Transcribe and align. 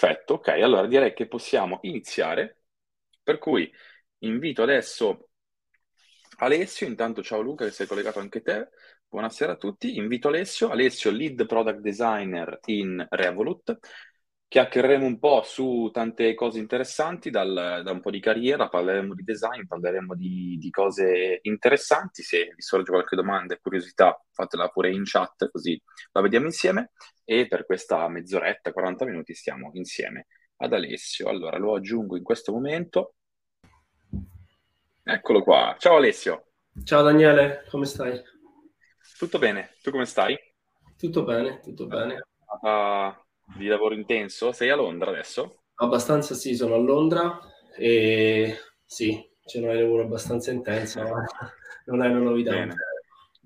Perfetto, 0.00 0.34
ok, 0.34 0.48
allora 0.48 0.86
direi 0.86 1.12
che 1.12 1.28
possiamo 1.28 1.80
iniziare, 1.82 2.62
per 3.22 3.36
cui 3.36 3.70
invito 4.20 4.62
adesso 4.62 5.28
Alessio, 6.38 6.86
intanto 6.86 7.22
ciao 7.22 7.42
Luca 7.42 7.66
che 7.66 7.70
sei 7.70 7.86
collegato 7.86 8.18
anche 8.18 8.40
te, 8.40 8.70
buonasera 9.06 9.52
a 9.52 9.56
tutti, 9.56 9.96
invito 9.96 10.28
Alessio, 10.28 10.70
Alessio 10.70 11.10
lead 11.10 11.44
product 11.44 11.80
designer 11.80 12.60
in 12.66 13.06
Revolut, 13.10 13.78
chiacchiereremo 14.50 15.06
un 15.06 15.20
po' 15.20 15.42
su 15.44 15.90
tante 15.92 16.34
cose 16.34 16.58
interessanti 16.58 17.30
dal, 17.30 17.82
da 17.84 17.92
un 17.92 18.00
po' 18.00 18.10
di 18.10 18.18
carriera, 18.18 18.68
parleremo 18.68 19.14
di 19.14 19.22
design, 19.22 19.64
parleremo 19.64 20.16
di, 20.16 20.58
di, 20.58 20.70
cose 20.70 21.38
interessanti. 21.42 22.24
Se 22.24 22.52
vi 22.56 22.60
sorge 22.60 22.90
qualche 22.90 23.14
domanda 23.14 23.54
e 23.54 23.60
curiosità, 23.62 24.20
fatela 24.32 24.66
pure 24.66 24.90
in 24.90 25.04
chat, 25.04 25.48
così 25.52 25.80
la 26.10 26.20
vediamo 26.20 26.46
insieme. 26.46 26.90
E 27.24 27.46
per 27.46 27.64
questa 27.64 28.08
mezz'oretta, 28.08 28.72
40 28.72 29.04
minuti, 29.04 29.34
stiamo 29.34 29.70
insieme 29.74 30.26
ad 30.56 30.72
Alessio. 30.72 31.28
Allora 31.28 31.56
lo 31.56 31.76
aggiungo 31.76 32.16
in 32.16 32.24
questo 32.24 32.50
momento. 32.50 33.14
Eccolo 35.04 35.44
qua. 35.44 35.76
Ciao 35.78 35.94
Alessio. 35.94 36.46
Ciao 36.82 37.02
Daniele, 37.02 37.66
come 37.70 37.86
stai? 37.86 38.20
Tutto 39.16 39.38
bene, 39.38 39.76
tu 39.80 39.92
come 39.92 40.06
stai? 40.06 40.36
Tutto 40.98 41.22
bene, 41.22 41.60
tutto 41.60 41.86
bene. 41.86 42.20
Uh, 42.62 43.14
di 43.56 43.66
lavoro 43.66 43.94
intenso. 43.94 44.52
Sei 44.52 44.70
a 44.70 44.76
Londra 44.76 45.10
adesso? 45.10 45.62
Abbastanza 45.76 46.34
sì, 46.34 46.54
sono 46.54 46.74
a 46.74 46.78
Londra 46.78 47.40
e 47.76 48.56
sì, 48.84 49.18
c'è 49.44 49.60
un 49.60 49.74
lavoro 49.74 50.02
abbastanza 50.02 50.50
intenso, 50.50 51.00
ma 51.02 51.24
non 51.86 52.02
è 52.02 52.08
una 52.08 52.18
novità. 52.18 52.52
Bene. 52.52 52.74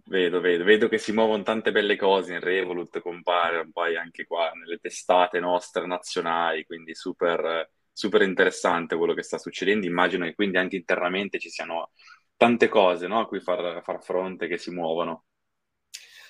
Vedo, 0.06 0.41
vedo, 0.41 0.64
vedo 0.64 0.89
che 0.89 0.98
si 0.98 1.12
muovono 1.12 1.42
tante 1.42 1.73
belle 1.73 1.97
cose 1.97 2.34
in 2.34 2.41
Revolut, 2.41 3.01
compare 3.01 3.67
poi 3.73 3.97
anche 3.97 4.27
qua 4.27 4.51
nelle 4.51 4.77
testate 4.77 5.41
nostre 5.41 5.87
nazionali, 5.87 6.67
quindi 6.67 6.95
super, 6.95 7.70
super 7.91 8.20
interessante 8.20 8.97
quello 8.97 9.14
che 9.14 9.23
sta 9.23 9.39
succedendo. 9.39 9.86
Immagino 9.86 10.27
che 10.27 10.34
quindi 10.34 10.59
anche 10.59 10.77
internamente 10.77 11.39
ci 11.39 11.48
siano 11.48 11.92
tante 12.36 12.69
cose 12.69 13.07
no, 13.07 13.20
a 13.20 13.27
cui 13.27 13.41
far, 13.41 13.81
far 13.83 14.03
fronte 14.03 14.47
che 14.47 14.59
si 14.59 14.70
muovono. 14.70 15.25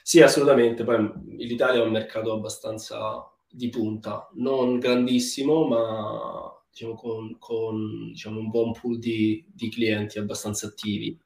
Sì, 0.03 0.21
assolutamente. 0.21 0.85
Poi 0.85 1.13
l'Italia 1.39 1.81
è 1.83 1.85
un 1.85 1.91
mercato 1.91 2.33
abbastanza 2.33 3.29
di 3.55 3.69
punta, 3.69 4.29
non 4.35 4.79
grandissimo, 4.81 5.67
ma 5.67 6.53
diciamo, 6.71 6.95
con, 6.95 7.39
con 7.39 8.09
diciamo, 8.09 8.41
un 8.41 8.51
buon 8.51 8.73
pool 8.73 8.99
di, 8.99 9.45
di 9.47 9.71
clienti 9.71 10.19
abbastanza 10.19 10.67
attivi. 10.67 11.17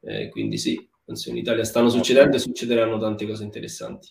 Eh, 0.00 0.28
quindi 0.30 0.56
sì, 0.56 0.88
penso 1.04 1.28
in 1.28 1.36
Italia 1.36 1.64
stanno 1.64 1.90
succedendo 1.90 2.36
e 2.36 2.40
succederanno 2.40 2.98
tante 2.98 3.26
cose 3.26 3.44
interessanti. 3.44 4.08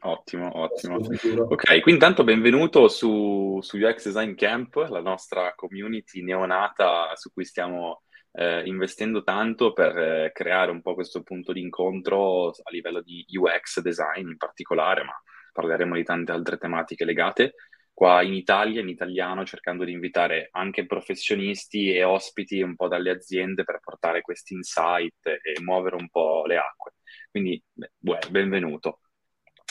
Ottimo, 0.00 0.50
ottimo. 0.54 0.96
Ok, 0.96 1.64
quindi 1.64 1.92
intanto 1.92 2.24
benvenuto 2.24 2.88
su, 2.88 3.58
su 3.62 3.78
UX 3.78 4.04
Design 4.04 4.34
Camp, 4.34 4.74
la 4.90 5.00
nostra 5.00 5.54
community 5.54 6.22
neonata 6.22 7.12
su 7.14 7.32
cui 7.32 7.44
stiamo 7.46 8.02
eh, 8.32 8.62
investendo 8.66 9.22
tanto 9.22 9.72
per 9.72 9.96
eh, 9.96 10.30
creare 10.34 10.70
un 10.70 10.82
po' 10.82 10.92
questo 10.92 11.22
punto 11.22 11.52
di 11.52 11.60
incontro 11.60 12.48
a 12.48 12.70
livello 12.70 13.00
di 13.00 13.24
UX 13.28 13.80
design 13.80 14.28
in 14.28 14.36
particolare, 14.36 15.04
ma 15.04 15.14
parleremo 15.52 15.94
di 15.94 16.04
tante 16.04 16.32
altre 16.32 16.56
tematiche 16.58 17.04
legate. 17.04 17.54
Qua 17.92 18.22
in 18.22 18.32
Italia, 18.32 18.80
in 18.80 18.88
italiano, 18.88 19.44
cercando 19.44 19.84
di 19.84 19.92
invitare 19.92 20.48
anche 20.52 20.86
professionisti 20.86 21.92
e 21.92 22.02
ospiti 22.04 22.62
un 22.62 22.74
po' 22.74 22.88
dalle 22.88 23.10
aziende 23.10 23.64
per 23.64 23.80
portare 23.80 24.22
questi 24.22 24.54
insight 24.54 25.26
e 25.26 25.60
muovere 25.62 25.96
un 25.96 26.08
po' 26.08 26.44
le 26.46 26.56
acque. 26.56 26.92
Quindi, 27.30 27.62
beh, 27.72 28.18
benvenuto. 28.30 29.00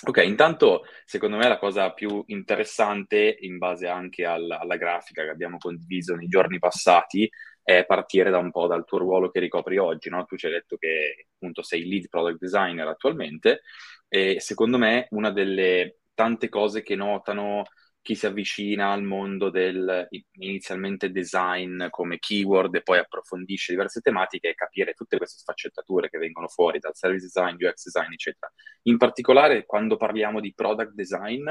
Ok, 0.04 0.18
intanto 0.24 0.84
secondo 1.06 1.38
me 1.38 1.48
la 1.48 1.60
cosa 1.60 1.94
più 1.94 2.24
interessante, 2.28 3.38
in 3.42 3.60
base 3.60 3.88
anche 3.88 4.26
al, 4.26 4.50
alla 4.50 4.76
grafica 4.76 5.24
che 5.24 5.30
abbiamo 5.30 5.58
condiviso 5.58 6.16
nei 6.16 6.28
giorni 6.28 6.58
passati, 6.58 7.30
è 7.64 7.86
partire 7.86 8.30
da 8.30 8.38
un 8.38 8.52
po' 8.52 8.68
dal 8.68 8.86
tuo 8.86 8.98
ruolo 9.00 9.30
che 9.30 9.40
ricopri 9.40 9.78
oggi. 9.78 10.10
No? 10.10 10.26
Tu 10.26 10.38
ci 10.38 10.48
hai 10.48 10.54
detto 10.54 10.78
che 10.78 11.28
appunto 11.36 11.62
sei 11.62 11.88
lead 11.88 12.08
product 12.10 12.40
designer 12.40 12.88
attualmente 12.88 13.62
e 14.08 14.40
secondo 14.40 14.78
me 14.78 15.08
una 15.12 15.32
delle 15.32 16.00
tante 16.14 16.50
cose 16.50 16.82
che 16.82 16.96
notano 16.96 17.64
chi 18.02 18.16
si 18.16 18.26
avvicina 18.26 18.92
al 18.92 19.04
mondo 19.04 19.50
del 19.50 20.08
inizialmente 20.40 21.12
design 21.12 21.88
come 21.90 22.18
keyword 22.18 22.74
e 22.76 22.82
poi 22.82 22.98
approfondisce 22.98 23.74
diverse 23.74 24.02
tematiche 24.02 24.50
è 24.50 24.56
capire 24.56 24.94
tutte 24.94 25.18
queste 25.18 25.40
sfaccettature 25.40 26.10
che 26.10 26.18
vengono 26.18 26.48
fuori 26.48 26.80
dal 26.80 26.96
service 26.96 27.26
design, 27.26 27.56
UX 27.60 27.84
design, 27.84 28.12
eccetera. 28.12 28.52
In 28.84 28.98
particolare 28.98 29.66
quando 29.66 29.98
parliamo 29.98 30.40
di 30.40 30.54
product 30.54 30.94
design, 30.94 31.48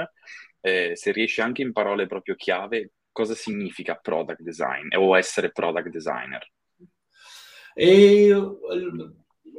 eh, 0.60 0.92
se 0.96 1.12
riesci 1.12 1.40
anche 1.40 1.62
in 1.62 1.72
parole 1.72 2.06
proprio 2.06 2.34
chiave, 2.34 2.94
cosa 3.12 3.34
significa 3.34 3.96
product 3.96 4.42
design 4.42 4.88
o 4.96 5.16
essere 5.16 5.50
product 5.50 5.88
designer? 5.88 6.46
E 7.74 8.26
il 8.26 9.14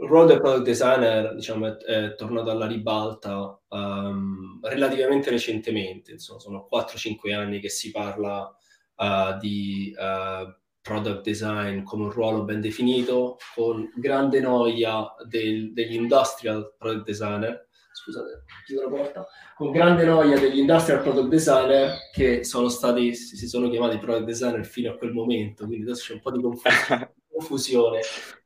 ruolo 0.07 0.25
del 0.25 0.41
product 0.41 0.63
designer 0.63 1.35
diciamo, 1.35 1.67
è, 1.67 1.77
è 1.77 2.15
tornato 2.15 2.49
alla 2.49 2.67
ribalta 2.67 3.59
um, 3.69 4.59
relativamente 4.63 5.29
recentemente, 5.29 6.11
insomma, 6.11 6.39
sono 6.39 6.67
4-5 6.71 7.33
anni 7.33 7.59
che 7.59 7.69
si 7.69 7.91
parla 7.91 8.53
uh, 8.95 9.37
di 9.39 9.93
uh, 9.95 10.59
product 10.81 11.21
design 11.21 11.83
come 11.83 12.05
un 12.05 12.11
ruolo 12.11 12.43
ben 12.43 12.59
definito, 12.59 13.37
con 13.53 13.91
grande 13.95 14.39
noia 14.39 15.13
del, 15.27 15.73
degli 15.73 15.93
industrial 15.93 16.75
product 16.77 17.05
designer, 17.05 17.67
scusate, 18.01 18.45
chiudo 18.65 18.89
la 18.89 18.89
porta, 18.89 19.27
con 19.55 19.71
grande 19.71 20.03
noia 20.05 20.39
degli 20.39 20.57
industrial 20.57 21.01
product 21.01 21.27
designer 21.27 22.09
che 22.11 22.43
sono 22.43 22.67
stati, 22.67 23.13
si 23.13 23.47
sono 23.47 23.69
chiamati 23.69 23.99
product 23.99 24.25
designer 24.25 24.65
fino 24.65 24.91
a 24.91 24.97
quel 24.97 25.13
momento, 25.13 25.67
quindi 25.67 25.85
adesso 25.85 26.07
c'è 26.07 26.13
un 26.13 26.21
po' 26.21 26.31
di 26.31 26.41
confusione. 27.31 27.99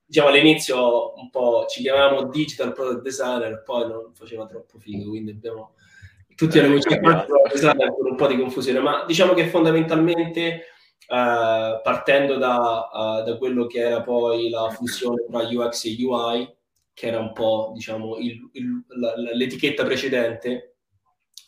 Diciamo 0.05 0.27
all'inizio 0.27 1.13
un 1.15 1.29
po' 1.29 1.65
ci 1.67 1.81
chiamavamo 1.81 2.27
digital 2.27 2.73
product 2.73 3.01
designer, 3.01 3.63
poi 3.63 3.87
non 3.87 4.11
faceva 4.13 4.45
troppo 4.45 4.77
figo, 4.77 5.09
quindi 5.09 5.31
abbiamo 5.31 5.73
tutti 6.35 6.57
erano 6.57 6.77
chiamati 6.77 7.25
product 7.25 7.53
designer 7.53 7.95
con 7.95 8.11
un 8.11 8.15
po' 8.15 8.27
di 8.27 8.37
confusione, 8.37 8.79
ma 8.79 9.05
diciamo 9.05 9.33
che 9.33 9.47
fondamentalmente 9.47 10.69
Uh, 11.07 11.83
partendo 11.83 12.37
da, 12.37 12.89
uh, 12.91 13.23
da, 13.23 13.37
quello 13.37 13.67
che 13.67 13.77
era 13.77 14.01
poi 14.01 14.49
la 14.49 14.71
fusione 14.71 15.23
tra 15.29 15.41
UX 15.41 15.85
e 15.85 16.03
UI, 16.03 16.54
che 16.95 17.07
era 17.07 17.19
un 17.19 17.33
po' 17.33 17.71
diciamo 17.75 18.17
il, 18.17 18.49
il, 18.53 18.83
la, 18.87 19.13
l'etichetta 19.33 19.83
precedente, 19.83 20.77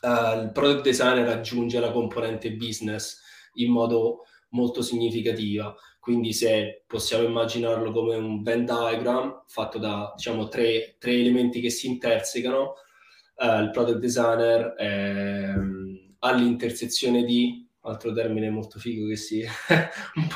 uh, 0.02 0.42
il 0.42 0.52
product 0.54 0.84
designer 0.84 1.28
aggiunge 1.30 1.80
la 1.80 1.92
componente 1.92 2.52
business 2.52 3.20
in 3.54 3.72
modo 3.72 4.26
molto 4.50 4.82
significativa. 4.82 5.74
Quindi 6.00 6.34
se 6.34 6.84
possiamo 6.86 7.26
immaginarlo 7.26 7.92
come 7.92 8.16
un 8.16 8.44
Venn 8.44 8.66
diagram 8.66 9.44
fatto 9.48 9.78
da 9.78 10.14
diciamo 10.16 10.48
tre, 10.50 10.98
tre 11.00 11.14
elementi 11.14 11.62
che 11.62 11.70
si 11.70 11.88
intersecano, 11.88 12.74
uh, 13.38 13.62
il 13.62 13.72
product 13.72 14.00
designer 14.00 14.74
è 14.74 15.54
um, 15.56 16.16
all'intersezione 16.20 17.24
di 17.24 17.67
altro 17.90 18.12
termine 18.14 18.50
molto 18.50 18.80
figo 18.80 19.08
che 19.08 19.16
si, 19.16 19.44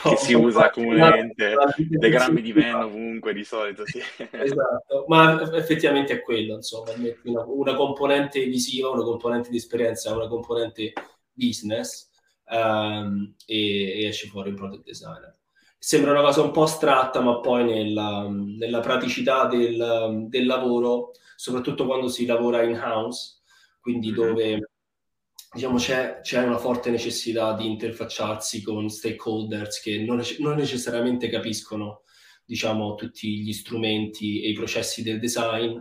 che 0.03 0.17
si 0.17 0.33
usa 0.33 0.69
comunemente, 0.69 1.55
diagrammi 1.77 2.41
di 2.41 2.51
Venn 2.51 2.75
ovunque 2.75 3.33
di 3.33 3.43
solito, 3.43 3.85
sì. 3.85 4.01
esatto, 4.31 5.05
ma 5.07 5.41
effettivamente 5.55 6.13
è 6.13 6.21
quello, 6.21 6.55
insomma, 6.55 6.91
una, 7.23 7.45
una, 7.45 7.75
componente 7.75 8.45
visiva, 8.45 8.89
una 8.89 9.03
componente 9.03 9.49
di 9.49 9.57
esperienza, 9.57 10.15
una 10.15 10.27
componente 10.27 10.93
business 11.33 12.09
um, 12.49 13.33
e, 13.45 14.01
e, 14.01 14.07
esce 14.07 14.27
fuori 14.27 14.49
il 14.49 14.55
product 14.55 14.83
designer. 14.83 15.37
Sembra 15.77 16.11
una 16.11 16.21
cosa 16.21 16.41
un 16.41 16.51
po' 16.51 16.63
astratta, 16.63 17.21
ma 17.21 17.39
poi 17.39 17.63
nella, 17.63 18.27
nella 18.29 18.81
praticità 18.81 19.47
del, 19.47 20.27
del, 20.29 20.45
lavoro, 20.45 21.11
soprattutto 21.35 21.87
quando 21.87 22.07
si 22.07 22.25
lavora 22.27 22.61
in 22.61 22.75
house, 22.75 23.41
quindi 23.79 24.11
mm-hmm. 24.11 24.15
dove 24.15 24.70
diciamo, 25.53 25.77
c'è, 25.77 26.19
c'è, 26.21 26.43
una 26.43 26.57
forte 26.57 26.89
necessità 26.89 27.53
di 27.53 27.65
interfacciarsi 27.65 28.61
con 28.61 28.89
stakeholders 28.89 29.81
che 29.81 29.99
non, 30.03 30.21
non 30.39 30.55
necessariamente 30.55 31.29
capiscono 31.29 32.03
diciamo, 32.45 32.95
tutti 32.95 33.39
gli 33.39 33.53
strumenti 33.53 34.41
e 34.41 34.49
i 34.49 34.53
processi 34.53 35.03
del 35.03 35.19
design, 35.19 35.77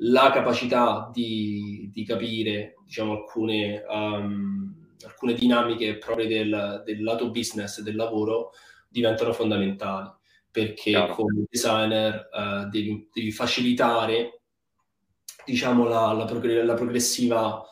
la 0.00 0.30
capacità 0.30 1.10
di, 1.12 1.90
di 1.92 2.04
capire 2.04 2.74
diciamo, 2.84 3.12
alcune, 3.12 3.84
um, 3.88 4.94
alcune, 5.04 5.34
dinamiche 5.34 5.98
proprio 5.98 6.26
del, 6.26 6.82
del, 6.84 7.02
lato 7.02 7.30
business 7.30 7.80
del 7.80 7.96
lavoro 7.96 8.52
diventano 8.88 9.32
fondamentali 9.32 10.08
perché 10.50 10.90
Chiaro. 10.90 11.14
come 11.14 11.44
designer 11.50 12.28
uh, 12.32 12.68
devi, 12.68 13.08
devi, 13.12 13.30
facilitare 13.30 14.40
diciamo, 15.44 15.86
la, 15.86 16.12
la, 16.12 16.24
progr- 16.24 16.64
la 16.64 16.74
progressiva 16.74 17.62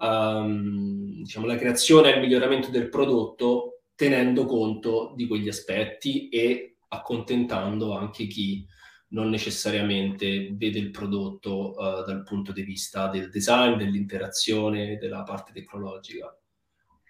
um, 0.00 1.22
diciamo, 1.22 1.46
la 1.46 1.56
creazione 1.56 2.10
e 2.10 2.14
il 2.14 2.20
miglioramento 2.20 2.70
del 2.70 2.88
prodotto 2.88 3.82
tenendo 3.94 4.46
conto 4.46 5.12
di 5.14 5.26
quegli 5.26 5.48
aspetti 5.48 6.28
e 6.28 6.76
accontentando 6.88 7.96
anche 7.96 8.26
chi 8.26 8.66
non 9.08 9.28
necessariamente 9.28 10.50
vede 10.52 10.78
il 10.78 10.90
prodotto 10.90 11.74
uh, 11.74 12.04
dal 12.04 12.22
punto 12.24 12.52
di 12.52 12.62
vista 12.62 13.08
del 13.08 13.28
design, 13.28 13.76
dell'interazione, 13.76 14.96
della 14.98 15.22
parte 15.22 15.52
tecnologica. 15.52 16.34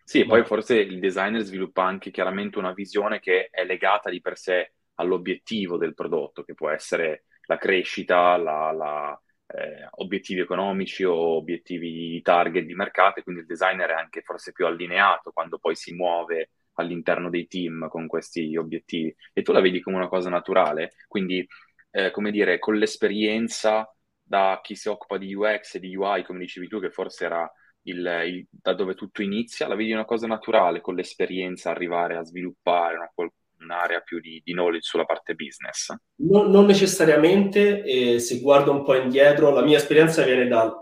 Sì, 0.02 0.24
poi 0.24 0.44
forse 0.44 0.76
il 0.76 0.98
designer 0.98 1.42
sviluppa 1.42 1.84
anche 1.84 2.10
chiaramente 2.10 2.58
una 2.58 2.72
visione 2.72 3.20
che 3.20 3.48
è 3.50 3.64
legata 3.64 4.10
di 4.10 4.20
per 4.20 4.36
sé 4.36 4.72
all'obiettivo 4.94 5.76
del 5.76 5.94
prodotto, 5.94 6.42
che 6.42 6.54
può 6.54 6.68
essere 6.68 7.26
la 7.46 7.56
crescita, 7.56 8.36
la, 8.36 8.72
la, 8.72 9.22
eh, 9.54 9.88
obiettivi 9.96 10.40
economici 10.40 11.04
o 11.04 11.14
obiettivi 11.14 11.90
di 11.90 12.22
target 12.22 12.64
di 12.64 12.74
mercato, 12.74 13.20
e 13.20 13.22
quindi 13.22 13.42
il 13.42 13.46
designer 13.46 13.90
è 13.90 13.94
anche 13.94 14.22
forse 14.22 14.52
più 14.52 14.66
allineato 14.66 15.30
quando 15.32 15.58
poi 15.58 15.74
si 15.74 15.92
muove 15.92 16.50
all'interno 16.74 17.30
dei 17.30 17.46
team 17.46 17.88
con 17.88 18.06
questi 18.06 18.56
obiettivi. 18.56 19.14
E 19.32 19.42
tu 19.42 19.52
la 19.52 19.60
vedi 19.60 19.80
come 19.80 19.96
una 19.96 20.08
cosa 20.08 20.30
naturale, 20.30 20.92
quindi, 21.08 21.46
eh, 21.90 22.10
come 22.10 22.30
dire, 22.30 22.58
con 22.58 22.76
l'esperienza 22.76 23.92
da 24.22 24.60
chi 24.62 24.76
si 24.76 24.88
occupa 24.88 25.18
di 25.18 25.34
UX 25.34 25.74
e 25.74 25.80
di 25.80 25.96
UI, 25.96 26.24
come 26.24 26.38
dicevi 26.38 26.68
tu, 26.68 26.80
che 26.80 26.90
forse 26.90 27.24
era 27.24 27.50
il, 27.82 28.22
il, 28.26 28.46
da 28.50 28.74
dove 28.74 28.94
tutto 28.94 29.22
inizia, 29.22 29.66
la 29.66 29.74
vedi 29.74 29.92
una 29.92 30.04
cosa 30.04 30.26
naturale 30.26 30.80
con 30.80 30.94
l'esperienza 30.94 31.70
arrivare 31.70 32.16
a 32.16 32.24
sviluppare 32.24 32.96
una, 32.96 33.10
un'area 33.60 34.00
più 34.00 34.20
di, 34.20 34.40
di, 34.44 34.52
knowledge 34.52 34.82
sulla 34.82 35.04
parte 35.04 35.34
business? 35.34 35.94
Non, 36.16 36.50
non 36.50 36.66
necessariamente, 36.66 37.82
eh, 37.82 38.18
se 38.18 38.40
guardo 38.40 38.72
un 38.72 38.84
po' 38.84 38.94
indietro, 38.94 39.50
la 39.50 39.62
mia 39.62 39.76
esperienza 39.76 40.22
viene 40.24 40.46
dal, 40.46 40.72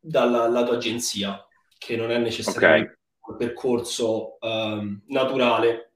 dal 0.00 0.30
lato 0.30 0.72
agenzia, 0.72 1.44
che 1.78 1.96
non 1.96 2.10
è 2.10 2.18
necessariamente 2.18 2.98
okay. 3.20 3.32
un 3.32 3.36
percorso 3.36 4.38
um, 4.40 5.02
naturale 5.08 5.92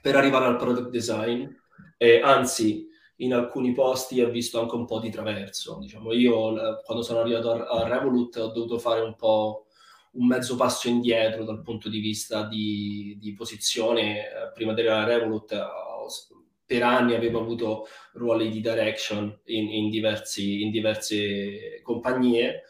per 0.00 0.16
arrivare 0.16 0.46
al 0.46 0.56
product 0.56 0.90
design, 0.90 1.46
eh, 1.96 2.20
anzi 2.20 2.86
in 3.18 3.32
alcuni 3.32 3.72
posti 3.72 4.20
ho 4.20 4.28
visto 4.28 4.60
anche 4.60 4.74
un 4.74 4.86
po' 4.86 4.98
di 4.98 5.10
traverso. 5.10 5.78
Diciamo, 5.78 6.12
io 6.12 6.82
quando 6.84 7.02
sono 7.02 7.20
arrivato 7.20 7.52
a, 7.52 7.82
a 7.82 7.88
Revolut 7.88 8.36
ho 8.36 8.52
dovuto 8.52 8.78
fare 8.78 9.00
un 9.00 9.14
po' 9.14 9.66
un 10.14 10.26
mezzo 10.26 10.56
passo 10.56 10.88
indietro 10.88 11.44
dal 11.44 11.62
punto 11.62 11.88
di 11.88 12.00
vista 12.00 12.46
di, 12.46 13.16
di 13.20 13.32
posizione. 13.34 14.18
Eh, 14.18 14.52
prima 14.52 14.72
della 14.72 15.04
Revolut 15.04 15.56
per 16.66 16.82
anni 16.82 17.14
avevo 17.14 17.40
avuto 17.40 17.86
ruoli 18.14 18.50
di 18.50 18.60
direction 18.60 19.40
in, 19.44 19.68
in, 19.68 19.90
diversi, 19.90 20.62
in 20.62 20.70
diverse 20.70 21.80
compagnie. 21.82 22.62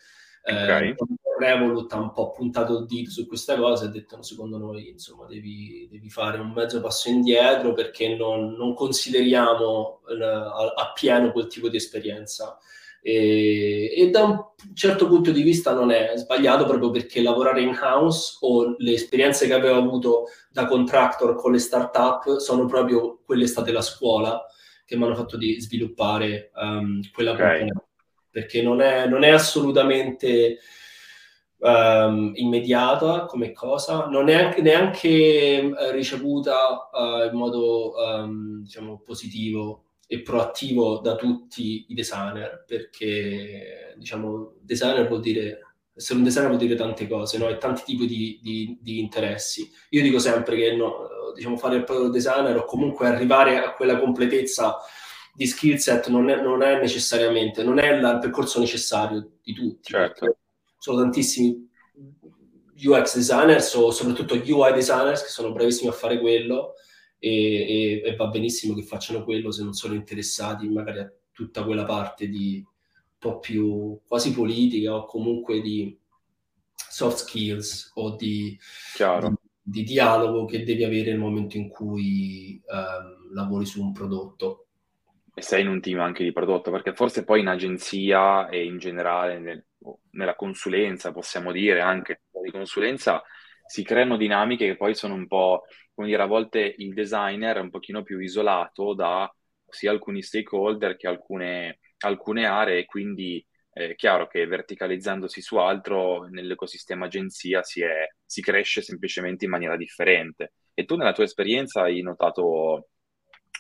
Okay. 0.43 0.91
Eh, 0.91 0.97
Revolut 1.39 1.93
ha 1.93 1.99
un 1.99 2.13
po' 2.13 2.31
puntato 2.31 2.79
il 2.79 2.87
dito 2.87 3.11
su 3.11 3.27
questa 3.27 3.57
cosa 3.57 3.85
e 3.85 3.87
ha 3.89 3.91
detto 3.91 4.17
no, 4.17 4.23
secondo 4.23 4.57
noi 4.57 4.91
insomma 4.91 5.27
devi, 5.27 5.89
devi, 5.91 6.09
fare 6.09 6.39
un 6.39 6.53
mezzo 6.53 6.81
passo 6.81 7.09
indietro 7.09 7.73
perché 7.73 8.15
non, 8.15 8.53
non 8.53 8.75
consideriamo 8.75 10.01
uh, 10.07 10.81
appieno 10.81 11.33
quel 11.33 11.49
tipo 11.49 11.69
di 11.69 11.77
esperienza 11.77 12.57
e, 13.07 13.93
e, 13.95 14.09
da 14.09 14.25
un 14.25 14.47
certo 14.73 15.07
punto 15.07 15.31
di 15.31 15.43
vista 15.43 15.75
non 15.75 15.91
è 15.91 16.13
sbagliato 16.15 16.65
proprio 16.65 16.91
perché 16.91 17.21
lavorare 17.21 17.61
in 17.61 17.79
house 17.79 18.39
o 18.41 18.77
le 18.79 18.93
esperienze 18.95 19.47
che 19.47 19.53
avevo 19.53 19.77
avuto 19.77 20.29
da 20.51 20.65
contractor 20.65 21.35
con 21.35 21.53
le 21.53 21.59
startup 21.59 22.39
sono 22.39 22.65
proprio 22.65 23.21
quelle 23.23 23.47
state 23.47 23.73
la 23.73 23.83
scuola 23.83 24.43
che 24.87 24.97
mi 24.97 25.05
hanno 25.05 25.17
fatto 25.17 25.37
di 25.37 25.61
sviluppare 25.61 26.51
um, 26.55 27.03
quella 27.13 27.33
okay. 27.33 27.69
perché 28.31 28.63
non 28.63 28.81
è, 28.81 29.07
non 29.07 29.23
è 29.23 29.29
assolutamente 29.29 30.61
um, 31.59 32.33
immediata 32.37 33.27
come 33.27 33.53
cosa, 33.53 34.07
non 34.07 34.31
è 34.31 34.35
neanche, 34.35 34.63
neanche 34.63 35.73
uh, 35.79 35.91
ricevuta 35.91 36.89
uh, 36.91 37.27
in 37.31 37.37
modo 37.37 37.93
um, 37.97 38.63
diciamo 38.63 39.03
positivo 39.05 39.85
e 40.07 40.21
proattivo 40.23 40.99
da 40.99 41.17
tutti 41.17 41.87
i 41.89 41.95
designer, 41.95 42.65
perché 42.67 43.95
diciamo 43.97 44.55
designer 44.61 45.09
vuol 45.09 45.21
dire 45.21 45.61
essere 45.97 46.19
un 46.19 46.25
designer 46.25 46.49
vuol 46.49 46.61
dire 46.61 46.75
tante 46.75 47.07
cose, 47.07 47.39
no? 47.39 47.49
e 47.49 47.57
tanti 47.57 47.83
tipi 47.85 48.07
di, 48.07 48.41
di, 48.43 48.79
di, 48.81 48.99
interessi. 48.99 49.71
Io 49.91 50.03
dico 50.03 50.19
sempre 50.19 50.57
che 50.57 50.75
no, 50.75 51.09
diciamo, 51.35 51.57
fare 51.57 51.77
il 51.77 51.85
product 51.85 52.13
designer 52.13 52.57
o 52.57 52.65
comunque 52.65 53.07
arrivare 53.07 53.63
a 53.63 53.73
quella 53.75 53.99
completezza 53.99 54.79
di 55.33 55.47
skill 55.47 55.77
set 55.77 56.09
non 56.09 56.31
è, 56.31 56.41
non 56.41 56.63
è 56.63 56.81
necessariamente, 56.81 57.63
non 57.63 57.79
è 57.79 57.93
il 57.93 58.19
percorso 58.21 58.59
necessario 58.59 59.39
di 59.43 59.53
tutti. 59.53 59.93
Certo. 59.93 60.39
Sono 60.79 61.01
tantissimi 61.01 61.71
UX 62.77 63.17
designers 63.17 63.73
o 63.75 63.91
soprattutto 63.93 64.35
UI 64.35 64.73
designers 64.73 65.23
che 65.23 65.29
sono 65.29 65.53
bravissimi 65.53 65.89
a 65.89 65.93
fare 65.93 66.19
quello 66.19 66.75
e, 67.25 68.03
e, 68.03 68.03
e, 68.05 68.17
va 68.17 68.27
benissimo 68.27 68.75
che 68.75 68.83
facciano 68.83 69.25
quello 69.25 69.51
se 69.51 69.63
non 69.63 69.73
sono 69.73 69.95
interessati 69.95 70.69
magari 70.69 70.99
a 70.99 71.11
tutta 71.33 71.65
quella 71.65 71.85
parte 71.85 72.29
di 72.29 72.63
un 72.63 73.17
po' 73.19 73.39
più 73.39 73.99
quasi 74.07 74.35
politica 74.35 74.95
o 74.95 75.07
comunque 75.07 75.63
di 75.63 75.99
soft 76.75 77.17
skills 77.17 77.93
o 77.95 78.15
di, 78.15 78.59
di, 78.99 79.35
di 79.63 79.83
dialogo 79.85 80.45
che 80.45 80.65
devi 80.65 80.85
avere 80.85 81.13
nel 81.13 81.19
momento 81.19 81.57
in 81.57 81.71
cui 81.71 82.61
um, 82.67 83.33
lavori 83.33 83.65
su 83.65 83.83
un 83.83 83.93
prodotto. 83.93 84.67
E 85.35 85.41
sei 85.41 85.63
in 85.63 85.69
un 85.69 85.81
team 85.81 86.01
anche 86.01 86.23
di 86.23 86.31
prodotto, 86.31 86.71
perché 86.71 86.93
forse 86.93 87.25
poi 87.25 87.41
in 87.41 87.49
agenzia 87.49 88.49
e 88.49 88.65
in 88.65 88.77
generale 88.77 89.39
nel, 89.39 89.65
nella 90.11 90.37
consulenza, 90.37 91.11
possiamo 91.11 91.51
dire 91.53 91.81
anche 91.81 92.21
di 92.45 92.51
consulenza, 92.51 93.23
si 93.67 93.83
creano 93.83 94.17
dinamiche 94.17 94.67
che 94.67 94.77
poi 94.77 94.95
sono 94.95 95.15
un 95.15 95.27
po' 95.27 95.63
come 95.95 96.09
dire, 96.09 96.23
a 96.23 96.27
volte 96.27 96.75
il 96.79 96.93
designer 96.93 97.57
è 97.57 97.61
un 97.61 97.71
pochino 97.71 98.03
più 98.03 98.19
isolato 98.19 98.95
da 98.95 99.33
sia 99.69 99.91
alcuni 99.91 100.23
stakeholder 100.23 100.97
che 100.97 101.07
alcune, 101.07 101.79
alcune 101.99 102.47
aree, 102.47 102.85
quindi 102.85 103.45
è 103.71 103.95
chiaro 103.97 104.29
che 104.29 104.47
verticalizzandosi 104.47 105.41
su 105.41 105.57
altro 105.57 106.29
nell'ecosistema 106.29 107.07
agenzia 107.07 107.63
si, 107.63 107.83
è, 107.83 108.07
si 108.25 108.41
cresce 108.41 108.83
semplicemente 108.83 109.45
in 109.45 109.51
maniera 109.51 109.77
differente. 109.77 110.53
E 110.75 110.85
tu 110.85 110.97
nella 110.97 111.13
tua 111.13 111.25
esperienza 111.25 111.83
hai 111.83 112.01
notato 112.01 112.91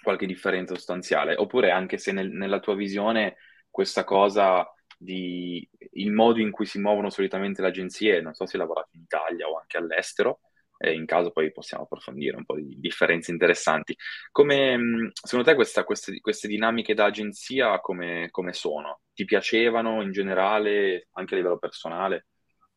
qualche 0.03 0.27
differenza 0.27 0.75
sostanziale? 0.75 1.35
Oppure 1.35 1.71
anche 1.71 1.99
se 1.99 2.13
nel, 2.13 2.31
nella 2.31 2.61
tua 2.61 2.77
visione 2.77 3.37
questa 3.71 4.05
cosa 4.05 4.65
di 4.97 5.69
il 5.95 6.13
modo 6.13 6.41
in 6.41 6.53
cui 6.53 6.67
si 6.67 6.79
muovono 6.79 7.11
solitamente 7.11 7.61
le 7.61 7.69
agenzie, 7.69 8.21
non 8.21 8.35
so 8.35 8.47
se 8.47 8.57
hai 8.57 8.63
lavorato 8.63 8.91
in 8.93 9.03
Italia 9.03 9.49
o 9.49 9.59
anche 9.59 9.79
all'estero, 9.79 10.41
e 10.77 10.93
in 10.93 11.07
caso 11.07 11.31
poi 11.31 11.53
possiamo 11.53 11.85
approfondire 11.85 12.37
un 12.37 12.45
po' 12.45 12.57
di 12.57 12.77
differenze 12.79 13.31
interessanti. 13.31 13.97
Come, 14.31 15.13
secondo 15.13 15.49
te 15.49 15.55
questa, 15.55 15.85
queste, 15.85 16.21
queste, 16.21 16.49
dinamiche 16.49 16.95
da 16.95 17.07
agenzia 17.07 17.81
come, 17.81 18.29
come, 18.31 18.53
sono? 18.53 19.01
Ti 19.15 19.25
piacevano 19.25 20.03
in 20.03 20.13
generale, 20.13 21.09
anche 21.13 21.35
a 21.35 21.37
livello 21.37 21.59
personale? 21.59 22.27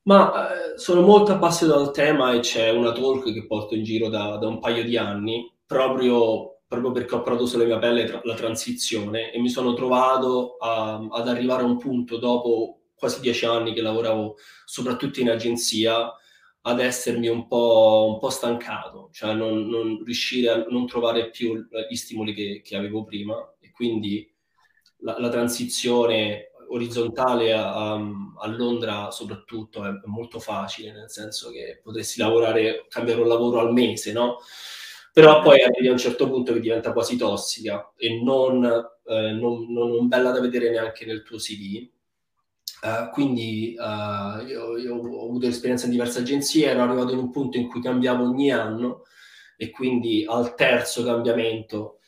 Ma 0.03 0.53
eh, 0.53 0.77
sono 0.77 1.01
molto 1.01 1.33
appassionato 1.33 1.79
al 1.79 1.91
tema 1.91 2.33
e 2.33 2.39
c'è 2.39 2.69
una 2.69 2.93
talk 2.93 3.33
che 3.33 3.45
porto 3.45 3.75
in 3.75 3.83
giro 3.83 4.07
da, 4.07 4.37
da 4.37 4.47
un 4.47 4.59
paio 4.59 4.83
di 4.83 4.95
anni, 4.95 5.53
proprio, 5.65 6.61
proprio, 6.65 6.91
perché 6.91 7.15
ho 7.15 7.21
provato 7.21 7.45
sulla 7.45 7.65
mia 7.65 7.77
pelle 7.77 8.05
tra, 8.05 8.21
la 8.23 8.35
transizione 8.35 9.33
e 9.33 9.39
mi 9.39 9.49
sono 9.49 9.73
trovato 9.73 10.55
a, 10.59 11.05
ad 11.11 11.27
arrivare 11.27 11.63
a 11.63 11.65
un 11.65 11.77
punto 11.77 12.17
dopo 12.17 12.83
quasi 12.95 13.19
dieci 13.19 13.45
anni 13.45 13.73
che 13.73 13.81
lavoravo 13.81 14.37
soprattutto 14.65 15.19
in 15.19 15.29
agenzia, 15.29 16.09
ad 16.67 16.81
essermi 16.81 17.29
un 17.29 17.47
po', 17.47 18.11
un 18.13 18.19
po 18.19 18.29
stancato, 18.29 19.09
cioè 19.13 19.33
non, 19.33 19.67
non, 19.67 20.03
riuscire 20.03 20.49
a 20.49 20.65
non 20.69 20.85
trovare 20.85 21.29
più 21.29 21.65
gli 21.89 21.95
stimoli 21.95 22.33
che, 22.33 22.61
che 22.61 22.75
avevo 22.75 23.05
prima 23.05 23.35
e 23.59 23.71
quindi 23.71 24.29
la, 24.97 25.17
la 25.17 25.29
transizione 25.29 26.51
orizzontale 26.69 27.53
a, 27.53 27.93
a, 27.93 28.47
Londra 28.47 29.09
soprattutto 29.11 29.85
è 29.85 29.91
molto 30.05 30.39
facile, 30.39 30.91
nel 30.91 31.09
senso 31.09 31.51
che 31.51 31.79
potresti 31.81 32.19
lavorare, 32.19 32.85
cambiare 32.89 33.21
un 33.21 33.29
lavoro 33.29 33.59
al 33.59 33.71
mese, 33.71 34.11
no? 34.11 34.39
Però 35.13 35.41
poi 35.41 35.61
arrivi 35.61 35.87
a 35.87 35.91
un 35.91 35.97
certo 35.97 36.29
punto 36.29 36.51
che 36.51 36.59
diventa 36.59 36.91
quasi 36.91 37.15
tossica 37.15 37.93
e 37.95 38.21
non, 38.21 38.63
eh, 39.05 39.31
non, 39.31 39.71
non 39.71 40.07
bella 40.09 40.31
da 40.31 40.41
vedere 40.41 40.69
neanche 40.69 41.05
nel 41.05 41.23
tuo 41.23 41.37
CV 41.37 41.95
Uh, 42.79 43.09
quindi 43.11 43.75
uh, 43.75 44.45
io, 44.45 44.77
io, 44.77 44.95
ho 44.95 45.25
avuto 45.25 45.47
esperienza 45.47 45.85
in 45.85 45.91
diverse 45.91 46.19
agenzie, 46.19 46.67
ero 46.67 46.83
arrivato 46.83 47.11
in 47.11 47.17
un 47.17 47.31
punto 47.31 47.57
in 47.57 47.67
cui 47.67 47.81
cambiavo 47.81 48.23
ogni 48.23 48.51
anno 48.51 49.03
e 49.57 49.71
quindi 49.71 50.23
al 50.27 50.53
terzo 50.53 51.03
cambiamento, 51.03 51.99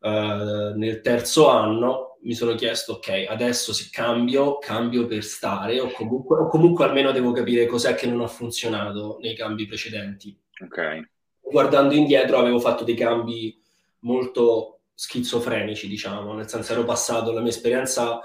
uh, 0.00 0.76
nel 0.76 1.00
terzo 1.02 1.48
anno, 1.48 2.18
mi 2.22 2.34
sono 2.34 2.54
chiesto, 2.54 2.94
ok, 2.94 3.26
adesso 3.28 3.72
se 3.72 3.88
cambio, 3.90 4.58
cambio 4.58 5.06
per 5.06 5.24
stare 5.24 5.80
o 5.80 5.90
comunque, 5.90 6.36
o 6.36 6.48
comunque 6.48 6.84
almeno 6.84 7.12
devo 7.12 7.32
capire 7.32 7.64
cos'è 7.64 7.94
che 7.94 8.06
non 8.06 8.20
ha 8.20 8.26
funzionato 8.26 9.16
nei 9.22 9.34
cambi 9.34 9.66
precedenti. 9.66 10.38
Ok. 10.62 11.08
Guardando 11.40 11.94
indietro 11.94 12.36
avevo 12.38 12.60
fatto 12.60 12.84
dei 12.84 12.94
cambi 12.94 13.58
molto 14.00 14.80
schizofrenici, 14.92 15.88
diciamo, 15.88 16.34
nel 16.34 16.46
senso 16.46 16.72
ero 16.72 16.84
passato 16.84 17.32
la 17.32 17.40
mia 17.40 17.48
esperienza 17.48 18.20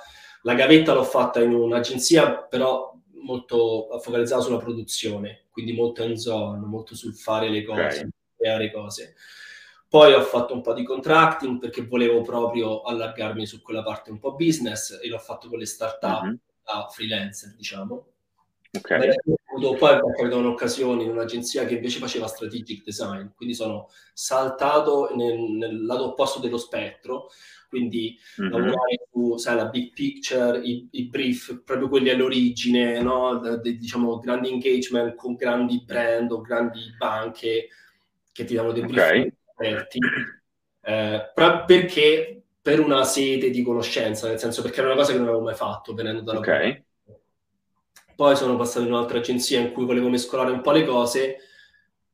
la 0.45 0.53
gavetta 0.53 0.93
l'ho 0.93 1.03
fatta 1.03 1.41
in 1.41 1.53
un'agenzia, 1.53 2.37
però 2.37 2.93
molto 3.23 3.87
focalizzata 3.99 4.43
sulla 4.43 4.59
produzione, 4.59 5.45
quindi 5.49 5.73
molto 5.73 6.03
in 6.03 6.17
zone, 6.17 6.63
molto 6.65 6.95
sul 6.95 7.15
fare 7.15 7.49
le 7.49 7.63
cose, 7.63 7.79
okay. 7.79 8.09
creare 8.37 8.71
cose. 8.71 9.15
Poi 9.89 10.13
ho 10.13 10.21
fatto 10.21 10.53
un 10.53 10.61
po' 10.61 10.73
di 10.73 10.83
contracting 10.83 11.59
perché 11.59 11.85
volevo 11.85 12.21
proprio 12.21 12.81
allargarmi 12.81 13.45
su 13.47 13.61
quella 13.61 13.81
parte 13.81 14.11
un 14.11 14.19
po' 14.19 14.35
business 14.35 14.99
e 15.01 15.07
l'ho 15.07 15.17
fatto 15.17 15.49
con 15.49 15.57
le 15.57 15.65
start-up 15.65 16.23
uh-huh. 16.23 16.39
da 16.63 16.87
freelancer, 16.91 17.55
diciamo. 17.55 18.07
Okay. 18.75 19.13
poi 19.77 19.89
è 19.93 19.99
capitato 19.99 20.37
un'occasione 20.37 21.03
in 21.03 21.09
un'agenzia 21.09 21.65
che 21.65 21.75
invece 21.75 21.97
faceva 21.99 22.27
strategic 22.27 22.83
design, 22.83 23.27
quindi 23.35 23.55
sono 23.55 23.89
saltato 24.13 25.15
nel, 25.15 25.39
nel 25.39 25.85
lato 25.85 26.07
opposto 26.07 26.39
dello 26.39 26.57
spettro, 26.57 27.29
quindi 27.75 28.17
mm-hmm. 28.39 28.51
lavorare 28.51 29.07
su 29.11 29.35
sai, 29.35 29.57
la 29.57 29.65
big 29.65 29.91
picture, 29.91 30.57
i, 30.59 30.87
i, 30.91 31.09
brief, 31.09 31.61
proprio 31.65 31.89
quelli 31.89 32.09
all'origine, 32.09 33.01
no? 33.01 33.37
de, 33.39 33.59
de, 33.59 33.75
diciamo 33.75 34.17
grandi 34.19 34.49
engagement 34.49 35.15
con 35.15 35.35
grandi 35.35 35.83
brand 35.85 36.31
o 36.31 36.39
grandi 36.39 36.79
banche 36.97 37.67
che 38.31 38.45
ti 38.45 38.55
danno 38.55 38.71
dei 38.71 38.85
brief 38.85 38.97
okay. 38.97 39.33
aperti, 39.53 39.99
eh, 40.83 41.31
perché 41.65 42.43
per 42.61 42.79
una 42.79 43.03
sete 43.03 43.49
di 43.49 43.61
conoscenza, 43.61 44.29
nel 44.29 44.39
senso 44.39 44.61
perché 44.61 44.79
era 44.79 44.87
una 44.87 44.97
cosa 44.97 45.11
che 45.11 45.17
non 45.17 45.27
avevo 45.27 45.43
mai 45.43 45.55
fatto 45.55 45.93
venendo 45.93 46.21
dalla 46.21 46.39
okay. 46.39 46.83
Poi 48.15 48.37
sono 48.37 48.55
passato 48.55 48.85
in 48.85 48.93
un'altra 48.93 49.17
agenzia 49.17 49.59
in 49.59 49.73
cui 49.73 49.83
volevo 49.83 50.07
mescolare 50.07 50.51
un 50.51 50.61
po' 50.61 50.71
le 50.71 50.85
cose, 50.85 51.37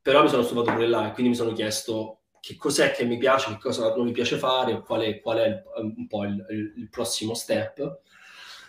però 0.02 0.24
mi 0.24 0.30
sono 0.30 0.42
stufato 0.42 0.72
pure 0.72 0.88
là 0.88 1.08
e 1.08 1.12
quindi 1.12 1.30
mi 1.30 1.38
sono 1.38 1.54
chiesto 1.54 2.21
che 2.42 2.58
cos'è 2.58 2.92
che 2.92 3.06
mi 3.06 3.18
piace, 3.18 3.52
che 3.52 3.60
cosa 3.60 3.96
non 3.96 4.06
mi 4.06 4.12
piace 4.12 4.36
fare, 4.36 4.82
qual 4.82 5.02
è, 5.02 5.22
qual 5.22 5.38
è 5.38 5.64
un 5.78 6.08
po' 6.08 6.24
il, 6.26 6.44
il, 6.50 6.74
il 6.78 6.90
prossimo 6.90 7.36
step. 7.36 8.00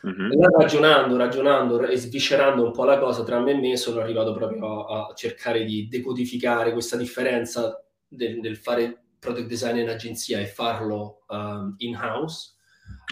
Mm-hmm. 0.04 0.32
ragionando, 0.58 1.16
ragionando 1.16 1.86
e 1.86 1.96
sviscerando 1.96 2.64
un 2.64 2.72
po' 2.72 2.84
la 2.84 2.98
cosa 2.98 3.22
tra 3.22 3.38
me 3.38 3.52
e 3.52 3.54
me, 3.54 3.76
sono 3.76 4.00
arrivato 4.00 4.34
proprio 4.34 4.84
a, 4.84 5.06
a 5.06 5.14
cercare 5.14 5.64
di 5.64 5.86
decodificare 5.86 6.72
questa 6.72 6.96
differenza 6.96 7.80
del, 8.08 8.40
del, 8.40 8.56
fare 8.56 9.00
product 9.20 9.46
design 9.46 9.76
in 9.76 9.88
agenzia 9.88 10.40
e 10.40 10.46
farlo 10.46 11.22
um, 11.28 11.74
in-house. 11.78 12.54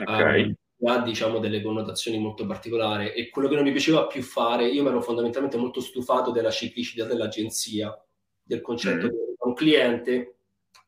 Okay. 0.02 0.42
Um, 0.42 0.54
ha 0.82 1.02
diciamo 1.02 1.38
delle 1.38 1.62
connotazioni 1.62 2.18
molto 2.18 2.44
particolari 2.46 3.12
e 3.12 3.28
quello 3.28 3.48
che 3.48 3.54
non 3.54 3.64
mi 3.64 3.70
piaceva 3.70 4.06
più 4.06 4.22
fare, 4.22 4.66
io 4.66 4.82
mi 4.82 4.88
ero 4.88 5.02
fondamentalmente 5.02 5.58
molto 5.58 5.80
stufato 5.80 6.30
della 6.32 6.50
ciclicità 6.50 7.04
dell'agenzia, 7.04 7.96
del 8.42 8.62
concetto 8.62 9.06
mm. 9.06 9.10
di 9.10 9.16
un 9.40 9.54
cliente, 9.54 10.39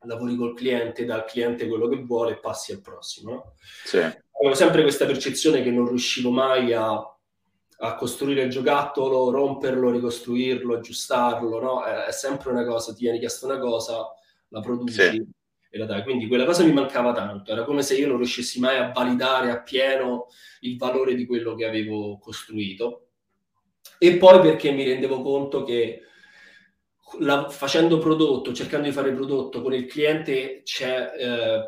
lavori 0.05 0.37
col 0.37 0.55
cliente, 0.55 1.05
dal 1.05 1.25
cliente 1.25 1.67
quello 1.67 1.89
che 1.89 1.97
vuole 1.97 2.33
e 2.33 2.39
passi 2.39 2.73
al 2.73 2.81
prossimo. 2.81 3.33
No? 3.33 3.55
Sì. 3.85 3.99
Avevo 3.99 4.55
sempre 4.55 4.83
questa 4.83 5.07
percezione 5.07 5.63
che 5.63 5.71
non 5.71 5.89
riuscivo 5.89 6.31
mai 6.31 6.73
a, 6.73 6.93
a 6.95 7.95
costruire 7.95 8.43
il 8.43 8.51
giocattolo, 8.51 9.31
romperlo, 9.31 9.91
ricostruirlo, 9.91 10.77
aggiustarlo, 10.77 11.61
no? 11.61 11.85
È, 11.85 12.07
è 12.07 12.13
sempre 12.13 12.51
una 12.51 12.65
cosa, 12.65 12.93
ti 12.93 13.03
viene 13.03 13.19
chiesto 13.19 13.47
una 13.47 13.59
cosa, 13.59 14.13
la 14.49 14.61
produci. 14.61 14.93
Sì 14.93 15.27
e 15.75 15.79
la 15.79 15.87
dai. 15.87 16.03
Quindi 16.03 16.29
quella 16.29 16.45
cosa 16.45 16.63
mi 16.65 16.73
mancava 16.73 17.13
tanto, 17.13 17.51
era 17.51 17.65
come 17.65 17.83
se 17.83 17.97
io 17.97 18.07
non 18.07 18.19
riuscissi 18.19 18.61
mai 18.61 18.77
a 18.77 18.93
validare 18.93 19.51
appieno 19.51 20.27
il 20.61 20.77
valore 20.77 21.15
di 21.15 21.25
quello 21.25 21.55
che 21.55 21.65
avevo 21.65 22.19
costruito. 22.19 23.07
E 23.99 24.19
poi 24.19 24.41
perché 24.41 24.71
mi 24.71 24.85
rendevo 24.85 25.23
conto 25.23 25.65
che 25.65 26.03
la, 27.21 27.49
facendo 27.49 27.99
prodotto, 27.99 28.52
cercando 28.52 28.87
di 28.87 28.92
fare 28.92 29.12
prodotto 29.12 29.62
con 29.62 29.75
il 29.75 29.87
cliente 29.87 30.62
c'è 30.62 31.12
eh, 31.16 31.61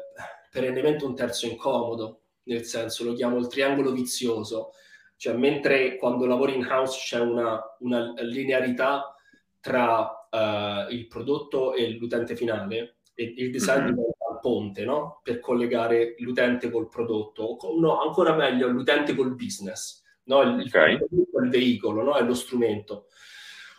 perennemente 0.51 1.05
un 1.05 1.15
terzo 1.15 1.47
incomodo, 1.47 2.23
nel 2.45 2.65
senso 2.65 3.05
lo 3.05 3.13
chiamo 3.13 3.39
il 3.39 3.49
triangolo 3.49 3.93
vizioso, 3.93 4.73
cioè 5.17 5.35
mentre 5.35 5.97
quando 5.97 6.27
lavori 6.27 6.55
in 6.55 6.67
house 6.67 6.99
c'è 6.99 7.21
una, 7.21 7.61
una 7.81 8.13
linearità 8.19 9.15
tra 9.61 10.29
uh, 10.31 10.93
il 10.93 11.07
prodotto 11.09 11.75
e 11.75 11.89
l'utente 11.91 12.37
finale, 12.37 12.99
e 13.15 13.35
il 13.37 13.51
design 13.51 13.85
mm-hmm. 13.85 13.95
diventa 13.95 14.25
il 14.33 14.39
ponte 14.41 14.85
no? 14.85 15.21
per 15.23 15.41
collegare 15.41 16.17
l'utente 16.19 16.71
col 16.71 16.89
prodotto, 16.89 17.43
o 17.43 17.81
no, 17.81 18.03
ancora 18.03 18.35
meglio 18.35 18.69
l'utente 18.69 19.15
col 19.15 19.35
business. 19.35 20.03
No? 20.25 20.43
Il, 20.43 20.67
okay. 20.67 20.95
il, 20.95 21.09
il 21.43 21.49
veicolo, 21.49 22.03
no? 22.03 22.15
è 22.17 22.23
lo 22.23 22.35
strumento. 22.35 23.07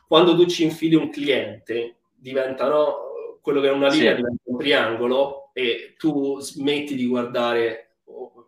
Quando 0.08 0.36
tu 0.36 0.46
ci 0.46 0.64
infili 0.64 0.96
un 0.96 1.10
cliente, 1.10 1.98
diventa 2.16 2.68
no? 2.68 3.40
quello 3.42 3.62
che 3.62 3.70
è 3.70 3.72
una 3.72 3.90
linea, 3.90 4.12
sì. 4.12 4.18
diventa 4.18 4.44
un 4.46 4.58
triangolo 4.58 5.52
e 5.54 5.96
tu 5.98 6.40
smetti 6.40 6.96
di 6.96 7.06
guardare 7.06 7.98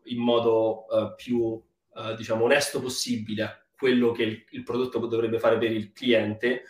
in 0.05 0.19
modo 0.19 0.85
uh, 0.89 1.15
più 1.15 1.39
uh, 1.39 2.15
diciamo 2.15 2.45
onesto 2.45 2.81
possibile 2.81 3.67
quello 3.77 4.11
che 4.11 4.23
il, 4.23 4.43
il 4.51 4.63
prodotto 4.63 4.99
dovrebbe 5.05 5.39
fare 5.39 5.57
per 5.57 5.71
il 5.71 5.91
cliente, 5.91 6.63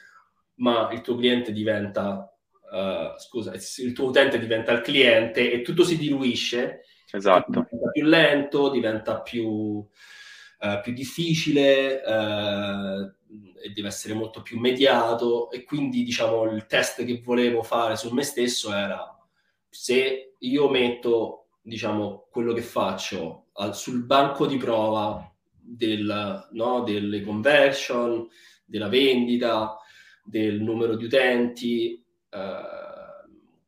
ma 0.56 0.89
il 0.91 1.01
tuo 1.01 1.15
cliente 1.15 1.53
diventa 1.53 2.29
uh, 2.72 3.17
scusa, 3.17 3.53
il 3.53 3.94
tuo 3.94 4.08
utente 4.08 4.38
diventa 4.38 4.74
il 4.74 4.82
cliente 4.82 5.51
e 5.51 5.62
tutto 5.62 5.84
si 5.84 5.98
diluisce. 5.98 6.82
Esatto. 7.10 7.50
Diventa 7.50 7.89
più 7.91 8.03
lento, 8.03 8.70
diventa 8.70 9.22
più, 9.22 9.88
uh, 10.59 10.81
più 10.81 10.93
difficile 10.93 12.01
uh, 12.05 13.13
e 13.61 13.69
deve 13.73 13.87
essere 13.87 14.13
molto 14.13 14.41
più 14.41 14.59
mediato. 14.59 15.49
E 15.51 15.63
quindi, 15.63 16.03
diciamo, 16.03 16.43
il 16.43 16.65
test 16.65 17.03
che 17.03 17.21
volevo 17.23 17.63
fare 17.63 17.95
su 17.95 18.13
me 18.13 18.23
stesso 18.23 18.73
era 18.73 19.17
se 19.69 20.35
io 20.37 20.69
metto, 20.69 21.47
diciamo, 21.61 22.27
quello 22.31 22.53
che 22.53 22.61
faccio 22.61 23.47
al, 23.53 23.75
sul 23.75 24.03
banco 24.03 24.45
di 24.45 24.57
prova 24.57 25.31
del, 25.51 26.47
no, 26.51 26.83
delle 26.83 27.21
conversion, 27.21 28.27
della 28.65 28.87
vendita, 28.87 29.77
del 30.23 30.61
numero 30.61 30.95
di 30.95 31.05
utenti, 31.05 32.03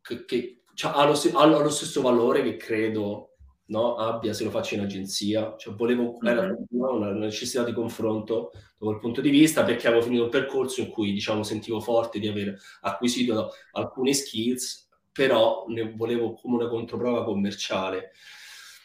che, 0.01 0.25
che 0.25 0.61
cioè, 0.73 0.91
ha, 0.95 1.05
lo, 1.05 1.19
ha, 1.33 1.45
lo, 1.45 1.69
stesso 1.69 2.01
valore 2.01 2.41
che 2.41 2.55
credo 2.55 3.28
no, 3.69 3.95
abbia 3.95 4.33
se 4.33 4.43
lo 4.43 4.49
faccio 4.49 4.75
in 4.75 4.81
agenzia. 4.81 5.55
Cioè, 5.57 5.73
volevo, 5.73 6.17
mm-hmm. 6.23 6.27
era 6.27 6.57
una 6.69 7.11
necessità 7.11 7.63
di 7.63 7.73
confronto 7.73 8.51
da 8.53 8.85
quel 8.85 8.99
punto 8.99 9.21
di 9.21 9.29
vista 9.29 9.63
perché 9.63 9.87
avevo 9.87 10.03
finito 10.03 10.23
un 10.23 10.29
percorso 10.29 10.81
in 10.81 10.89
cui 10.89 11.11
diciamo, 11.11 11.43
sentivo 11.43 11.79
forte 11.79 12.19
di 12.19 12.27
aver 12.27 12.55
acquisito 12.81 13.51
alcune 13.71 14.13
skills, 14.13 14.89
però 15.11 15.65
ne 15.67 15.93
volevo 15.93 16.33
come 16.33 16.55
una 16.55 16.67
controprova 16.67 17.23
commerciale. 17.23 18.11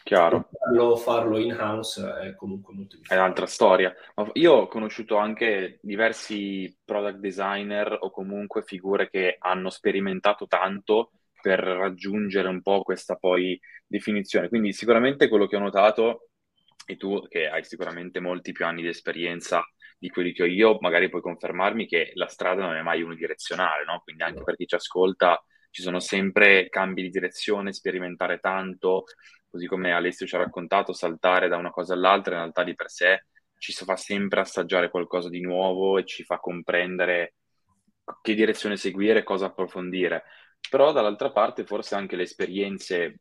Chiaro. 0.03 0.49
Farlo, 0.51 0.95
farlo 0.97 1.37
in 1.39 1.57
house 1.59 1.99
è 2.21 2.35
comunque 2.35 2.75
molto 2.75 2.95
difficile. 2.95 3.17
È 3.17 3.23
un'altra 3.23 3.47
storia. 3.47 3.91
Io 4.33 4.53
ho 4.53 4.67
conosciuto 4.67 5.17
anche 5.17 5.79
diversi 5.81 6.77
product 6.85 7.17
designer 7.17 7.97
o 8.01 8.11
comunque 8.11 8.61
figure 8.61 9.09
che 9.09 9.37
hanno 9.39 9.71
sperimentato 9.71 10.45
tanto 10.45 11.09
per 11.45 11.59
raggiungere 11.59 12.47
un 12.47 12.63
po' 12.63 12.81
questa 12.81 13.17
poi 13.17 13.59
definizione. 13.85 14.49
Quindi 14.49 14.73
sicuramente 14.73 15.27
quello 15.27 15.45
che 15.45 15.55
ho 15.55 15.59
notato, 15.59 16.29
e 16.87 16.97
tu 16.97 17.21
che 17.27 17.47
hai 17.47 17.63
sicuramente 17.63 18.19
molti 18.19 18.51
più 18.51 18.65
anni 18.65 18.81
di 18.81 18.87
esperienza 18.87 19.63
di 19.95 20.09
quelli 20.09 20.33
che 20.33 20.41
ho 20.41 20.47
io, 20.47 20.79
magari 20.81 21.07
puoi 21.07 21.21
confermarmi 21.21 21.85
che 21.85 22.13
la 22.15 22.25
strada 22.25 22.63
non 22.63 22.75
è 22.75 22.81
mai 22.81 23.03
unidirezionale, 23.03 23.83
no? 23.85 24.01
Quindi 24.03 24.23
anche 24.23 24.41
per 24.43 24.55
chi 24.55 24.65
ci 24.65 24.73
ascolta 24.73 25.39
ci 25.69 25.83
sono 25.83 25.99
sempre 25.99 26.67
cambi 26.67 27.03
di 27.03 27.11
direzione, 27.11 27.73
sperimentare 27.73 28.39
tanto, 28.39 29.03
così 29.47 29.67
come 29.67 29.91
Alessio 29.91 30.25
ci 30.25 30.33
ha 30.33 30.39
raccontato, 30.39 30.93
saltare 30.93 31.47
da 31.47 31.57
una 31.57 31.69
cosa 31.69 31.93
all'altra 31.93 32.33
in 32.33 32.39
realtà 32.39 32.63
di 32.63 32.73
per 32.73 32.89
sé 32.89 33.25
ci 33.59 33.71
fa 33.71 33.95
sempre 33.95 34.39
assaggiare 34.39 34.89
qualcosa 34.89 35.29
di 35.29 35.41
nuovo 35.41 35.99
e 35.99 36.05
ci 36.05 36.23
fa 36.23 36.39
comprendere 36.39 37.35
che 38.23 38.33
direzione 38.33 38.77
seguire, 38.77 39.23
cosa 39.23 39.45
approfondire. 39.45 40.23
Però 40.69 40.91
dall'altra 40.91 41.31
parte 41.31 41.65
forse 41.65 41.95
anche 41.95 42.15
le 42.15 42.23
esperienze 42.23 43.19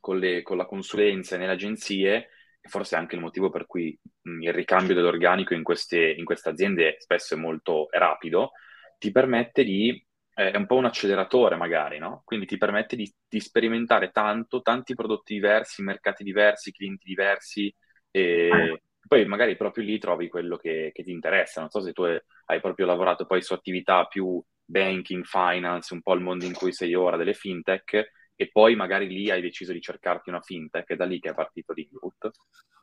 con, 0.00 0.18
le, 0.18 0.42
con 0.42 0.56
la 0.56 0.66
consulenza 0.66 1.36
nelle 1.36 1.52
agenzie, 1.52 2.28
e 2.60 2.68
forse 2.68 2.96
anche 2.96 3.14
il 3.14 3.20
motivo 3.20 3.50
per 3.50 3.66
cui 3.66 3.98
mh, 4.22 4.42
il 4.42 4.52
ricambio 4.52 4.94
dell'organico 4.94 5.54
in 5.54 5.62
queste, 5.62 6.12
in 6.12 6.24
queste 6.24 6.48
aziende 6.48 6.96
spesso 6.98 7.34
è 7.34 7.36
molto 7.36 7.88
rapido, 7.90 8.52
ti 8.98 9.10
permette 9.10 9.64
di 9.64 10.02
è 10.34 10.56
un 10.56 10.66
po' 10.66 10.74
un 10.74 10.84
acceleratore 10.84 11.54
magari, 11.54 11.98
no? 11.98 12.22
Quindi 12.24 12.46
ti 12.46 12.58
permette 12.58 12.96
di, 12.96 13.10
di, 13.28 13.38
sperimentare 13.38 14.10
tanto, 14.10 14.62
tanti 14.62 14.94
prodotti 14.94 15.34
diversi, 15.34 15.82
mercati 15.82 16.24
diversi, 16.24 16.72
clienti 16.72 17.06
diversi 17.06 17.72
e 18.10 18.82
poi 19.06 19.26
magari 19.26 19.56
proprio 19.56 19.84
lì 19.84 19.98
trovi 19.98 20.28
quello 20.28 20.56
che, 20.56 20.90
che 20.92 21.04
ti 21.04 21.12
interessa. 21.12 21.60
Non 21.60 21.70
so 21.70 21.80
se 21.80 21.92
tu 21.92 22.02
hai 22.02 22.60
proprio 22.60 22.86
lavorato 22.86 23.26
poi 23.26 23.42
su 23.42 23.52
attività 23.52 24.06
più 24.06 24.42
banking, 24.64 25.24
finance, 25.24 25.92
un 25.92 26.02
po' 26.02 26.14
il 26.14 26.20
mondo 26.20 26.44
in 26.44 26.54
cui 26.54 26.72
sei 26.72 26.94
ora 26.94 27.16
delle 27.16 27.34
fintech 27.34 28.12
e 28.36 28.50
poi 28.50 28.74
magari 28.74 29.08
lì 29.08 29.30
hai 29.30 29.40
deciso 29.40 29.72
di 29.72 29.80
cercarti 29.80 30.28
una 30.28 30.40
fintech, 30.40 30.88
è 30.88 30.96
da 30.96 31.04
lì 31.04 31.20
che 31.20 31.30
è 31.30 31.34
partito 31.34 31.72
l'input. 31.72 32.30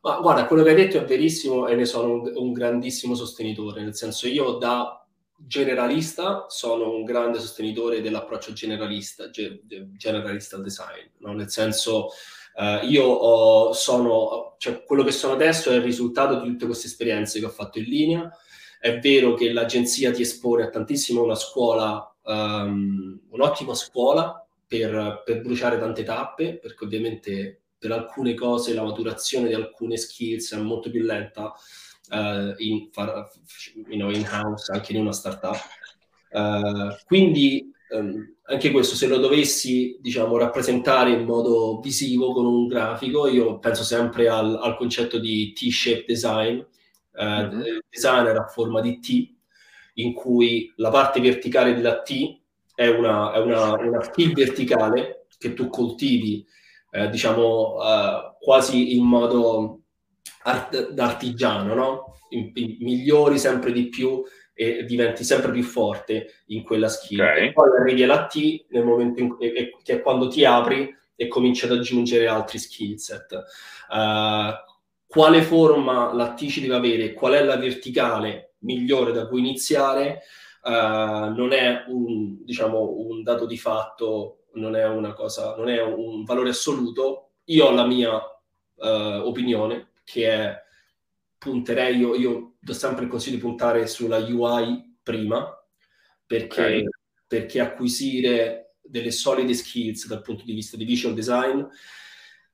Ma 0.01 0.19
guarda, 0.19 0.45
quello 0.45 0.63
che 0.63 0.69
hai 0.69 0.75
detto 0.75 0.97
è 0.97 1.05
verissimo 1.05 1.67
e 1.67 1.75
ne 1.75 1.85
sono 1.85 2.13
un, 2.13 2.31
un 2.35 2.53
grandissimo 2.53 3.13
sostenitore, 3.13 3.81
nel 3.81 3.95
senso 3.95 4.27
io 4.27 4.53
da 4.53 5.05
generalista, 5.45 6.45
sono 6.47 6.93
un 6.93 7.03
grande 7.03 7.39
sostenitore 7.39 8.01
dell'approccio 8.01 8.53
generalista, 8.53 9.29
ge- 9.29 9.61
generalista 9.65 10.55
al 10.55 10.63
design, 10.63 11.07
no? 11.19 11.33
nel 11.33 11.49
senso 11.49 12.09
uh, 12.55 12.85
io 12.85 13.03
ho, 13.03 13.73
sono, 13.73 14.55
cioè 14.57 14.83
quello 14.83 15.03
che 15.03 15.11
sono 15.11 15.33
adesso 15.33 15.71
è 15.71 15.75
il 15.75 15.81
risultato 15.81 16.39
di 16.39 16.49
tutte 16.49 16.65
queste 16.65 16.87
esperienze 16.87 17.39
che 17.39 17.45
ho 17.45 17.49
fatto 17.49 17.79
in 17.79 17.85
linea. 17.85 18.31
È 18.81 18.97
vero 18.97 19.35
che 19.35 19.53
l'agenzia 19.53 20.09
ti 20.09 20.23
espone 20.23 20.63
a 20.63 20.69
tantissimo 20.69 21.21
una 21.21 21.35
scuola, 21.35 22.15
um, 22.23 23.21
un'ottima 23.29 23.75
scuola 23.75 24.43
per, 24.65 25.21
per 25.23 25.41
bruciare 25.41 25.77
tante 25.77 26.01
tappe, 26.01 26.57
perché 26.57 26.85
ovviamente 26.85 27.61
per 27.77 27.91
alcune 27.91 28.33
cose 28.33 28.73
la 28.73 28.81
maturazione 28.81 29.49
di 29.49 29.53
alcune 29.53 29.97
skills 29.97 30.55
è 30.55 30.57
molto 30.57 30.89
più 30.89 31.03
lenta 31.03 31.53
uh, 32.09 32.55
in, 32.57 32.89
you 33.87 33.99
know, 33.99 34.09
in 34.09 34.27
house 34.27 34.71
anche 34.71 34.93
in 34.93 35.01
una 35.01 35.13
startup. 35.13 35.59
Uh, 36.31 36.95
quindi 37.05 37.71
um, 37.91 38.33
anche 38.45 38.71
questo, 38.71 38.95
se 38.95 39.05
lo 39.05 39.17
dovessi 39.17 39.95
diciamo, 40.01 40.37
rappresentare 40.37 41.11
in 41.11 41.23
modo 41.23 41.79
visivo 41.81 42.33
con 42.33 42.47
un 42.47 42.65
grafico, 42.65 43.27
io 43.27 43.59
penso 43.59 43.83
sempre 43.83 44.27
al, 44.27 44.55
al 44.59 44.75
concetto 44.75 45.19
di 45.19 45.53
T-shape 45.53 46.05
design, 46.07 46.61
uh, 47.13 47.23
mm-hmm. 47.23 47.77
designer 47.89 48.37
a 48.37 48.47
forma 48.47 48.81
di 48.81 48.99
T, 48.99 49.35
in 49.95 50.13
cui 50.13 50.71
la 50.77 50.89
parte 50.89 51.19
verticale 51.19 51.73
della 51.73 52.01
T 52.01 52.39
è 52.73 52.87
una, 52.87 53.33
è 53.33 53.39
una, 53.39 53.73
una 53.73 53.99
T 53.99 54.33
verticale 54.33 55.25
che 55.37 55.53
tu 55.53 55.69
coltivi, 55.69 56.45
eh, 56.91 57.09
diciamo, 57.09 57.75
uh, 57.75 58.35
quasi 58.39 58.95
in 58.95 59.03
modo 59.03 59.81
art- 60.43 60.93
artigiano, 60.97 61.73
no? 61.73 62.15
In, 62.29 62.51
in, 62.53 62.77
migliori 62.79 63.37
sempre 63.37 63.71
di 63.71 63.89
più 63.89 64.23
e 64.53 64.85
diventi 64.85 65.23
sempre 65.23 65.51
più 65.51 65.63
forte 65.63 66.43
in 66.47 66.63
quella 66.63 66.87
skill. 66.87 67.19
Okay. 67.19 67.47
E 67.47 67.53
poi 67.53 67.69
arrivi 67.79 68.03
alla 68.03 68.27
T 68.27 68.65
nel 68.69 68.85
momento 68.85 69.21
in, 69.21 69.35
e, 69.39 69.77
che 69.83 69.93
è 69.95 70.01
quando 70.01 70.27
ti 70.27 70.45
apri 70.45 70.95
e 71.15 71.27
cominci 71.27 71.65
ad 71.65 71.71
aggiungere 71.71 72.27
altri 72.27 72.57
skill 72.57 72.95
set. 72.95 73.33
Uh, 73.89 74.53
quale 75.11 75.41
forma 75.41 76.13
la 76.13 76.33
T 76.33 76.47
ci 76.47 76.61
deve 76.61 76.75
avere? 76.75 77.11
Qual 77.11 77.33
è 77.33 77.43
la 77.43 77.57
verticale 77.57 78.53
migliore 78.59 79.11
da 79.11 79.27
cui 79.27 79.39
iniziare? 79.39 80.21
Uh, 80.63 81.33
non 81.35 81.51
è 81.51 81.83
un, 81.87 82.45
diciamo, 82.45 82.93
un 82.95 83.21
dato 83.21 83.45
di 83.45 83.57
fatto, 83.57 84.43
non 84.53 84.73
è 84.73 84.87
una 84.87 85.11
cosa, 85.11 85.57
non 85.57 85.67
è 85.67 85.81
un 85.81 86.23
valore 86.23 86.51
assoluto. 86.51 87.31
Io 87.45 87.65
ho 87.65 87.71
la 87.71 87.85
mia 87.85 88.15
uh, 88.15 89.27
opinione, 89.27 89.89
che 90.05 90.29
è 90.29 90.63
punterei, 91.37 91.97
io, 91.97 92.15
io 92.15 92.53
do 92.61 92.71
sempre 92.71 93.03
il 93.03 93.09
consiglio 93.09 93.35
di 93.35 93.41
puntare 93.41 93.87
sulla 93.87 94.19
UI 94.19 94.97
prima, 95.03 95.45
perché, 96.25 96.61
okay. 96.61 96.87
perché 97.27 97.59
acquisire 97.59 98.75
delle 98.81 99.11
solide 99.11 99.53
skills 99.53 100.07
dal 100.07 100.21
punto 100.21 100.45
di 100.45 100.53
vista 100.53 100.77
di 100.77 100.85
visual 100.85 101.13
design 101.13 101.65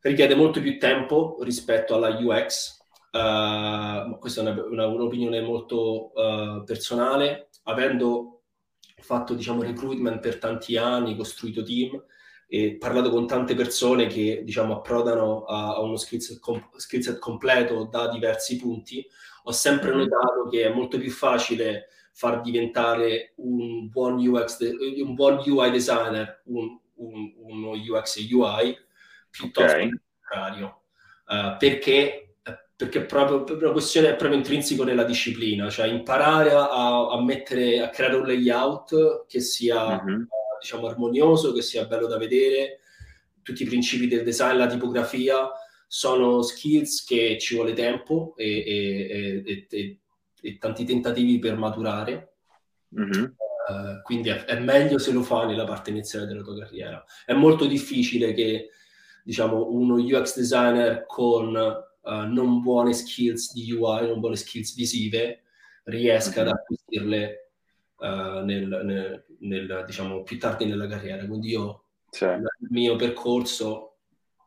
richiede 0.01 0.35
molto 0.35 0.59
più 0.61 0.77
tempo 0.79 1.37
rispetto 1.41 1.95
alla 1.95 2.09
UX. 2.09 2.77
Uh, 3.11 4.17
questa 4.19 4.41
è 4.41 4.43
una, 4.43 4.63
una, 4.63 4.87
un'opinione 4.87 5.41
molto 5.41 6.11
uh, 6.13 6.63
personale. 6.63 7.49
Avendo 7.63 8.41
fatto 8.99 9.33
diciamo, 9.33 9.61
recruitment 9.61 10.19
per 10.19 10.37
tanti 10.37 10.77
anni, 10.77 11.15
costruito 11.15 11.63
team, 11.63 12.01
e 12.49 12.77
parlato 12.77 13.09
con 13.09 13.27
tante 13.27 13.55
persone 13.55 14.07
che 14.07 14.41
diciamo, 14.43 14.77
approdano 14.77 15.43
a, 15.43 15.75
a 15.75 15.81
uno 15.81 15.97
skill 15.97 16.19
set, 16.19 16.39
skill 16.77 17.01
set, 17.01 17.19
completo 17.19 17.85
da 17.85 18.07
diversi 18.07 18.55
punti, 18.57 19.05
ho 19.43 19.51
sempre 19.51 19.89
mm-hmm. 19.89 19.99
notato 19.99 20.49
che 20.49 20.63
è 20.63 20.73
molto 20.73 20.97
più 20.97 21.11
facile 21.11 21.87
far 22.13 22.41
diventare 22.41 23.33
un 23.37 23.89
buon, 23.89 24.17
UX 24.17 24.57
de- 24.57 25.01
un 25.01 25.13
buon 25.13 25.41
UI 25.45 25.69
designer 25.69 26.41
un, 26.45 26.79
un, 26.95 27.33
uno 27.37 27.71
UX 27.71 28.17
e 28.17 28.33
UI 28.33 28.75
piuttosto 29.37 29.71
okay. 29.71 29.89
che 29.89 29.99
contrario. 30.27 30.81
Uh, 31.27 31.57
perché, 31.57 32.35
perché 32.75 33.01
proprio, 33.05 33.43
proprio 33.43 33.67
una 33.67 33.71
questione 33.71 34.09
è 34.09 34.15
proprio 34.15 34.39
intrinseco 34.39 34.83
nella 34.83 35.03
disciplina, 35.03 35.69
cioè 35.69 35.87
imparare 35.87 36.51
a, 36.51 37.09
a 37.09 37.21
mettere, 37.21 37.81
a 37.81 37.89
creare 37.89 38.15
un 38.15 38.25
layout 38.25 39.25
che 39.27 39.39
sia 39.39 40.01
mm-hmm 40.01 40.23
diciamo, 40.59 40.87
armonioso, 40.87 41.53
che 41.53 41.61
sia 41.61 41.85
bello 41.85 42.07
da 42.07 42.17
vedere. 42.17 42.79
Tutti 43.41 43.63
i 43.63 43.67
principi 43.67 44.07
del 44.07 44.23
design, 44.23 44.57
la 44.57 44.67
tipografia, 44.67 45.49
sono 45.87 46.41
skills 46.41 47.05
che 47.05 47.37
ci 47.39 47.55
vuole 47.55 47.73
tempo 47.73 48.33
e, 48.35 49.43
e, 49.45 49.67
e, 49.69 49.99
e 50.41 50.57
tanti 50.57 50.83
tentativi 50.83 51.39
per 51.39 51.55
maturare. 51.55 52.33
Mm-hmm. 52.99 53.23
Uh, 53.23 54.01
quindi 54.03 54.29
è, 54.29 54.45
è, 54.45 54.59
meglio 54.59 54.97
se 54.97 55.11
lo 55.11 55.21
fa 55.21 55.45
nella 55.45 55.65
parte 55.65 55.89
iniziale 55.89 56.25
della 56.25 56.41
tua 56.41 56.57
carriera. 56.57 57.03
È 57.25 57.33
molto 57.33 57.65
difficile 57.65 58.33
che 58.33 58.69
diciamo, 59.27 59.67
uno 59.71 59.95
UX 59.95 60.37
designer 60.37 61.05
con 61.05 61.53
uh, 61.53 62.09
non 62.31 62.61
buone 62.61 62.93
skills 62.93 63.51
di 63.51 63.69
UI, 63.73 64.07
non 64.07 64.21
buone 64.21 64.37
skills 64.37 64.73
visive, 64.73 65.43
riesca 65.83 66.43
mm-hmm. 66.43 66.49
ad 66.49 66.55
acquisirle 66.55 67.51
uh, 67.97 68.45
nel, 68.45 68.67
nel, 68.85 69.25
nel, 69.39 69.83
diciamo, 69.85 70.23
più 70.23 70.39
tardi 70.39 70.63
nella 70.63 70.87
carriera. 70.87 71.25
Quindi 71.25 71.49
io 71.49 71.83
cioè. 72.09 72.35
il 72.35 72.67
mio 72.69 72.95
percorso 72.95 73.97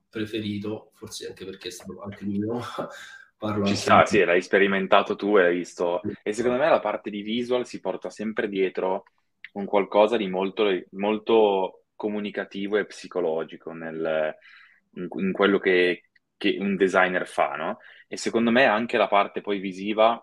preferito, 0.09 0.93
forse 0.95 1.27
anche 1.27 1.45
perché 1.45 1.69
è 1.69 1.73
stato 1.73 2.01
anche 2.01 2.25
il 2.25 2.31
mio, 2.31 2.59
parlo 3.37 3.67
Ci 3.67 3.77
sta, 3.77 4.07
sì, 4.07 4.25
l'hai 4.25 4.41
sperimentato 4.41 5.15
tu 5.15 5.37
e 5.37 5.43
l'hai 5.43 5.57
visto. 5.57 6.01
E 6.23 6.33
secondo 6.33 6.57
me 6.57 6.71
la 6.71 6.81
parte 6.81 7.11
di 7.11 7.21
visual 7.21 7.67
si 7.67 7.81
porta 7.81 8.09
sempre 8.09 8.49
dietro 8.49 9.05
un 9.53 9.67
qualcosa 9.67 10.17
di 10.17 10.27
molto, 10.27 10.65
molto 10.93 11.83
comunicativo 11.97 12.79
e 12.79 12.87
psicologico 12.87 13.73
nel, 13.73 14.35
in, 14.95 15.09
in, 15.11 15.33
quello 15.33 15.59
che, 15.59 16.05
che, 16.37 16.57
un 16.59 16.77
designer 16.77 17.27
fa, 17.27 17.55
no? 17.57 17.79
E 18.09 18.17
secondo 18.17 18.51
me 18.51 18.65
anche 18.65 18.97
la 18.97 19.09
parte 19.09 19.41
poi 19.41 19.59
visiva 19.59 20.23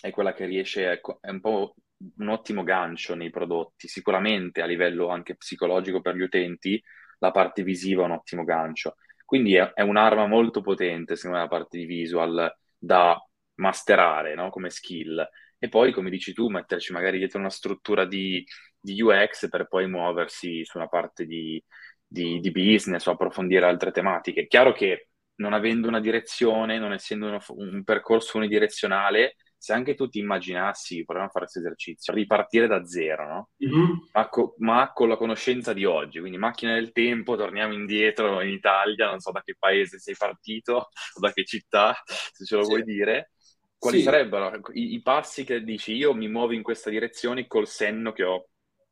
è 0.00 0.10
quella 0.10 0.32
che 0.32 0.46
riesce, 0.46 1.00
è 1.20 1.30
un 1.30 1.40
po' 1.40 1.74
un 2.18 2.28
ottimo 2.28 2.62
gancio 2.62 3.14
nei 3.14 3.30
prodotti, 3.30 3.88
sicuramente 3.88 4.60
a 4.60 4.66
livello 4.66 5.08
anche 5.08 5.36
psicologico 5.36 6.00
per 6.00 6.14
gli 6.14 6.20
utenti 6.22 6.82
la 7.18 7.30
parte 7.30 7.62
visiva 7.62 8.02
è 8.02 8.06
un 8.06 8.12
ottimo 8.12 8.44
gancio. 8.44 8.96
Quindi 9.24 9.54
è, 9.56 9.72
è 9.72 9.82
un'arma 9.82 10.26
molto 10.26 10.60
potente, 10.60 11.16
secondo 11.16 11.38
me, 11.38 11.42
la 11.44 11.48
parte 11.48 11.78
di 11.78 11.84
visual 11.86 12.54
da 12.78 13.18
masterare 13.54 14.34
no? 14.34 14.50
come 14.50 14.70
skill. 14.70 15.26
E 15.58 15.68
poi, 15.68 15.92
come 15.92 16.10
dici 16.10 16.32
tu, 16.32 16.48
metterci 16.48 16.92
magari 16.92 17.18
dietro 17.18 17.38
una 17.38 17.50
struttura 17.50 18.04
di, 18.04 18.44
di 18.78 19.00
UX 19.00 19.48
per 19.48 19.66
poi 19.66 19.88
muoversi 19.88 20.64
su 20.64 20.76
una 20.76 20.88
parte 20.88 21.24
di, 21.24 21.62
di, 22.06 22.40
di 22.40 22.50
business 22.50 23.06
o 23.06 23.12
approfondire 23.12 23.66
altre 23.66 23.90
tematiche. 23.90 24.46
Chiaro 24.46 24.72
che 24.72 25.08
non 25.36 25.52
avendo 25.52 25.88
una 25.88 26.00
direzione, 26.00 26.78
non 26.78 26.92
essendo 26.92 27.26
uno, 27.26 27.40
un 27.48 27.84
percorso 27.84 28.38
unidirezionale, 28.38 29.36
se 29.58 29.72
anche 29.72 29.94
tu 29.94 30.08
ti 30.08 30.18
immaginassi, 30.18 31.04
proviamo 31.04 31.28
a 31.28 31.32
fare 31.32 31.46
questo 31.46 31.60
esercizio, 31.60 32.12
ripartire 32.12 32.66
da 32.66 32.84
zero, 32.86 33.26
no? 33.26 33.48
Mm-hmm. 33.64 33.92
Ma, 34.12 34.28
co- 34.28 34.54
ma, 34.58 34.92
con 34.92 35.08
la 35.08 35.16
conoscenza 35.16 35.72
di 35.72 35.84
oggi, 35.84 36.20
quindi 36.20 36.38
macchina 36.38 36.74
del 36.74 36.92
tempo, 36.92 37.36
torniamo 37.36 37.72
indietro 37.72 38.40
in 38.42 38.50
Italia, 38.50 39.08
non 39.08 39.18
so 39.18 39.32
da 39.32 39.42
che 39.42 39.56
paese 39.58 39.98
sei 39.98 40.14
partito 40.16 40.74
o 40.76 40.88
da 41.20 41.32
che 41.32 41.44
città, 41.44 42.00
se 42.04 42.44
ce 42.44 42.56
lo 42.56 42.62
sì. 42.62 42.68
vuoi 42.68 42.84
dire. 42.84 43.32
Quali 43.78 43.98
sì. 43.98 44.04
sarebbero 44.04 44.60
i, 44.72 44.94
i 44.94 45.02
passi 45.02 45.44
che 45.44 45.62
dici 45.62 45.94
io 45.94 46.14
mi 46.14 46.28
muovo 46.28 46.52
in 46.52 46.62
questa 46.62 46.88
direzione 46.88 47.46
col 47.46 47.66
senno 47.66 48.12
che 48.12 48.24
ho 48.24 48.48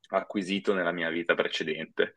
acquisito 0.08 0.74
nella 0.74 0.92
mia 0.92 1.08
vita 1.08 1.34
precedente? 1.34 2.14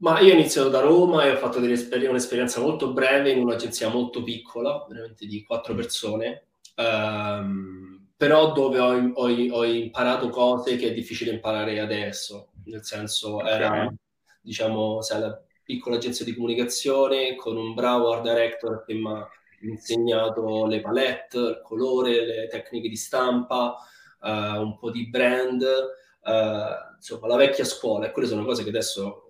Ma 0.00 0.20
io 0.20 0.32
ho 0.32 0.34
iniziato 0.34 0.68
da 0.68 0.80
Roma 0.80 1.24
e 1.24 1.30
ho 1.30 1.36
fatto 1.36 1.58
un'esperienza 1.58 2.60
molto 2.60 2.92
breve 2.92 3.30
in 3.30 3.40
un'agenzia 3.40 3.88
molto 3.88 4.22
piccola, 4.22 4.84
veramente 4.88 5.26
di 5.26 5.44
quattro 5.44 5.74
persone, 5.74 6.46
Um, 6.80 8.08
però 8.16 8.52
dove 8.52 8.78
ho, 8.78 9.12
ho, 9.12 9.28
ho, 9.28 9.64
imparato 9.64 10.30
cose 10.30 10.76
che 10.76 10.88
è 10.88 10.92
difficile 10.94 11.32
imparare 11.32 11.78
adesso, 11.78 12.52
nel 12.64 12.84
senso 12.84 13.36
okay. 13.36 13.52
era, 13.52 13.94
diciamo, 14.40 15.02
sai, 15.02 15.20
la 15.20 15.42
piccola 15.62 15.96
agenzia 15.96 16.24
di 16.24 16.34
comunicazione 16.34 17.34
con 17.34 17.56
un 17.56 17.74
bravo 17.74 18.12
art 18.12 18.22
director 18.22 18.84
che 18.84 18.94
mi 18.94 19.10
ha 19.10 19.28
insegnato 19.62 20.66
le 20.66 20.80
palette, 20.80 21.38
il 21.38 21.60
colore, 21.62 22.24
le 22.24 22.46
tecniche 22.48 22.88
di 22.88 22.96
stampa, 22.96 23.76
uh, 24.20 24.28
un 24.28 24.78
po' 24.78 24.90
di 24.90 25.08
brand, 25.08 25.62
uh, 25.62 26.94
insomma, 26.96 27.26
la 27.26 27.36
vecchia 27.36 27.64
scuola, 27.64 28.06
e 28.06 28.12
quelle 28.12 28.28
sono 28.28 28.44
cose 28.44 28.62
che 28.62 28.70
adesso 28.70 29.29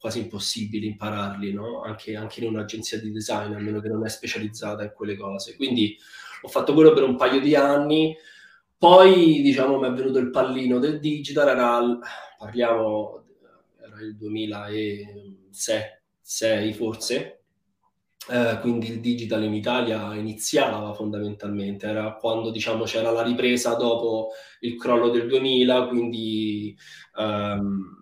quasi 0.00 0.20
impossibile 0.20 0.86
impararli, 0.86 1.52
no? 1.52 1.82
anche, 1.82 2.16
anche 2.16 2.42
in 2.42 2.48
un'agenzia 2.48 2.98
di 2.98 3.12
design, 3.12 3.52
a 3.52 3.58
meno 3.58 3.80
che 3.80 3.88
non 3.88 4.06
è 4.06 4.08
specializzata 4.08 4.82
in 4.82 4.92
quelle 4.94 5.14
cose. 5.14 5.56
Quindi 5.56 5.94
ho 6.40 6.48
fatto 6.48 6.72
quello 6.72 6.94
per 6.94 7.02
un 7.02 7.16
paio 7.16 7.38
di 7.38 7.54
anni, 7.54 8.16
poi 8.78 9.42
diciamo 9.42 9.78
mi 9.78 9.88
è 9.88 9.92
venuto 9.92 10.18
il 10.18 10.30
pallino 10.30 10.78
del 10.78 11.00
digital, 11.00 11.48
era, 11.48 11.98
parliamo, 12.38 13.26
era 13.78 14.00
il 14.00 14.16
2006 14.16 16.72
forse, 16.72 17.42
eh, 18.30 18.58
quindi 18.62 18.88
il 18.88 19.00
digital 19.00 19.44
in 19.44 19.52
Italia 19.52 20.14
iniziava 20.14 20.94
fondamentalmente, 20.94 21.86
era 21.86 22.14
quando 22.14 22.50
diciamo 22.50 22.84
c'era 22.84 23.10
la 23.10 23.22
ripresa 23.22 23.74
dopo 23.74 24.30
il 24.60 24.78
crollo 24.78 25.10
del 25.10 25.28
2000, 25.28 25.88
quindi 25.88 26.74
ehm, 27.18 27.99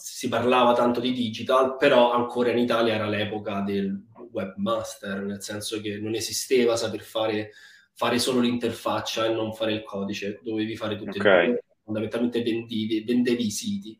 si 0.00 0.28
parlava 0.28 0.72
tanto 0.72 0.98
di 0.98 1.12
digital, 1.12 1.76
però 1.76 2.12
ancora 2.12 2.50
in 2.50 2.58
Italia 2.58 2.94
era 2.94 3.06
l'epoca 3.06 3.60
del 3.60 4.06
webmaster, 4.32 5.22
nel 5.22 5.42
senso 5.42 5.80
che 5.80 5.98
non 5.98 6.14
esisteva 6.14 6.76
saper 6.76 7.02
fare, 7.02 7.50
fare 7.94 8.18
solo 8.18 8.40
l'interfaccia 8.40 9.26
e 9.26 9.34
non 9.34 9.52
fare 9.52 9.72
il 9.72 9.82
codice, 9.82 10.40
dovevi 10.42 10.76
fare 10.76 10.96
tutte 10.96 11.18
okay. 11.18 11.48
le 11.48 11.64
fondamentalmente 11.84 12.42
vendivi, 12.42 13.04
vendevi 13.04 13.46
i 13.46 13.50
siti. 13.50 13.98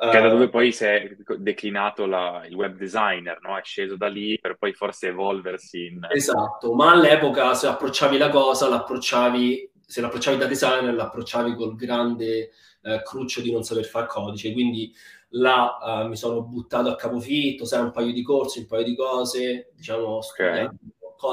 Che 0.00 0.16
è 0.16 0.22
da 0.22 0.28
dove 0.28 0.48
poi 0.48 0.70
si 0.70 0.84
è 0.84 1.16
declinato 1.38 2.06
la, 2.06 2.44
il 2.48 2.54
web 2.54 2.76
designer, 2.76 3.40
no? 3.42 3.58
È 3.58 3.62
sceso 3.64 3.96
da 3.96 4.06
lì 4.06 4.38
per 4.40 4.56
poi 4.56 4.72
forse 4.72 5.08
evolversi 5.08 5.86
in... 5.86 6.06
Esatto, 6.08 6.72
ma 6.72 6.92
all'epoca 6.92 7.52
se 7.54 7.66
approcciavi 7.66 8.16
la 8.16 8.28
cosa, 8.28 8.68
l'approcciavi, 8.68 9.72
se 9.84 10.00
l'approcciavi 10.00 10.38
da 10.38 10.46
designer, 10.46 10.94
l'approcciavi 10.94 11.56
col 11.56 11.74
grande 11.74 12.50
eh, 12.80 13.02
cruccio 13.02 13.40
di 13.40 13.50
non 13.50 13.64
saper 13.64 13.86
fare 13.86 14.06
codice, 14.06 14.52
quindi 14.52 14.94
là 15.30 15.78
uh, 15.80 16.08
mi 16.08 16.16
sono 16.16 16.42
buttato 16.42 16.88
a 16.88 16.96
capofitto, 16.96 17.64
sai, 17.64 17.82
un 17.82 17.90
paio 17.90 18.12
di 18.12 18.22
corsi, 18.22 18.60
un 18.60 18.66
paio 18.66 18.84
di 18.84 18.96
cose, 18.96 19.72
diciamo, 19.74 20.18
okay. 20.18 20.68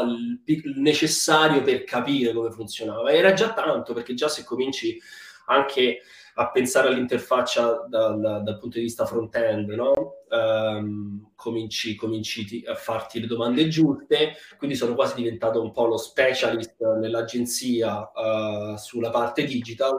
il, 0.06 0.42
il 0.46 0.74
necessario 0.78 1.62
per 1.62 1.84
capire 1.84 2.34
come 2.34 2.52
funzionava. 2.52 3.12
Era 3.12 3.34
già 3.34 3.54
tanto, 3.54 3.94
perché 3.94 4.14
già 4.14 4.28
se 4.28 4.44
cominci 4.44 5.00
anche 5.48 6.00
a 6.38 6.52
pensare 6.52 6.90
all'interfaccia 6.90 7.86
dal, 7.88 8.42
dal 8.44 8.58
punto 8.58 8.78
di 8.78 8.84
vista 8.84 9.06
front-end, 9.06 9.70
no? 9.70 10.14
Um, 10.28 11.32
cominci, 11.34 11.96
cominci 11.96 12.64
a 12.66 12.76
farti 12.76 13.22
le 13.22 13.28
domande 13.28 13.70
giuste, 13.70 14.34
quindi 14.58 14.76
sono 14.76 14.96
quasi 14.96 15.16
diventato 15.16 15.62
un 15.62 15.72
po' 15.72 15.86
lo 15.86 15.96
specialist 15.96 16.76
nell'agenzia 17.00 18.12
uh, 18.14 18.76
sulla 18.76 19.12
parte 19.12 19.46
digital. 19.46 19.98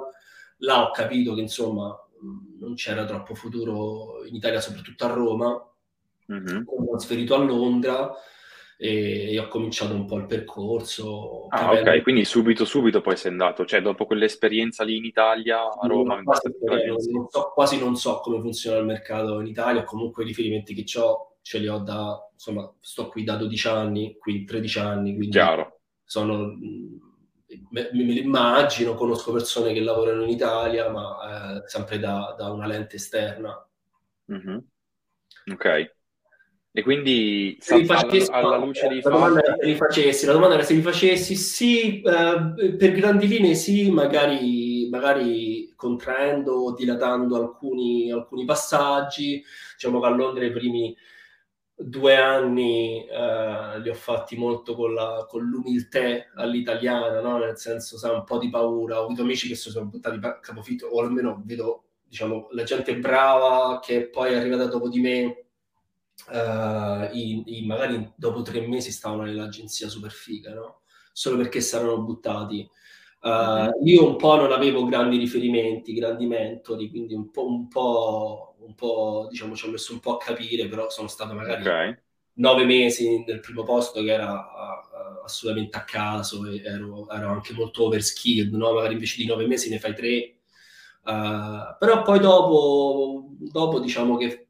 Là 0.58 0.86
ho 0.86 0.90
capito 0.90 1.32
che 1.32 1.40
insomma 1.40 1.96
non 2.58 2.74
c'era 2.74 3.04
troppo 3.04 3.34
futuro 3.34 4.24
in 4.26 4.34
Italia, 4.34 4.60
soprattutto 4.60 5.04
a 5.04 5.12
Roma. 5.12 5.70
Mm-hmm. 6.32 6.62
Ho 6.66 6.90
trasferito 6.90 7.34
a 7.34 7.38
Londra 7.38 8.12
e 8.78 9.38
ho 9.38 9.48
cominciato 9.48 9.94
un 9.94 10.04
po' 10.04 10.16
il 10.18 10.26
percorso. 10.26 11.46
Ah, 11.48 11.72
ok, 11.72 12.02
quindi 12.02 12.24
subito, 12.24 12.64
subito 12.64 13.00
poi 13.00 13.16
sei 13.16 13.30
andato, 13.30 13.64
cioè 13.64 13.80
dopo 13.80 14.04
quell'esperienza 14.04 14.84
lì 14.84 14.96
in 14.96 15.04
Italia, 15.04 15.60
a 15.60 15.86
Roma... 15.86 16.22
quasi, 16.22 17.10
non 17.10 17.26
so, 17.28 17.52
quasi 17.54 17.78
non 17.78 17.96
so 17.96 18.20
come 18.20 18.40
funziona 18.40 18.78
il 18.78 18.84
mercato 18.84 19.40
in 19.40 19.46
Italia, 19.46 19.84
comunque 19.84 20.24
i 20.24 20.26
riferimenti 20.26 20.74
che 20.74 20.84
ho 20.98 21.36
ce 21.40 21.58
li 21.58 21.68
ho 21.68 21.78
da, 21.78 22.28
insomma, 22.32 22.68
sto 22.80 23.06
qui 23.06 23.22
da 23.22 23.36
12 23.36 23.68
anni, 23.68 24.16
quindi 24.18 24.44
13 24.44 24.78
anni, 24.80 25.14
quindi 25.14 25.30
Chiaro. 25.30 25.78
sono... 26.04 26.58
Me, 27.70 27.90
me 27.92 28.14
immagino, 28.14 28.94
conosco 28.94 29.32
persone 29.32 29.72
che 29.72 29.80
lavorano 29.80 30.24
in 30.24 30.30
Italia, 30.30 30.88
ma 30.90 31.58
eh, 31.58 31.68
sempre 31.68 31.98
da, 31.98 32.34
da, 32.36 32.50
una 32.50 32.66
lente 32.66 32.96
esterna. 32.96 33.64
Mm-hmm. 34.32 34.58
Ok. 35.52 35.94
E 36.72 36.82
quindi 36.82 37.56
se 37.58 37.86
facessi, 37.86 38.30
alla, 38.30 38.58
luce 38.58 38.86
dei 38.88 39.00
fatti... 39.00 39.74
facessi, 39.76 40.26
la 40.26 40.32
domanda 40.32 40.56
era 40.56 40.62
se 40.62 40.74
li 40.74 40.82
facessi, 40.82 41.34
sì, 41.34 42.02
eh, 42.02 42.74
per 42.76 42.92
grandi 42.92 43.26
linee 43.28 43.54
sì, 43.54 43.90
magari, 43.90 44.86
magari 44.90 45.72
contraendo 45.74 46.52
o 46.52 46.74
dilatando 46.74 47.36
alcuni, 47.36 48.10
alcuni 48.10 48.44
passaggi. 48.44 49.42
Diciamo 49.72 50.00
che 50.00 50.06
a 50.06 50.10
Londra 50.10 50.44
i 50.44 50.52
primi 50.52 50.94
due 51.78 52.16
anni 52.16 53.06
eh, 53.06 53.80
li 53.80 53.88
ho 53.90 53.94
fatti 53.94 54.36
molto 54.36 54.74
con, 54.74 54.94
la, 54.94 55.26
con 55.28 55.42
l'umiltà 55.42 56.00
all'italiana, 56.34 57.20
no? 57.20 57.38
nel 57.38 57.58
senso, 57.58 57.98
sai, 57.98 58.14
un 58.14 58.24
po' 58.24 58.38
di 58.38 58.48
paura. 58.48 59.00
Ho 59.00 59.04
avuto 59.04 59.22
amici 59.22 59.46
che 59.46 59.54
si 59.54 59.70
sono 59.70 59.86
buttati 59.86 60.18
a 60.24 60.38
capofitto, 60.40 60.86
o 60.86 61.00
almeno 61.00 61.42
vedo, 61.44 61.84
diciamo, 62.08 62.48
la 62.52 62.62
gente 62.62 62.98
brava 62.98 63.78
che 63.80 64.08
poi 64.08 64.32
è 64.32 64.36
arrivata 64.36 64.66
dopo 64.66 64.88
di 64.88 65.00
me 65.00 65.46
uh, 66.30 67.14
i, 67.14 67.42
i, 67.58 67.66
magari 67.66 68.12
dopo 68.16 68.42
tre 68.42 68.66
mesi 68.66 68.90
stavano 68.90 69.22
nell'agenzia 69.22 69.88
super 69.88 70.10
figa, 70.10 70.54
no? 70.54 70.80
Solo 71.12 71.36
perché 71.36 71.60
si 71.60 71.76
erano 71.76 72.02
buttati. 72.02 72.68
Uh, 73.20 73.70
io 73.84 74.06
un 74.06 74.16
po' 74.16 74.36
non 74.36 74.52
avevo 74.52 74.84
grandi 74.84 75.16
riferimenti, 75.18 75.94
grandi 75.94 76.26
mentori, 76.26 76.88
quindi 76.90 77.14
un 77.14 77.30
po', 77.30 77.46
un 77.46 77.68
po', 77.68 78.45
un 78.66 78.74
po', 78.74 79.28
diciamo, 79.30 79.54
ci 79.54 79.66
ho 79.66 79.70
messo 79.70 79.92
un 79.92 80.00
po' 80.00 80.16
a 80.16 80.18
capire, 80.18 80.68
però 80.68 80.90
sono 80.90 81.08
stato 81.08 81.34
magari 81.34 81.62
okay. 81.62 81.98
nove 82.34 82.64
mesi 82.64 83.24
nel 83.24 83.40
primo 83.40 83.62
posto 83.62 84.02
che 84.02 84.12
era 84.12 84.32
uh, 84.32 85.24
assolutamente 85.24 85.76
a 85.76 85.84
caso 85.84 86.44
e 86.46 86.60
ero, 86.64 87.08
ero, 87.10 87.28
anche 87.28 87.52
molto 87.54 87.84
overskilled, 87.84 88.52
no? 88.52 88.72
Magari 88.74 88.94
invece 88.94 89.16
di 89.18 89.26
nove 89.26 89.46
mesi 89.46 89.70
ne 89.70 89.78
fai 89.78 89.94
tre. 89.94 90.34
Uh, 91.04 91.76
però 91.78 92.02
poi 92.02 92.18
dopo, 92.18 93.28
dopo 93.38 93.78
diciamo 93.78 94.16
che 94.16 94.48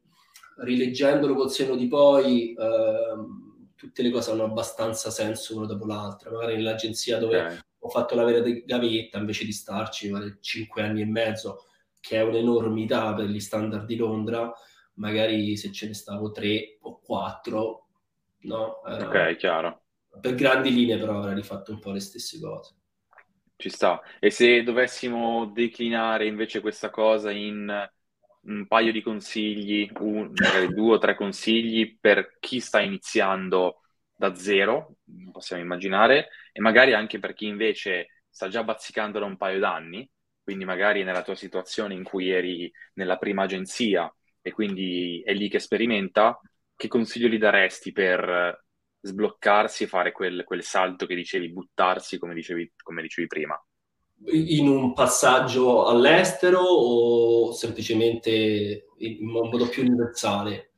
rileggendolo 0.57 1.35
col 1.35 1.51
senno 1.51 1.75
di 1.75 1.87
poi, 1.87 2.55
ehm, 2.57 3.71
tutte 3.75 4.01
le 4.01 4.09
cose 4.09 4.31
hanno 4.31 4.45
abbastanza 4.45 5.11
senso 5.11 5.55
una 5.55 5.65
dopo 5.65 5.85
l'altra. 5.85 6.31
Magari 6.31 6.55
nell'agenzia 6.55 7.17
dove 7.19 7.39
okay. 7.39 7.59
ho 7.79 7.89
fatto 7.89 8.15
la 8.15 8.23
vera 8.23 8.41
gavetta, 8.65 9.19
invece 9.19 9.45
di 9.45 9.51
starci 9.51 10.09
vale 10.09 10.37
5 10.41 10.81
anni 10.81 11.01
e 11.01 11.05
mezzo, 11.05 11.65
che 12.07 12.17
è 12.17 12.21
un'enormità 12.21 13.13
per 13.13 13.25
gli 13.25 13.39
standard 13.39 13.85
di 13.85 13.95
Londra, 13.95 14.51
magari 14.95 15.57
se 15.57 15.71
ce 15.71 15.87
ne 15.87 15.93
stavo 15.93 16.31
3 16.31 16.77
o 16.81 16.99
4, 16.99 17.87
no? 18.41 18.83
Era... 18.85 19.07
Ok, 19.07 19.35
chiaro. 19.35 19.81
Per 20.19 20.35
grandi 20.35 20.73
linee 20.73 20.97
però 20.97 21.19
avrei 21.19 21.43
fatto 21.43 21.71
un 21.71 21.79
po' 21.79 21.91
le 21.91 21.99
stesse 21.99 22.39
cose. 22.39 22.75
Ci 23.55 23.69
sta. 23.69 24.01
E 24.19 24.29
se 24.29 24.63
dovessimo 24.63 25.47
declinare 25.47 26.27
invece 26.27 26.61
questa 26.61 26.89
cosa 26.89 27.31
in 27.31 27.89
un 28.41 28.67
paio 28.67 28.91
di 28.91 29.01
consigli, 29.01 29.89
un, 29.99 30.31
magari 30.33 30.73
due 30.73 30.95
o 30.95 30.97
tre 30.97 31.15
consigli 31.15 31.97
per 31.99 32.37
chi 32.39 32.59
sta 32.59 32.79
iniziando 32.79 33.81
da 34.15 34.33
zero, 34.35 34.95
possiamo 35.31 35.61
immaginare, 35.61 36.29
e 36.51 36.61
magari 36.61 36.93
anche 36.93 37.19
per 37.19 37.33
chi 37.33 37.45
invece 37.45 38.23
sta 38.29 38.47
già 38.47 38.63
bazzicando 38.63 39.19
da 39.19 39.25
un 39.25 39.37
paio 39.37 39.59
d'anni, 39.59 40.09
quindi 40.47 40.63
magari 40.63 41.03
nella 41.03 41.23
tua 41.23 41.35
situazione 41.35 41.93
in 41.93 42.03
cui 42.05 42.29
eri 42.29 42.71
nella 42.93 43.17
prima 43.17 43.43
agenzia 43.43 44.09
e 44.41 44.53
quindi 44.53 45.21
è 45.25 45.33
lì 45.33 45.49
che 45.49 45.59
sperimenta, 45.59 46.39
che 46.73 46.87
consiglio 46.87 47.27
gli 47.27 47.37
daresti 47.37 47.91
per 47.91 48.63
sbloccarsi 49.01 49.83
e 49.83 49.87
fare 49.87 50.13
quel, 50.13 50.45
quel 50.45 50.63
salto 50.63 51.05
che 51.05 51.15
dicevi, 51.15 51.51
buttarsi 51.51 52.17
come 52.17 52.33
dicevi, 52.33 52.71
come 52.81 53.01
dicevi 53.01 53.27
prima? 53.27 53.61
in 54.31 54.69
un 54.69 54.93
passaggio 54.93 55.85
all'estero 55.85 56.61
o 56.61 57.51
semplicemente 57.51 58.85
in 58.99 59.29
modo 59.29 59.67
più 59.67 59.83
universale? 59.83 60.75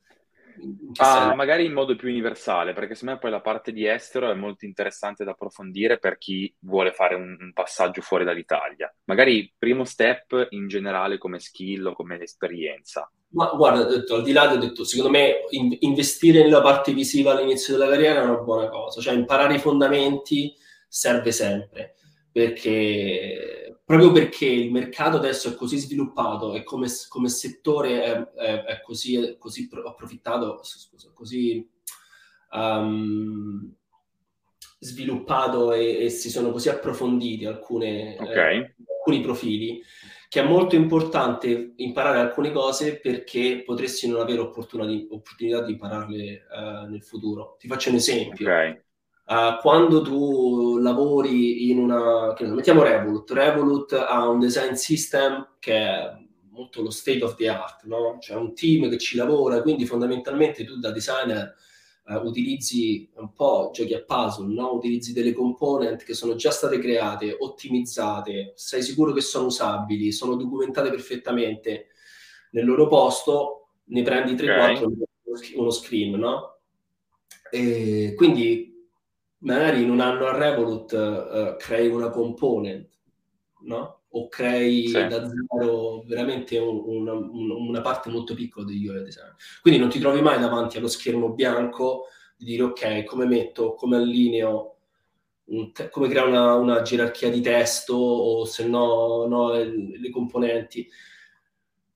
Ah, 0.97 1.33
magari 1.35 1.65
in 1.65 1.73
modo 1.73 1.95
più 1.95 2.09
universale, 2.09 2.73
perché 2.73 2.93
secondo 2.93 3.13
me 3.15 3.19
poi 3.19 3.31
la 3.31 3.41
parte 3.41 3.71
di 3.71 3.87
estero 3.87 4.31
è 4.31 4.33
molto 4.33 4.65
interessante 4.65 5.23
da 5.23 5.31
approfondire 5.31 5.99
per 5.99 6.17
chi 6.17 6.53
vuole 6.59 6.91
fare 6.91 7.15
un, 7.15 7.37
un 7.39 7.51
passaggio 7.53 8.01
fuori 8.01 8.25
dall'Italia. 8.25 8.93
Magari 9.05 9.53
primo 9.57 9.83
step 9.83 10.47
in 10.49 10.67
generale 10.67 11.17
come 11.17 11.39
skill 11.39 11.87
o 11.87 11.93
come 11.93 12.19
esperienza. 12.19 13.11
Ma 13.31 13.51
guarda, 13.55 13.83
detto, 13.83 14.15
al 14.15 14.23
di 14.23 14.31
là, 14.31 14.51
ho 14.51 14.57
detto, 14.57 14.83
secondo 14.83 15.11
me 15.11 15.41
in, 15.51 15.75
investire 15.81 16.41
nella 16.41 16.61
parte 16.61 16.93
visiva 16.93 17.31
all'inizio 17.31 17.77
della 17.77 17.89
carriera 17.89 18.21
è 18.21 18.25
una 18.25 18.39
buona 18.39 18.69
cosa, 18.69 19.01
cioè 19.01 19.13
imparare 19.13 19.55
i 19.55 19.59
fondamenti 19.59 20.55
serve 20.87 21.31
sempre 21.31 21.93
perché 22.39 23.81
proprio 23.83 24.11
perché 24.11 24.45
il 24.45 24.71
mercato 24.71 25.17
adesso 25.17 25.49
è 25.49 25.55
così 25.55 25.77
sviluppato 25.77 26.53
e 26.53 26.63
come, 26.63 26.87
come 27.09 27.27
settore 27.27 28.03
è, 28.03 28.29
è, 28.33 28.63
è 28.63 28.81
così, 28.81 29.35
così 29.37 29.67
approfittato, 29.83 30.59
scusa, 30.63 31.11
così 31.13 31.67
um, 32.51 33.73
sviluppato 34.77 35.73
e, 35.73 36.05
e, 36.05 36.09
si 36.09 36.29
sono 36.29 36.51
così 36.51 36.69
approfonditi 36.69 37.45
alcune, 37.45 38.15
okay. 38.19 38.59
eh, 38.59 38.75
alcuni 38.99 39.21
profili 39.21 39.81
che 40.29 40.41
è 40.41 40.47
molto 40.47 40.75
importante 40.75 41.73
imparare 41.77 42.19
alcune 42.19 42.51
cose 42.51 42.99
perché 42.99 43.63
potresti 43.65 44.07
non 44.07 44.21
avere 44.21 44.39
opportunità, 44.39 45.13
opportunità 45.15 45.63
di 45.63 45.71
impararle 45.71 46.45
uh, 46.47 46.89
nel 46.89 47.03
futuro. 47.03 47.55
Ti 47.57 47.67
faccio 47.67 47.89
un 47.89 47.95
esempio. 47.95 48.45
Okay. 48.47 48.81
Uh, 49.29 49.61
quando 49.61 50.01
tu 50.01 50.79
lavori 50.79 51.69
in 51.69 51.77
una, 51.77 52.33
che 52.33 52.47
mettiamo 52.47 52.81
Revolut, 52.81 53.29
Revolut 53.29 53.93
ha 53.93 54.27
un 54.27 54.39
design 54.39 54.73
system 54.73 55.49
che 55.59 55.75
è 55.75 56.17
molto 56.49 56.81
lo 56.81 56.89
state 56.89 57.23
of 57.23 57.35
the 57.35 57.47
art, 57.47 57.83
no? 57.83 58.17
C'è 58.19 58.33
un 58.33 58.55
team 58.55 58.89
che 58.89 58.97
ci 58.97 59.15
lavora, 59.15 59.61
quindi 59.61 59.85
fondamentalmente 59.85 60.65
tu 60.65 60.79
da 60.79 60.89
designer 60.89 61.53
uh, 62.05 62.15
utilizzi 62.25 63.07
un 63.17 63.31
po' 63.31 63.69
giochi 63.71 63.93
a 63.93 64.01
puzzle, 64.01 64.51
no? 64.51 64.73
Utilizzi 64.73 65.13
delle 65.13 65.33
component 65.33 66.01
che 66.03 66.15
sono 66.15 66.33
già 66.33 66.49
state 66.49 66.79
create, 66.79 67.37
ottimizzate, 67.39 68.53
sei 68.55 68.81
sicuro 68.81 69.13
che 69.13 69.21
sono 69.21 69.45
usabili, 69.45 70.11
sono 70.11 70.37
documentate 70.37 70.89
perfettamente 70.89 71.89
nel 72.53 72.65
loro 72.65 72.87
posto, 72.87 73.73
ne 73.83 74.01
prendi 74.01 74.33
3-4 74.33 74.85
okay. 74.85 75.53
uno 75.53 75.69
screen, 75.69 76.17
no? 76.17 76.61
E 77.51 78.13
quindi 78.15 78.68
magari 79.39 79.83
in 79.83 79.89
un 79.89 79.99
anno 79.99 80.25
a 80.25 80.37
Revolut 80.37 80.91
uh, 80.91 81.55
crei 81.57 81.87
una 81.87 82.09
component, 82.09 82.89
no? 83.61 84.01
O 84.11 84.27
crei 84.27 84.87
sì. 84.87 85.07
da 85.07 85.27
zero 85.27 86.03
veramente 86.05 86.57
un, 86.57 86.81
una, 86.83 87.13
un, 87.13 87.51
una 87.51 87.81
parte 87.81 88.09
molto 88.09 88.33
piccola 88.33 88.65
di 88.65 88.87
UI 88.87 89.03
design. 89.03 89.31
Quindi 89.61 89.79
non 89.79 89.89
ti 89.89 89.99
trovi 89.99 90.21
mai 90.21 90.39
davanti 90.39 90.77
allo 90.77 90.87
schermo 90.87 91.33
bianco 91.33 92.05
di 92.35 92.45
dire 92.45 92.63
ok, 92.63 93.03
come 93.03 93.25
metto, 93.25 93.75
come 93.75 93.97
allineo, 93.97 94.77
te- 95.73 95.89
come 95.89 96.07
creo 96.07 96.27
una, 96.27 96.55
una, 96.55 96.81
gerarchia 96.81 97.29
di 97.29 97.41
testo 97.41 97.95
o 97.95 98.45
se 98.45 98.65
no, 98.67 99.25
no 99.27 99.51
le, 99.51 99.97
le 99.97 100.09
componenti 100.09 100.89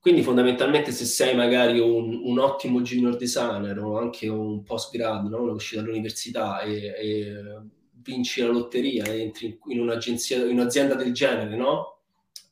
quindi 0.04 0.22
fondamentalmente 0.22 0.92
se 0.92 1.06
sei 1.06 1.34
magari 1.34 1.78
un, 1.78 2.20
un, 2.24 2.38
ottimo 2.38 2.82
junior 2.82 3.16
designer 3.16 3.78
o 3.78 3.96
anche 3.96 4.28
un 4.28 4.62
post 4.62 4.94
grad, 4.94 5.30
no? 5.30 5.50
uscito 5.50 5.80
dall'università 5.80 6.60
e, 6.60 6.92
e, 6.94 7.42
vinci 8.02 8.42
la 8.42 8.48
lotteria 8.48 9.06
entri 9.06 9.58
in 9.68 9.80
un'agenzia, 9.80 10.44
in 10.44 10.58
un'azienda 10.58 10.94
del 10.94 11.14
genere, 11.14 11.56
no? 11.56 12.00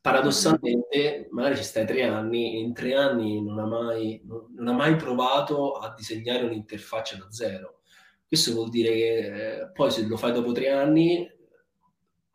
Paradossalmente, 0.01 1.29
magari 1.33 1.57
ci 1.57 1.65
stai 1.65 1.85
tre 1.85 2.05
anni 2.05 2.55
e 2.55 2.59
in 2.61 2.73
tre 2.73 2.95
anni 2.95 3.45
non 3.45 3.59
ha 3.59 3.67
mai, 3.67 4.23
non, 4.25 4.47
non 4.57 4.69
ha 4.69 4.73
mai 4.73 4.97
provato 4.97 5.73
a 5.73 5.93
disegnare 5.95 6.45
un'interfaccia 6.45 7.19
da 7.19 7.31
zero. 7.31 7.81
Questo 8.27 8.55
vuol 8.55 8.71
dire 8.71 8.89
che 8.93 9.17
eh, 9.17 9.71
poi 9.75 9.91
se 9.91 10.07
lo 10.07 10.17
fai 10.17 10.33
dopo 10.33 10.53
tre 10.53 10.71
anni, 10.71 11.31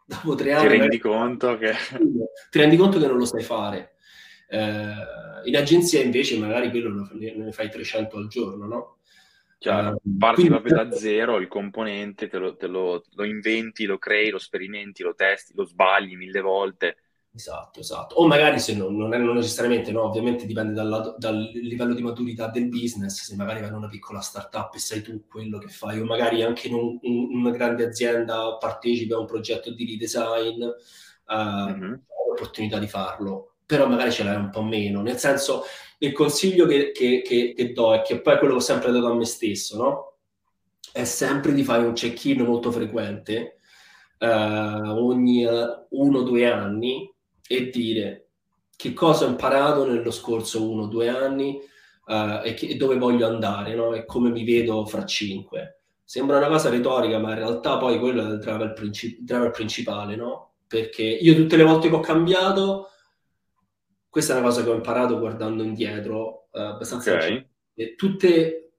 dopo 0.06 0.36
tre 0.36 0.54
anni... 0.54 0.70
Ti 0.70 0.78
rendi 0.78 1.00
conto 1.00 1.58
che... 1.58 1.74
Ti 2.52 2.60
rendi 2.60 2.78
conto 2.78 3.00
che 3.00 3.08
non 3.08 3.18
lo 3.18 3.26
sai 3.26 3.42
fare 3.42 3.94
eh, 4.50 4.94
in 5.44 5.56
agenzia 5.56 6.02
invece 6.02 6.38
magari 6.38 6.70
quello 6.70 7.08
ne 7.14 7.52
fai 7.52 7.70
300 7.70 8.18
al 8.18 8.28
giorno, 8.28 8.66
no? 8.66 8.98
Uh, 9.60 9.98
parti 10.20 10.48
quindi... 10.48 10.50
proprio 10.50 10.76
da 10.76 10.92
zero, 10.96 11.38
il 11.38 11.48
componente 11.48 12.28
te, 12.28 12.38
lo, 12.38 12.56
te 12.56 12.68
lo, 12.68 13.04
lo, 13.16 13.24
inventi, 13.24 13.86
lo 13.86 13.98
crei, 13.98 14.30
lo 14.30 14.38
sperimenti, 14.38 15.04
lo 15.04 15.16
testi, 15.16 15.54
lo 15.56 15.66
sbagli 15.66 16.16
mille 16.16 16.42
volte. 16.42 16.98
Esatto, 17.34 17.80
esatto. 17.80 18.16
O 18.16 18.28
magari 18.28 18.60
se 18.60 18.76
non, 18.76 18.96
non, 18.96 19.14
è, 19.14 19.18
non 19.18 19.36
necessariamente, 19.36 19.92
no, 19.92 20.04
ovviamente 20.04 20.46
dipende 20.46 20.74
dal, 20.74 21.16
dal, 21.18 21.38
livello 21.54 21.94
di 21.94 22.02
maturità 22.02 22.48
del 22.48 22.68
business, 22.68 23.24
se 23.24 23.36
magari 23.36 23.60
vai 23.60 23.70
in 23.70 23.76
una 23.76 23.88
piccola 23.88 24.22
startup 24.22 24.74
e 24.74 24.80
sei 24.80 25.02
tu 25.02 25.26
quello 25.28 25.58
che 25.58 25.68
fai, 25.68 26.00
o 26.00 26.06
magari 26.06 26.44
anche 26.44 26.68
in 26.68 26.74
un, 26.74 26.98
un, 27.02 27.36
una 27.36 27.52
grande 27.52 27.86
azienda 27.86 28.58
partecipi 28.58 29.14
a 29.14 29.20
un 29.20 29.26
progetto 29.26 29.72
di 29.72 29.86
redesign, 29.86 30.64
uh, 30.64 31.70
mm-hmm. 31.70 31.94
l'opportunità 32.30 32.80
di 32.80 32.88
farlo 32.88 33.57
però 33.68 33.86
magari 33.86 34.12
ce 34.12 34.24
l'hai 34.24 34.38
un 34.38 34.50
po' 34.50 34.64
meno. 34.64 35.02
Nel 35.02 35.18
senso, 35.18 35.66
il 36.00 36.14
consiglio 36.14 36.66
che, 36.66 36.92
che, 36.92 37.22
che, 37.22 37.54
che 37.54 37.74
do 37.74 37.94
e 37.94 38.02
che 38.02 38.22
poi 38.22 38.36
è 38.36 38.38
quello 38.38 38.54
che 38.54 38.60
ho 38.60 38.64
sempre 38.64 38.92
dato 38.92 39.08
a 39.08 39.14
me 39.14 39.26
stesso, 39.26 39.78
no? 39.78 40.18
È 40.92 41.04
sempre 41.04 41.54
di 41.54 41.64
fare 41.64 41.86
un 41.86 41.94
check-in 41.94 42.44
molto 42.44 42.72
frequente, 42.72 43.58
uh, 44.20 44.26
ogni 44.26 45.44
uh, 45.44 45.86
uno 45.90 46.20
o 46.20 46.24
due 46.24 46.50
anni, 46.50 47.14
e 47.46 47.70
dire 47.70 48.30
che 48.76 48.94
cosa 48.94 49.26
ho 49.26 49.30
imparato 49.30 49.86
nello 49.86 50.12
scorso 50.12 50.70
uno 50.70 50.84
o 50.84 50.88
due 50.88 51.10
anni 51.10 51.60
uh, 52.06 52.42
e, 52.44 52.54
che, 52.54 52.68
e, 52.68 52.76
dove 52.76 52.98
voglio 52.98 53.28
andare, 53.28 53.76
no? 53.76 53.94
E 53.94 54.06
come 54.06 54.30
mi 54.30 54.46
vedo 54.46 54.86
fra 54.86 55.06
cinque. 55.06 55.82
Sembra 56.06 56.38
una 56.38 56.48
cosa 56.48 56.70
retorica, 56.70 57.20
ma 57.20 57.32
in 57.32 57.40
realtà 57.40 57.78
poi 57.78 58.00
quello 58.00 58.22
è 58.22 58.32
il 58.32 58.40
driver, 58.40 58.72
princip- 58.72 59.20
driver 59.20 59.52
principale, 59.52 60.16
no? 60.16 60.54
Perché 60.68 61.04
io 61.04 61.36
tutte 61.36 61.58
le 61.58 61.64
volte 61.64 61.90
che 61.90 61.96
ho 61.96 62.00
cambiato 62.00 62.92
questa 64.18 64.34
è 64.34 64.40
una 64.40 64.48
cosa 64.48 64.64
che 64.64 64.70
ho 64.72 64.74
imparato 64.74 65.20
guardando 65.20 65.62
indietro, 65.62 66.48
eh, 66.52 66.60
abbastanza 66.60 67.14
okay. 67.14 67.48
Tutte, 67.96 68.72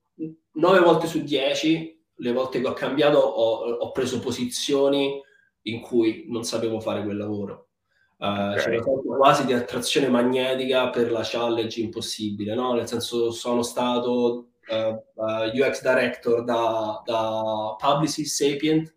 nove 0.55 0.81
volte 0.81 1.07
su 1.07 1.23
dieci, 1.23 1.97
le 2.13 2.33
volte 2.33 2.61
che 2.61 2.67
ho 2.67 2.73
cambiato, 2.73 3.19
ho, 3.19 3.71
ho, 3.71 3.93
preso 3.93 4.19
posizioni 4.19 5.23
in 5.63 5.81
cui 5.81 6.25
non 6.27 6.43
sapevo 6.43 6.81
fare 6.81 7.05
quel 7.05 7.19
lavoro. 7.19 7.69
Uh, 8.17 8.25
okay. 8.25 8.65
C'era 8.65 8.83
quasi 8.83 9.47
di 9.47 9.53
attrazione 9.53 10.09
magnetica 10.09 10.91
per 10.91 11.13
la 11.13 11.23
challenge 11.23 11.81
impossibile, 11.83 12.57
no? 12.57 12.73
Nel 12.73 12.89
senso, 12.89 13.31
sono 13.31 13.63
stato 13.63 14.49
uh, 14.67 15.23
uh, 15.23 15.45
UX 15.55 15.83
director 15.83 16.43
da, 16.43 17.01
da 17.05 17.77
Publicist 17.79 18.43
Sapient 18.43 18.93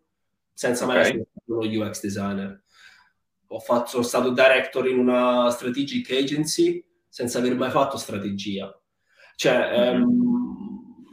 senza 0.53 0.87
mai 0.87 0.95
okay. 0.95 1.07
essere 1.07 1.27
stato 1.29 1.59
uno 1.59 1.85
UX 1.85 2.01
designer 2.01 2.63
ho 3.53 3.59
fatto, 3.59 3.89
sono 3.89 4.03
stato 4.03 4.29
director 4.29 4.87
in 4.87 4.97
una 4.97 5.49
strategic 5.49 6.09
agency 6.11 6.83
senza 7.07 7.39
aver 7.39 7.55
mai 7.55 7.69
fatto 7.69 7.97
strategia. 7.97 8.73
Cioè, 9.35 9.57
mm-hmm. 9.57 10.01
ehm, 10.01 11.05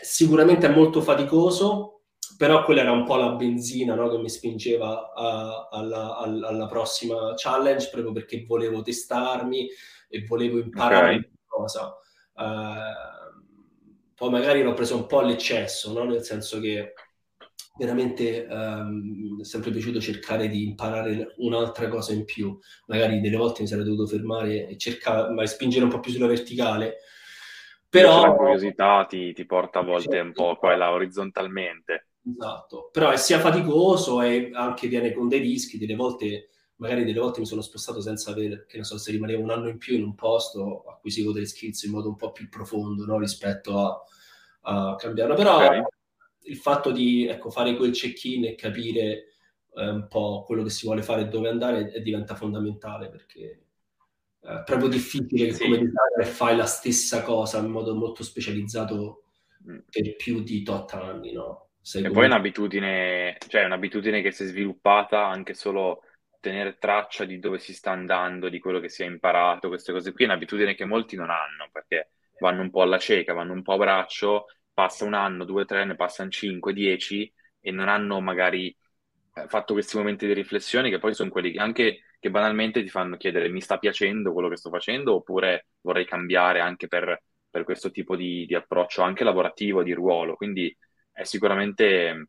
sicuramente 0.00 0.66
è 0.66 0.74
molto 0.74 1.02
faticoso, 1.02 2.04
però 2.38 2.64
quella 2.64 2.80
era 2.80 2.92
un 2.92 3.04
po' 3.04 3.16
la 3.16 3.32
benzina 3.32 3.94
no, 3.94 4.08
che 4.08 4.16
mi 4.16 4.30
spingeva 4.30 5.12
a, 5.12 5.68
alla, 5.70 6.16
alla, 6.16 6.66
prossima 6.66 7.34
challenge 7.36 7.90
proprio 7.90 8.12
perché 8.12 8.46
volevo 8.46 8.80
testarmi 8.80 9.68
e 10.08 10.24
volevo 10.26 10.58
imparare 10.58 11.16
okay. 11.16 11.30
qualcosa. 11.46 11.94
Uh, 12.32 13.42
poi 14.14 14.30
magari 14.30 14.62
l'ho 14.62 14.72
preso 14.72 14.96
un 14.96 15.04
po' 15.04 15.18
all'eccesso, 15.18 15.92
no? 15.92 16.04
nel 16.04 16.22
senso 16.22 16.58
che 16.58 16.94
veramente 17.76 18.46
um, 18.48 19.40
è 19.40 19.44
sempre 19.44 19.70
piaciuto 19.70 20.00
cercare 20.00 20.48
di 20.48 20.64
imparare 20.64 21.34
un'altra 21.38 21.88
cosa 21.88 22.12
in 22.12 22.24
più. 22.24 22.58
Magari 22.86 23.20
delle 23.20 23.36
volte 23.36 23.62
mi 23.62 23.68
sarei 23.68 23.84
dovuto 23.84 24.06
fermare 24.06 24.68
e 24.68 24.76
cercare, 24.76 25.32
ma 25.32 25.46
spingere 25.46 25.84
un 25.84 25.90
po' 25.90 26.00
più 26.00 26.12
sulla 26.12 26.26
verticale. 26.26 26.98
Però 27.88 28.22
la 28.22 28.34
curiosità 28.34 29.04
ti, 29.08 29.32
ti 29.32 29.46
porta 29.46 29.80
a 29.80 29.82
volte 29.82 30.16
certo. 30.16 30.26
un 30.26 30.32
po' 30.32 30.56
qua 30.56 30.72
e 30.72 30.76
là 30.76 30.92
orizzontalmente. 30.92 32.08
Esatto, 32.22 32.90
però 32.92 33.10
è 33.10 33.16
sia 33.16 33.40
faticoso 33.40 34.20
e 34.20 34.50
anche 34.52 34.86
viene 34.86 35.12
con 35.12 35.28
dei 35.28 35.40
rischi, 35.40 35.78
delle 35.78 35.96
volte 35.96 36.50
magari 36.76 37.04
delle 37.04 37.18
volte 37.18 37.40
mi 37.40 37.46
sono 37.46 37.60
spostato 37.60 38.00
senza 38.00 38.30
avere, 38.30 38.64
che 38.66 38.78
ne 38.78 38.84
so, 38.84 38.96
se 38.96 39.10
rimanevo 39.10 39.42
un 39.42 39.50
anno 39.50 39.68
in 39.68 39.76
più 39.76 39.96
in 39.96 40.02
un 40.02 40.14
posto, 40.14 40.84
acquisivo 40.88 41.32
delle 41.32 41.46
skills 41.46 41.82
in 41.82 41.90
modo 41.90 42.08
un 42.08 42.16
po' 42.16 42.32
più 42.32 42.48
profondo 42.48 43.04
no? 43.04 43.18
rispetto 43.18 43.78
a, 43.78 44.90
a 44.90 44.96
cambiare. 44.96 45.34
Però 45.34 45.56
okay 45.56 45.82
il 46.42 46.56
fatto 46.56 46.90
di 46.90 47.26
ecco, 47.26 47.50
fare 47.50 47.76
quel 47.76 47.92
check-in 47.92 48.46
e 48.46 48.54
capire 48.54 49.34
eh, 49.74 49.88
un 49.88 50.06
po' 50.08 50.44
quello 50.46 50.62
che 50.62 50.70
si 50.70 50.86
vuole 50.86 51.02
fare 51.02 51.22
e 51.22 51.28
dove 51.28 51.48
andare 51.48 51.92
e 51.92 52.02
diventa 52.02 52.34
fondamentale 52.34 53.08
perché 53.08 53.62
eh, 54.40 54.58
è 54.58 54.62
proprio 54.64 54.88
difficile 54.88 55.46
che 55.46 55.52
sì. 55.52 55.64
come 55.64 55.78
designer 55.78 56.26
fai 56.26 56.56
la 56.56 56.66
stessa 56.66 57.22
cosa 57.22 57.58
in 57.58 57.70
modo 57.70 57.94
molto 57.94 58.22
specializzato 58.22 59.24
mm. 59.68 59.78
per 59.90 60.16
più 60.16 60.42
di 60.42 60.62
tot 60.62 60.92
anni, 60.94 61.32
no? 61.32 61.68
Sei 61.82 62.04
e 62.04 62.10
poi 62.10 62.24
è 62.24 62.26
un'abitudine, 62.26 63.38
cioè 63.48 63.64
un'abitudine 63.64 64.20
che 64.20 64.32
si 64.32 64.44
è 64.44 64.46
sviluppata 64.46 65.26
anche 65.26 65.54
solo 65.54 66.02
tenere 66.38 66.76
traccia 66.78 67.24
di 67.24 67.38
dove 67.38 67.58
si 67.58 67.74
sta 67.74 67.90
andando, 67.90 68.48
di 68.48 68.58
quello 68.58 68.80
che 68.80 68.88
si 68.88 69.02
è 69.02 69.06
imparato, 69.06 69.68
queste 69.68 69.92
cose 69.92 70.12
qui 70.12 70.24
è 70.24 70.26
un'abitudine 70.26 70.74
che 70.74 70.84
molti 70.84 71.16
non 71.16 71.30
hanno 71.30 71.68
perché 71.72 72.10
vanno 72.38 72.62
un 72.62 72.70
po' 72.70 72.82
alla 72.82 72.98
cieca, 72.98 73.32
vanno 73.32 73.52
un 73.52 73.62
po' 73.62 73.74
a 73.74 73.78
braccio 73.78 74.46
passa 74.80 75.04
un 75.04 75.14
anno, 75.14 75.44
due, 75.44 75.66
tre, 75.66 75.84
ne 75.84 75.94
passano 75.94 76.30
cinque, 76.30 76.72
dieci 76.72 77.30
e 77.60 77.70
non 77.70 77.88
hanno 77.88 78.20
magari 78.20 78.74
eh, 79.34 79.46
fatto 79.48 79.74
questi 79.74 79.96
momenti 79.98 80.26
di 80.26 80.32
riflessione 80.32 80.88
che 80.88 80.98
poi 80.98 81.14
sono 81.14 81.30
quelli 81.30 81.52
che 81.52 81.58
anche 81.58 82.00
che 82.18 82.30
banalmente 82.30 82.82
ti 82.82 82.88
fanno 82.88 83.16
chiedere 83.16 83.48
mi 83.48 83.60
sta 83.62 83.78
piacendo 83.78 84.32
quello 84.32 84.48
che 84.48 84.56
sto 84.56 84.68
facendo 84.70 85.14
oppure 85.14 85.68
vorrei 85.80 86.04
cambiare 86.06 86.60
anche 86.60 86.86
per, 86.86 87.22
per 87.50 87.64
questo 87.64 87.90
tipo 87.90 88.16
di, 88.16 88.46
di, 88.46 88.54
approccio 88.54 89.02
anche 89.02 89.24
lavorativo, 89.24 89.82
di 89.82 89.92
ruolo. 89.92 90.36
Quindi 90.36 90.74
è 91.12 91.24
sicuramente 91.24 92.28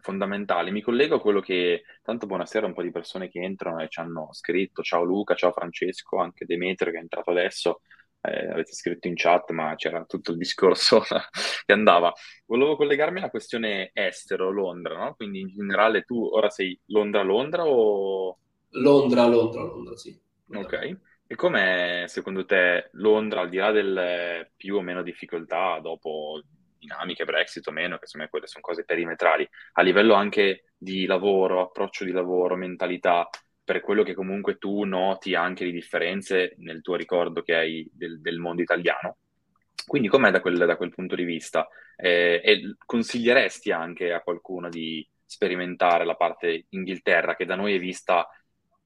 fondamentale. 0.00 0.70
Mi 0.70 0.80
collego 0.82 1.16
a 1.16 1.20
quello 1.20 1.40
che, 1.40 1.84
tanto 2.02 2.26
buonasera, 2.26 2.66
un 2.66 2.74
po' 2.74 2.82
di 2.82 2.90
persone 2.90 3.28
che 3.28 3.40
entrano 3.40 3.80
e 3.80 3.88
ci 3.88 4.00
hanno 4.00 4.30
scritto, 4.32 4.82
ciao 4.82 5.04
Luca, 5.04 5.34
ciao 5.34 5.52
Francesco, 5.52 6.18
anche 6.18 6.46
Demetrio 6.46 6.92
che 6.92 6.98
è 6.98 7.02
entrato 7.02 7.30
adesso, 7.30 7.80
eh, 8.20 8.48
avete 8.48 8.72
scritto 8.72 9.06
in 9.06 9.14
chat, 9.14 9.50
ma 9.50 9.74
c'era 9.76 10.04
tutto 10.04 10.32
il 10.32 10.38
discorso 10.38 11.02
che 11.64 11.72
andava. 11.72 12.12
Volevo 12.46 12.76
collegarmi 12.76 13.18
alla 13.18 13.30
questione 13.30 13.90
estero, 13.92 14.50
Londra, 14.50 14.96
no? 14.96 15.14
Quindi 15.14 15.40
in 15.40 15.48
generale 15.48 16.02
tu 16.02 16.24
ora 16.24 16.50
sei 16.50 16.78
Londra-Londra 16.86 17.64
o... 17.66 18.38
Londra, 18.70 19.26
Londra, 19.26 19.62
Londra, 19.62 19.96
sì. 19.96 20.18
Ok. 20.52 20.98
E 21.30 21.34
com'è 21.34 22.04
secondo 22.06 22.44
te 22.44 22.88
Londra, 22.92 23.42
al 23.42 23.50
di 23.50 23.58
là 23.58 23.70
delle 23.70 24.52
più 24.56 24.76
o 24.76 24.80
meno 24.80 25.02
difficoltà 25.02 25.78
dopo 25.78 26.40
dinamiche, 26.78 27.24
Brexit 27.24 27.66
o 27.66 27.70
meno, 27.70 27.96
che 27.96 28.04
insomma 28.04 28.28
quelle 28.28 28.46
sono 28.46 28.62
cose 28.62 28.84
perimetrali, 28.84 29.46
a 29.74 29.82
livello 29.82 30.14
anche 30.14 30.72
di 30.76 31.04
lavoro, 31.04 31.60
approccio 31.60 32.04
di 32.04 32.12
lavoro, 32.12 32.56
mentalità, 32.56 33.28
per 33.68 33.82
quello 33.82 34.02
che 34.02 34.14
comunque 34.14 34.56
tu 34.56 34.84
noti 34.84 35.34
anche 35.34 35.66
di 35.66 35.72
differenze 35.72 36.54
nel 36.60 36.80
tuo 36.80 36.96
ricordo 36.96 37.42
che 37.42 37.54
hai 37.54 37.86
del, 37.92 38.18
del 38.18 38.38
mondo 38.38 38.62
italiano. 38.62 39.18
Quindi 39.86 40.08
com'è 40.08 40.30
da 40.30 40.40
quel, 40.40 40.56
da 40.56 40.78
quel 40.78 40.88
punto 40.88 41.14
di 41.14 41.24
vista? 41.24 41.68
Eh, 41.94 42.40
e 42.42 42.76
consiglieresti 42.82 43.70
anche 43.70 44.10
a 44.10 44.22
qualcuno 44.22 44.70
di 44.70 45.06
sperimentare 45.22 46.06
la 46.06 46.14
parte 46.14 46.64
Inghilterra, 46.70 47.36
che 47.36 47.44
da 47.44 47.56
noi 47.56 47.74
è 47.74 47.78
vista 47.78 48.26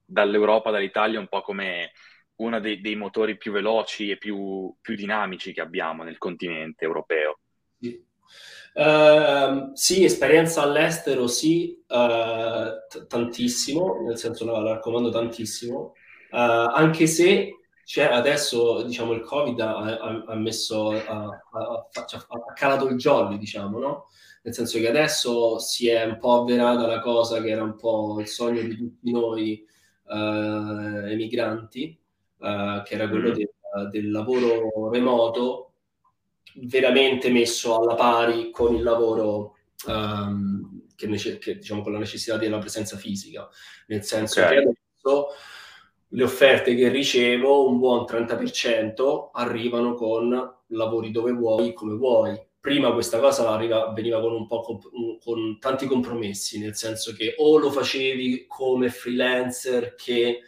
dall'Europa, 0.05 0.73
dall'Italia, 0.73 1.21
un 1.21 1.29
po' 1.29 1.43
come 1.43 1.93
uno 2.39 2.59
dei, 2.59 2.81
dei 2.81 2.97
motori 2.97 3.37
più 3.37 3.53
veloci 3.53 4.11
e 4.11 4.17
più, 4.17 4.75
più, 4.81 4.97
dinamici 4.97 5.53
che 5.53 5.61
abbiamo 5.61 6.03
nel 6.03 6.19
continente 6.19 6.85
europeo? 6.85 7.39
Sì. 7.79 8.05
Uh, 8.75 9.71
sì, 9.75 10.03
esperienza 10.05 10.63
all'estero, 10.63 11.27
sì, 11.27 11.79
uh, 11.89 12.89
t- 12.89 13.07
tantissimo, 13.07 14.01
nel 14.07 14.17
senso 14.17 14.47
la, 14.47 14.59
la 14.61 14.73
raccomando 14.73 15.11
tantissimo, 15.11 15.93
uh, 16.31 16.37
anche 16.37 17.07
se 17.07 17.59
c'è 17.85 18.05
adesso, 18.05 18.83
diciamo, 18.83 19.13
il 19.13 19.21
Covid 19.21 19.61
ha, 19.61 19.77
ha, 19.77 20.25
ha 20.27 20.35
messo, 20.37 20.91
ha, 20.91 21.29
ha, 21.53 21.89
calato 22.55 22.89
il 22.89 22.97
jolly, 22.97 23.37
diciamo, 23.37 23.79
no? 23.79 24.07
Nel 24.43 24.55
senso 24.55 24.79
che 24.79 24.89
adesso 24.89 25.59
si 25.59 25.89
è 25.89 26.05
un 26.05 26.19
po' 26.19 26.41
avverata 26.41 26.87
la 26.87 27.01
cosa 27.01 27.41
che 27.43 27.51
era 27.51 27.63
un 27.63 27.77
po' 27.77 28.19
il 28.21 28.27
sogno 28.27 28.63
di 28.63 28.77
tutti 28.77 29.11
noi 29.11 29.65
emigranti, 30.05 31.99
che 32.39 32.95
era 32.95 33.09
quello 33.09 33.31
mm. 33.31 33.33
del 33.33 33.51
del 33.91 34.11
lavoro 34.11 34.91
remoto 34.91 35.72
veramente 36.55 37.31
messo 37.31 37.79
alla 37.79 37.95
pari 37.95 38.51
con 38.51 38.75
il 38.75 38.83
lavoro 38.83 39.57
um, 39.87 40.85
che, 40.95 41.07
nece- 41.07 41.39
che, 41.39 41.57
diciamo 41.57 41.83
con 41.83 41.93
la 41.93 41.99
necessità 41.99 42.37
della 42.37 42.59
presenza 42.59 42.97
fisica, 42.97 43.49
nel 43.87 44.05
senso 44.05 44.41
okay. 44.41 44.51
che 44.51 44.59
adesso 44.59 45.29
le 46.15 46.23
offerte 46.23 46.75
che 46.75 46.89
ricevo, 46.89 47.69
un 47.69 47.79
buon 47.79 48.05
30% 48.05 49.31
arrivano 49.33 49.95
con 49.95 50.57
lavori 50.69 51.11
dove 51.11 51.33
vuoi, 51.33 51.73
come 51.73 51.95
vuoi. 51.95 52.39
Prima 52.61 52.93
questa 52.93 53.19
cosa 53.19 53.49
arriva, 53.49 53.91
veniva 53.93 54.21
con 54.21 54.33
un 54.33 54.47
po' 54.47 54.61
comp- 54.61 54.91
con 55.21 55.59
tanti 55.59 55.87
compromessi, 55.87 56.61
nel 56.61 56.77
senso 56.77 57.13
che 57.13 57.35
o 57.39 57.59
lo 57.59 57.71
facevi 57.71 58.45
come 58.47 58.89
freelancer 58.89 59.95
che 59.97 60.41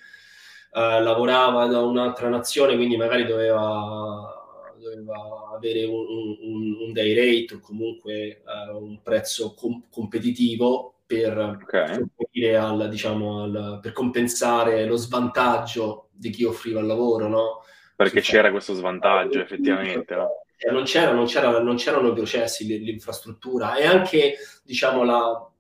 uh, 0.70 0.78
lavorava 1.02 1.66
da 1.66 1.80
un'altra 1.80 2.28
nazione, 2.28 2.76
quindi 2.76 2.96
magari 2.96 3.24
doveva 3.24 4.43
doveva 4.84 5.52
avere 5.54 5.84
un, 5.84 6.36
un, 6.40 6.76
un 6.80 6.92
day 6.92 7.14
rate 7.14 7.54
o 7.54 7.60
comunque 7.60 8.42
uh, 8.44 8.76
un 8.76 9.00
prezzo 9.02 9.54
com- 9.54 9.84
competitivo 9.90 10.94
per, 11.06 11.38
okay. 11.38 12.54
al, 12.54 12.88
diciamo, 12.90 13.42
al, 13.42 13.78
per 13.80 13.92
compensare 13.92 14.84
lo 14.86 14.96
svantaggio 14.96 16.08
di 16.12 16.30
chi 16.30 16.44
offriva 16.44 16.80
il 16.80 16.86
lavoro, 16.86 17.28
no? 17.28 17.62
Perché 17.96 18.22
Su 18.22 18.32
c'era 18.32 18.50
questo 18.50 18.74
svantaggio, 18.74 19.40
effettivamente, 19.40 20.14
no? 20.14 20.28
Eh, 20.56 20.70
non, 20.70 20.84
c'era, 20.84 21.12
non, 21.12 21.26
c'era, 21.26 21.60
non, 21.60 21.76
c'erano 21.76 22.08
i 22.08 22.14
processi, 22.14 22.66
l'infrastruttura 22.66 23.76
e 23.76 23.84
anche, 23.84 24.36
diciamo, 24.62 25.04
la, 25.04 25.50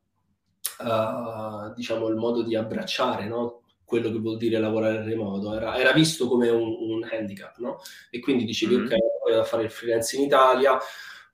uh, 0.78 1.74
diciamo, 1.74 2.08
il 2.08 2.16
modo 2.16 2.42
di 2.42 2.56
abbracciare, 2.56 3.26
no? 3.26 3.60
quello 3.84 4.10
che 4.10 4.18
vuol 4.18 4.38
dire 4.38 4.58
lavorare 4.58 4.96
in 4.96 5.04
remoto, 5.04 5.54
era, 5.54 5.76
era 5.76 5.92
visto 5.92 6.26
come 6.26 6.48
un, 6.48 6.74
un, 6.80 7.08
handicap, 7.08 7.58
no? 7.58 7.80
E 8.10 8.18
quindi 8.18 8.44
dicevi, 8.44 8.76
mm-hmm. 8.76 8.86
ok, 8.86 8.92
voglio 9.24 9.44
fare 9.44 9.64
il 9.64 9.70
freelance 9.70 10.16
in 10.16 10.22
Italia, 10.22 10.78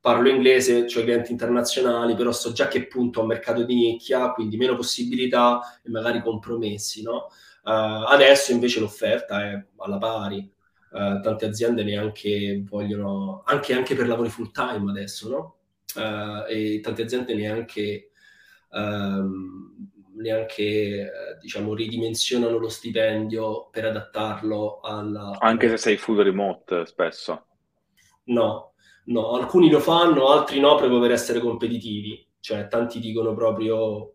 parlo 0.00 0.28
inglese, 0.28 0.86
ho 0.86 1.02
clienti 1.02 1.30
internazionali, 1.30 2.14
però 2.14 2.32
so 2.32 2.52
già 2.52 2.68
che 2.68 2.86
punto 2.86 3.18
ho 3.18 3.22
un 3.22 3.28
mercato 3.28 3.64
di 3.64 3.74
nicchia, 3.74 4.32
quindi 4.32 4.56
meno 4.56 4.74
possibilità 4.74 5.60
e 5.84 5.90
magari 5.90 6.22
compromessi, 6.22 7.02
no? 7.02 7.28
Uh, 7.62 8.06
adesso 8.08 8.52
invece 8.52 8.80
l'offerta 8.80 9.42
è 9.42 9.66
alla 9.76 9.98
pari, 9.98 10.50
uh, 10.92 11.20
tante 11.20 11.44
aziende 11.44 11.84
neanche 11.84 12.62
vogliono, 12.66 13.42
anche, 13.44 13.74
anche 13.74 13.94
per 13.94 14.08
lavori 14.08 14.30
full 14.30 14.50
time 14.50 14.90
adesso, 14.90 15.28
no? 15.28 15.56
Uh, 15.94 16.48
e 16.48 16.80
tante 16.82 17.02
aziende 17.02 17.34
neanche... 17.34 18.10
Um, 18.70 19.88
neanche 20.20 21.10
diciamo 21.40 21.74
ridimensionano 21.74 22.58
lo 22.58 22.68
stipendio 22.68 23.68
per 23.70 23.86
adattarlo 23.86 24.80
alla 24.80 25.38
anche 25.38 25.68
se 25.70 25.76
sei 25.78 25.96
full 25.96 26.20
remote 26.20 26.84
spesso 26.84 27.46
no 28.30 28.70
no 29.04 29.32
alcuni 29.32 29.70
lo 29.70 29.80
fanno 29.80 30.28
altri 30.28 30.60
no 30.60 30.74
proprio 30.76 31.00
per 31.00 31.12
essere 31.12 31.40
competitivi. 31.40 32.26
Cioè 32.40 32.68
tanti 32.68 33.00
dicono 33.00 33.34
proprio 33.34 34.14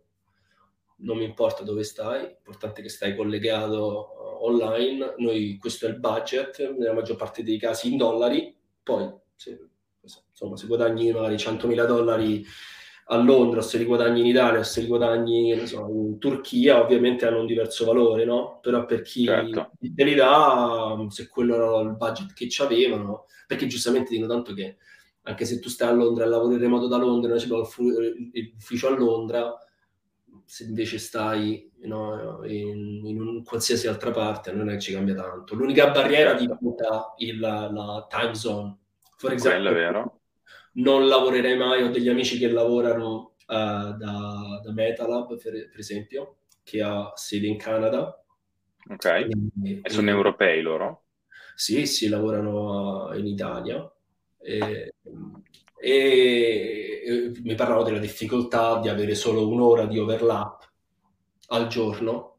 non 0.97 1.17
mi 1.17 1.25
importa 1.25 1.63
dove 1.63 1.83
stai 1.83 2.21
l'importante 2.21 2.79
è 2.79 2.83
che 2.83 2.89
stai 2.89 3.15
collegato 3.15 4.39
uh, 4.39 4.45
online. 4.45 5.15
Noi 5.17 5.57
questo 5.57 5.85
è 5.85 5.89
il 5.89 5.99
budget 5.99 6.75
nella 6.77 6.93
maggior 6.93 7.17
parte 7.17 7.43
dei 7.43 7.57
casi 7.57 7.91
in 7.91 7.97
dollari. 7.97 8.55
Poi 8.81 9.13
se, 9.35 9.69
insomma 10.01 10.55
se 10.55 10.67
guadagni 10.67 11.11
magari 11.11 11.35
100.000 11.35 11.85
dollari 11.85 12.45
a 13.07 13.17
Londra 13.17 13.61
se 13.61 13.77
li 13.77 13.85
guadagni 13.85 14.21
in 14.21 14.25
Italia 14.25 14.63
se 14.63 14.81
li 14.81 14.87
guadagni 14.87 15.67
so, 15.67 15.87
in 15.89 16.17
Turchia, 16.17 16.81
ovviamente 16.81 17.27
hanno 17.27 17.41
un 17.41 17.45
diverso 17.45 17.85
valore, 17.85 18.25
no? 18.25 18.59
Però 18.61 18.85
per 18.85 19.01
chi 19.01 19.25
certo. 19.25 19.71
li 19.79 20.15
dà, 20.15 20.95
se 21.09 21.27
quello 21.27 21.55
era 21.55 21.89
il 21.89 21.95
budget 21.95 22.33
che 22.33 22.49
ci 22.49 22.61
avevano, 22.63 23.25
perché 23.45 23.67
giustamente 23.67 24.09
dicono 24.09 24.33
tanto 24.33 24.53
che 24.53 24.77
anche 25.23 25.45
se 25.45 25.59
tu 25.59 25.69
stai 25.69 25.89
a 25.89 25.91
Londra 25.91 26.25
e 26.25 26.27
lavori 26.27 26.55
in 26.55 26.61
remoto 26.61 26.87
da 26.87 26.97
Londra, 26.97 27.35
c'è 27.35 27.47
l'ufficio 27.47 28.87
a 28.87 28.95
Londra, 28.95 29.55
se 30.43 30.63
invece 30.63 30.97
stai 30.97 31.71
no, 31.83 32.43
in, 32.45 33.01
in 33.05 33.43
qualsiasi 33.43 33.87
altra 33.87 34.11
parte 34.11 34.51
non 34.51 34.69
è 34.69 34.73
che 34.73 34.79
ci 34.79 34.93
cambia 34.93 35.15
tanto. 35.15 35.53
L'unica 35.53 35.91
barriera 35.91 36.33
diventa 36.33 37.13
il, 37.17 37.39
la 37.39 38.07
time 38.09 38.33
zone. 38.33 38.77
Per 39.19 39.33
esempio, 39.33 39.59
Quello 39.61 39.69
è 39.69 39.73
vero 39.73 40.19
non 40.75 41.07
lavorerei 41.07 41.57
mai, 41.57 41.83
ho 41.83 41.89
degli 41.89 42.09
amici 42.09 42.37
che 42.37 42.49
lavorano 42.49 43.33
uh, 43.47 43.95
da, 43.95 44.61
da 44.63 44.71
Metalab, 44.71 45.37
per, 45.41 45.69
per, 45.69 45.79
esempio, 45.79 46.37
che 46.63 46.81
ha 46.81 47.11
sede 47.15 47.47
in 47.47 47.57
Canada. 47.57 48.23
Ok, 48.89 49.05
e, 49.05 49.29
e 49.81 49.89
sono 49.89 50.09
e, 50.09 50.13
europei 50.13 50.61
loro? 50.61 51.03
Sì, 51.55 51.85
sì, 51.85 52.09
lavorano 52.09 53.11
in 53.15 53.25
Italia. 53.25 53.89
E, 54.41 54.93
e, 55.79 57.31
mi 57.41 57.55
parlavo 57.55 57.83
della 57.83 57.99
difficoltà 57.99 58.79
di 58.79 58.89
avere 58.89 59.15
solo 59.15 59.47
un'ora 59.47 59.85
di 59.85 59.97
overlap 59.97 60.71
al 61.47 61.67
giorno 61.67 62.34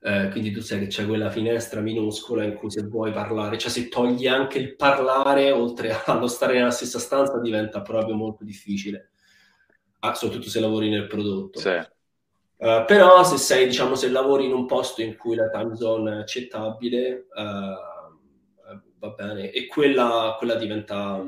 eh, 0.00 0.28
quindi 0.30 0.52
tu 0.52 0.60
sai 0.60 0.78
che 0.78 0.86
c'è 0.86 1.06
quella 1.06 1.28
finestra 1.28 1.80
minuscola 1.80 2.44
in 2.44 2.54
cui 2.54 2.70
se 2.70 2.82
vuoi 2.82 3.10
parlare, 3.10 3.58
cioè 3.58 3.70
se 3.70 3.88
togli 3.88 4.28
anche 4.28 4.58
il 4.58 4.76
parlare, 4.76 5.50
oltre 5.50 5.90
allo 6.06 6.28
stare 6.28 6.54
nella 6.54 6.70
stessa 6.70 6.98
stanza, 6.98 7.40
diventa 7.40 7.82
proprio 7.82 8.14
molto 8.14 8.44
difficile, 8.44 9.10
ah, 10.00 10.14
soprattutto 10.14 10.48
se 10.48 10.60
lavori 10.60 10.88
nel 10.88 11.06
prodotto. 11.06 11.58
Sì. 11.58 11.76
Uh, 12.58 12.84
però 12.86 13.22
se 13.22 13.36
sei, 13.36 13.66
diciamo, 13.66 13.94
se 13.94 14.08
lavori 14.08 14.46
in 14.46 14.52
un 14.52 14.66
posto 14.66 15.00
in 15.00 15.16
cui 15.16 15.36
la 15.36 15.48
time 15.48 15.76
zone 15.76 16.12
è 16.12 16.18
accettabile, 16.18 17.26
uh, 17.32 18.80
va 18.98 19.08
bene, 19.10 19.50
e 19.50 19.66
quella, 19.66 20.34
quella 20.38 20.56
diventa, 20.56 21.24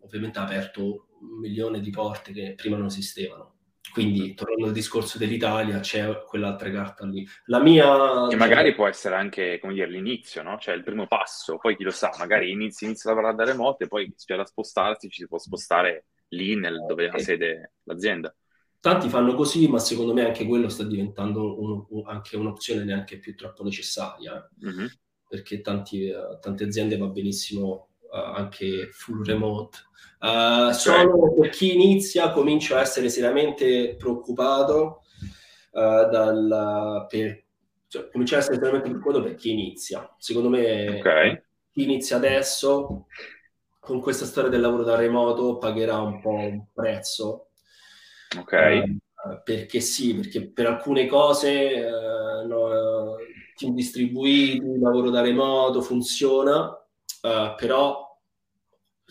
ovviamente 0.00 0.38
ha 0.38 0.42
aperto 0.42 1.08
un 1.20 1.38
milione 1.38 1.80
di 1.80 1.90
porte 1.90 2.32
che 2.32 2.54
prima 2.54 2.76
non 2.76 2.86
esistevano. 2.86 3.53
Quindi, 3.94 4.34
tornando 4.34 4.66
al 4.66 4.72
discorso 4.72 5.18
dell'Italia, 5.18 5.78
c'è 5.78 6.24
quell'altra 6.24 6.68
carta 6.68 7.06
lì. 7.06 7.24
La 7.46 7.62
mia... 7.62 8.26
Che 8.26 8.34
magari 8.34 8.70
cioè... 8.70 8.74
può 8.74 8.88
essere 8.88 9.14
anche, 9.14 9.60
come 9.60 9.72
dire, 9.72 9.88
l'inizio, 9.88 10.42
no? 10.42 10.58
Cioè 10.58 10.74
il 10.74 10.82
primo 10.82 11.06
passo. 11.06 11.58
Poi 11.58 11.76
chi 11.76 11.84
lo 11.84 11.92
sa, 11.92 12.12
magari 12.18 12.50
inizi, 12.50 12.86
inizi 12.86 13.06
a 13.06 13.10
lavorare 13.10 13.36
da 13.36 13.44
remoto 13.44 13.84
e 13.84 13.86
poi 13.86 14.12
c'è 14.16 14.34
da 14.34 14.44
spostarsi, 14.44 15.08
ci 15.08 15.22
si 15.22 15.28
può 15.28 15.38
spostare 15.38 16.06
lì 16.30 16.56
nel, 16.56 16.84
dove 16.88 17.08
ha 17.08 17.18
sede 17.18 17.74
l'azienda. 17.84 18.34
Tanti 18.80 19.08
fanno 19.08 19.34
così, 19.34 19.68
ma 19.68 19.78
secondo 19.78 20.12
me 20.12 20.26
anche 20.26 20.44
quello 20.44 20.68
sta 20.68 20.82
diventando 20.82 21.62
un, 21.62 22.02
anche 22.06 22.36
un'opzione 22.36 22.82
neanche 22.82 23.18
più 23.18 23.36
troppo 23.36 23.62
necessaria. 23.62 24.50
Mm-hmm. 24.66 24.86
Perché 25.28 25.60
tanti, 25.60 26.12
tante 26.40 26.64
aziende 26.64 26.96
va 26.96 27.06
benissimo 27.06 27.90
anche 28.22 28.88
full 28.92 29.24
remote 29.24 29.78
Uh, 30.24 30.70
solo 30.72 31.34
per 31.34 31.50
chi 31.50 31.74
inizia 31.74 32.30
comincio 32.30 32.76
a 32.76 32.80
essere 32.80 33.10
seriamente 33.10 33.94
preoccupato 33.96 35.02
uh, 35.72 36.08
dal, 36.08 37.06
per, 37.10 37.44
cioè, 37.88 38.08
comincio 38.08 38.36
a 38.36 38.38
essere 38.38 38.56
seriamente 38.56 38.88
preoccupato 38.88 39.22
per 39.22 39.34
chi 39.34 39.50
inizia. 39.50 40.14
Secondo 40.16 40.48
me 40.48 40.98
okay. 40.98 41.42
chi 41.70 41.82
inizia 41.82 42.16
adesso 42.16 43.06
con 43.78 44.00
questa 44.00 44.24
storia 44.24 44.48
del 44.48 44.62
lavoro 44.62 44.82
da 44.82 44.96
remoto 44.96 45.58
pagherà 45.58 45.98
un 45.98 46.18
po' 46.22 46.30
un 46.30 46.64
prezzo. 46.72 47.48
Ok. 48.38 48.52
Uh, 48.54 49.42
perché 49.44 49.80
sì, 49.80 50.14
perché 50.14 50.48
per 50.50 50.64
alcune 50.68 51.06
cose 51.06 51.86
no, 52.46 53.16
team 53.56 53.74
distribuiti, 53.74 54.78
lavoro 54.80 55.10
da 55.10 55.20
remoto 55.20 55.82
funziona, 55.82 56.74
però 57.20 58.03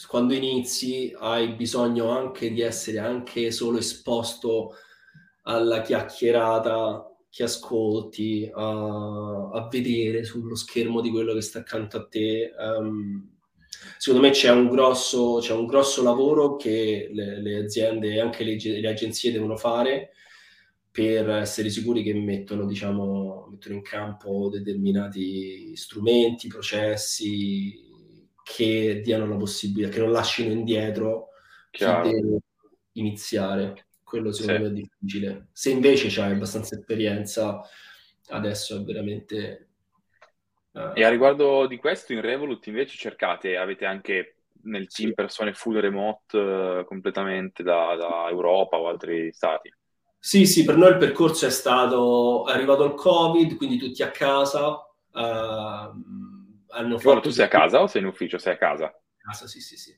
quando 0.07 0.33
inizi 0.33 1.13
hai 1.17 1.53
bisogno 1.53 2.09
anche 2.09 2.51
di 2.51 2.61
essere 2.61 2.99
anche 2.99 3.51
solo 3.51 3.77
esposto 3.77 4.75
alla 5.43 5.81
chiacchierata 5.81 7.07
che 7.29 7.43
ascolti, 7.43 8.49
a, 8.53 9.49
a 9.51 9.67
vedere 9.69 10.23
sullo 10.23 10.55
schermo 10.55 11.01
di 11.01 11.09
quello 11.09 11.33
che 11.33 11.41
sta 11.41 11.59
accanto 11.59 11.97
a 11.97 12.05
te. 12.07 12.53
Um, 12.57 13.27
secondo 13.97 14.25
me 14.25 14.31
c'è 14.31 14.51
un 14.51 14.69
grosso, 14.69 15.37
c'è 15.39 15.53
un 15.53 15.65
grosso 15.65 16.03
lavoro 16.03 16.55
che 16.55 17.09
le, 17.11 17.41
le 17.41 17.57
aziende 17.57 18.13
e 18.13 18.19
anche 18.19 18.43
le, 18.43 18.57
le, 18.61 18.87
agenzie 18.87 19.31
devono 19.31 19.57
fare 19.57 20.11
per 20.91 21.27
essere 21.29 21.69
sicuri 21.71 22.03
che 22.03 22.13
mettono, 22.13 22.65
diciamo, 22.65 23.47
mettono 23.49 23.75
in 23.75 23.81
campo 23.81 24.49
determinati 24.49 25.75
strumenti, 25.75 26.47
processi, 26.47 27.91
che 28.43 29.01
diano 29.03 29.27
la 29.27 29.37
possibilità, 29.37 29.89
che 29.89 29.99
non 29.99 30.11
lasciano 30.11 30.51
indietro 30.51 31.29
Chiaro. 31.71 32.03
chi 32.03 32.09
deve 32.09 32.37
iniziare. 32.93 33.87
Quello 34.03 34.31
secondo 34.31 34.65
sì. 34.67 34.71
me 34.71 34.79
è 34.79 34.81
difficile. 34.81 35.47
Se 35.51 35.71
invece 35.71 36.21
hai 36.21 36.33
abbastanza 36.33 36.75
esperienza, 36.75 37.61
adesso 38.27 38.77
è 38.77 38.81
veramente... 38.83 39.69
Uh... 40.71 40.91
E 40.93 41.03
a 41.03 41.09
riguardo 41.09 41.65
di 41.65 41.77
questo, 41.77 42.13
in 42.13 42.21
Revolut 42.21 42.67
invece 42.67 42.97
cercate, 42.97 43.57
avete 43.57 43.85
anche 43.85 44.35
nel 44.63 44.87
team 44.87 45.09
sì. 45.09 45.15
persone 45.15 45.53
full 45.53 45.79
remote 45.79 46.37
uh, 46.37 46.85
completamente 46.85 47.63
da, 47.63 47.95
da 47.95 48.27
Europa 48.29 48.77
o 48.77 48.87
altri 48.87 49.31
stati? 49.33 49.73
Sì, 50.19 50.45
sì, 50.45 50.63
per 50.63 50.77
noi 50.77 50.91
il 50.91 50.97
percorso 50.97 51.47
è 51.47 51.49
stato, 51.49 52.47
è 52.47 52.53
arrivato 52.53 52.85
il 52.85 52.93
Covid, 52.93 53.57
quindi 53.57 53.77
tutti 53.77 54.03
a 54.03 54.11
casa, 54.11 54.75
uh, 55.11 56.32
hanno 56.73 56.97
fatto... 56.97 57.21
tu 57.21 57.29
sei 57.29 57.45
a 57.45 57.49
casa 57.49 57.81
o 57.81 57.87
sei 57.87 58.01
in 58.01 58.07
ufficio? 58.07 58.37
Sei 58.37 58.53
a 58.53 58.57
casa? 58.57 58.85
A 58.85 59.29
casa, 59.29 59.47
sì, 59.47 59.61
sì, 59.61 59.77
sì. 59.77 59.91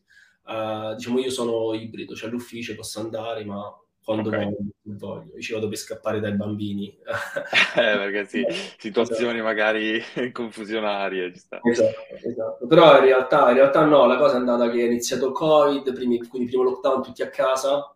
Uh, 0.44 0.94
diciamo, 0.96 1.20
io 1.20 1.32
sono 1.32 1.74
ibrido, 1.74 2.16
cioè 2.16 2.30
all'ufficio 2.30 2.76
posso 2.76 3.00
andare, 3.00 3.44
ma 3.46 3.64
quando 4.06 4.30
okay. 4.30 4.56
voglio, 4.84 5.34
io 5.34 5.42
ci 5.42 5.54
vado 5.54 5.68
per 5.68 5.78
scappare 5.78 6.20
dai 6.20 6.36
bambini. 6.36 6.96
eh, 7.76 7.98
perché 7.98 8.26
sì, 8.26 8.46
situazioni 8.78 9.40
esatto. 9.40 9.44
magari 9.44 10.04
confusionarie. 10.32 11.32
Esatto, 11.34 11.68
esatto. 11.68 12.68
Però 12.68 12.98
in 12.98 13.04
realtà, 13.04 13.50
in 13.50 13.56
realtà 13.56 13.84
no, 13.84 14.06
la 14.06 14.18
cosa 14.18 14.36
è 14.36 14.38
andata 14.38 14.70
che 14.70 14.82
è 14.82 14.86
iniziato 14.86 15.28
il 15.28 15.34
Covid, 15.34 15.92
primi, 15.94 16.20
quindi 16.28 16.48
primo 16.48 16.64
lockdown 16.64 17.02
tutti 17.02 17.24
a 17.24 17.30
casa, 17.30 17.96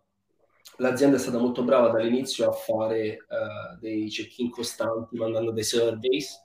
l'azienda 0.78 1.16
è 1.16 1.20
stata 1.20 1.38
molto 1.38 1.62
brava 1.62 1.90
dall'inizio 1.90 2.48
a 2.48 2.52
fare 2.52 3.18
uh, 3.28 3.78
dei 3.78 4.08
check-in 4.08 4.50
costanti, 4.50 5.16
mandando 5.16 5.52
dei 5.52 5.62
surveys 5.62 6.40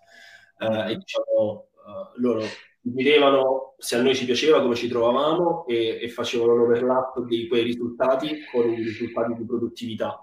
uh, 0.60 0.90
e 0.90 0.96
diciamo 0.98 1.70
uh, 1.86 2.20
loro 2.22 2.44
vedevano 2.82 3.74
se 3.78 3.96
a 3.96 4.02
noi 4.02 4.16
ci 4.16 4.26
piaceva 4.26 4.62
come 4.62 4.76
ci 4.76 4.88
trovavamo 4.88 5.66
e, 5.66 6.00
e 6.02 6.10
facevano 6.10 6.56
l'overlap 6.56 7.20
di 7.22 7.48
quei 7.48 7.64
risultati 7.64 8.44
con 8.52 8.72
i 8.72 8.76
risultati 8.76 9.34
di 9.34 9.46
produttività. 9.46 10.20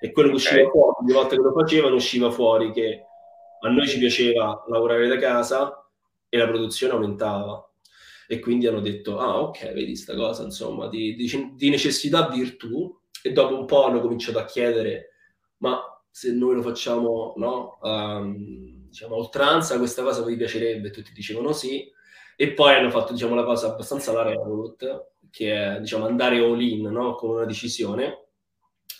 E 0.00 0.12
quello 0.12 0.28
che 0.28 0.34
usciva 0.34 0.60
okay. 0.60 0.70
fuori, 0.70 0.94
ogni 1.00 1.12
volta 1.12 1.36
che 1.36 1.42
lo 1.42 1.52
facevano, 1.52 1.94
usciva 1.94 2.30
fuori 2.30 2.70
che 2.72 3.04
a 3.60 3.68
noi 3.70 3.88
ci 3.88 3.98
piaceva 3.98 4.64
lavorare 4.68 5.08
da 5.08 5.16
casa 5.16 5.88
e 6.28 6.36
la 6.36 6.46
produzione 6.46 6.92
aumentava. 6.92 7.68
E 8.26 8.38
quindi 8.38 8.66
hanno 8.66 8.80
detto, 8.80 9.18
ah 9.18 9.40
ok, 9.40 9.72
vedi 9.72 9.96
sta 9.96 10.14
cosa, 10.14 10.44
insomma, 10.44 10.88
di, 10.88 11.14
di, 11.14 11.52
di 11.54 11.70
necessità 11.70 12.28
virtù, 12.28 12.94
e 13.22 13.32
dopo 13.32 13.58
un 13.58 13.64
po' 13.64 13.84
hanno 13.84 14.00
cominciato 14.00 14.38
a 14.38 14.44
chiedere, 14.44 15.10
ma 15.58 15.80
se 16.10 16.32
noi 16.32 16.54
lo 16.54 16.62
facciamo 16.62 17.32
no, 17.36 17.78
um, 17.80 18.83
diciamo, 18.94 19.16
oltranza, 19.16 19.76
questa 19.76 20.04
cosa 20.04 20.24
vi 20.24 20.36
piacerebbe? 20.36 20.90
Tutti 20.90 21.12
dicevano 21.12 21.52
sì. 21.52 21.90
E 22.36 22.52
poi 22.52 22.74
hanno 22.74 22.90
fatto 22.90 23.12
diciamo, 23.12 23.34
la 23.34 23.44
cosa 23.44 23.72
abbastanza 23.72 24.12
la 24.12 24.22
Revolut, 24.22 25.10
che 25.30 25.52
è 25.52 25.80
diciamo, 25.80 26.06
andare 26.06 26.38
all 26.38 26.60
in 26.60 26.82
no, 26.82 27.16
con 27.16 27.30
una 27.30 27.44
decisione, 27.44 28.26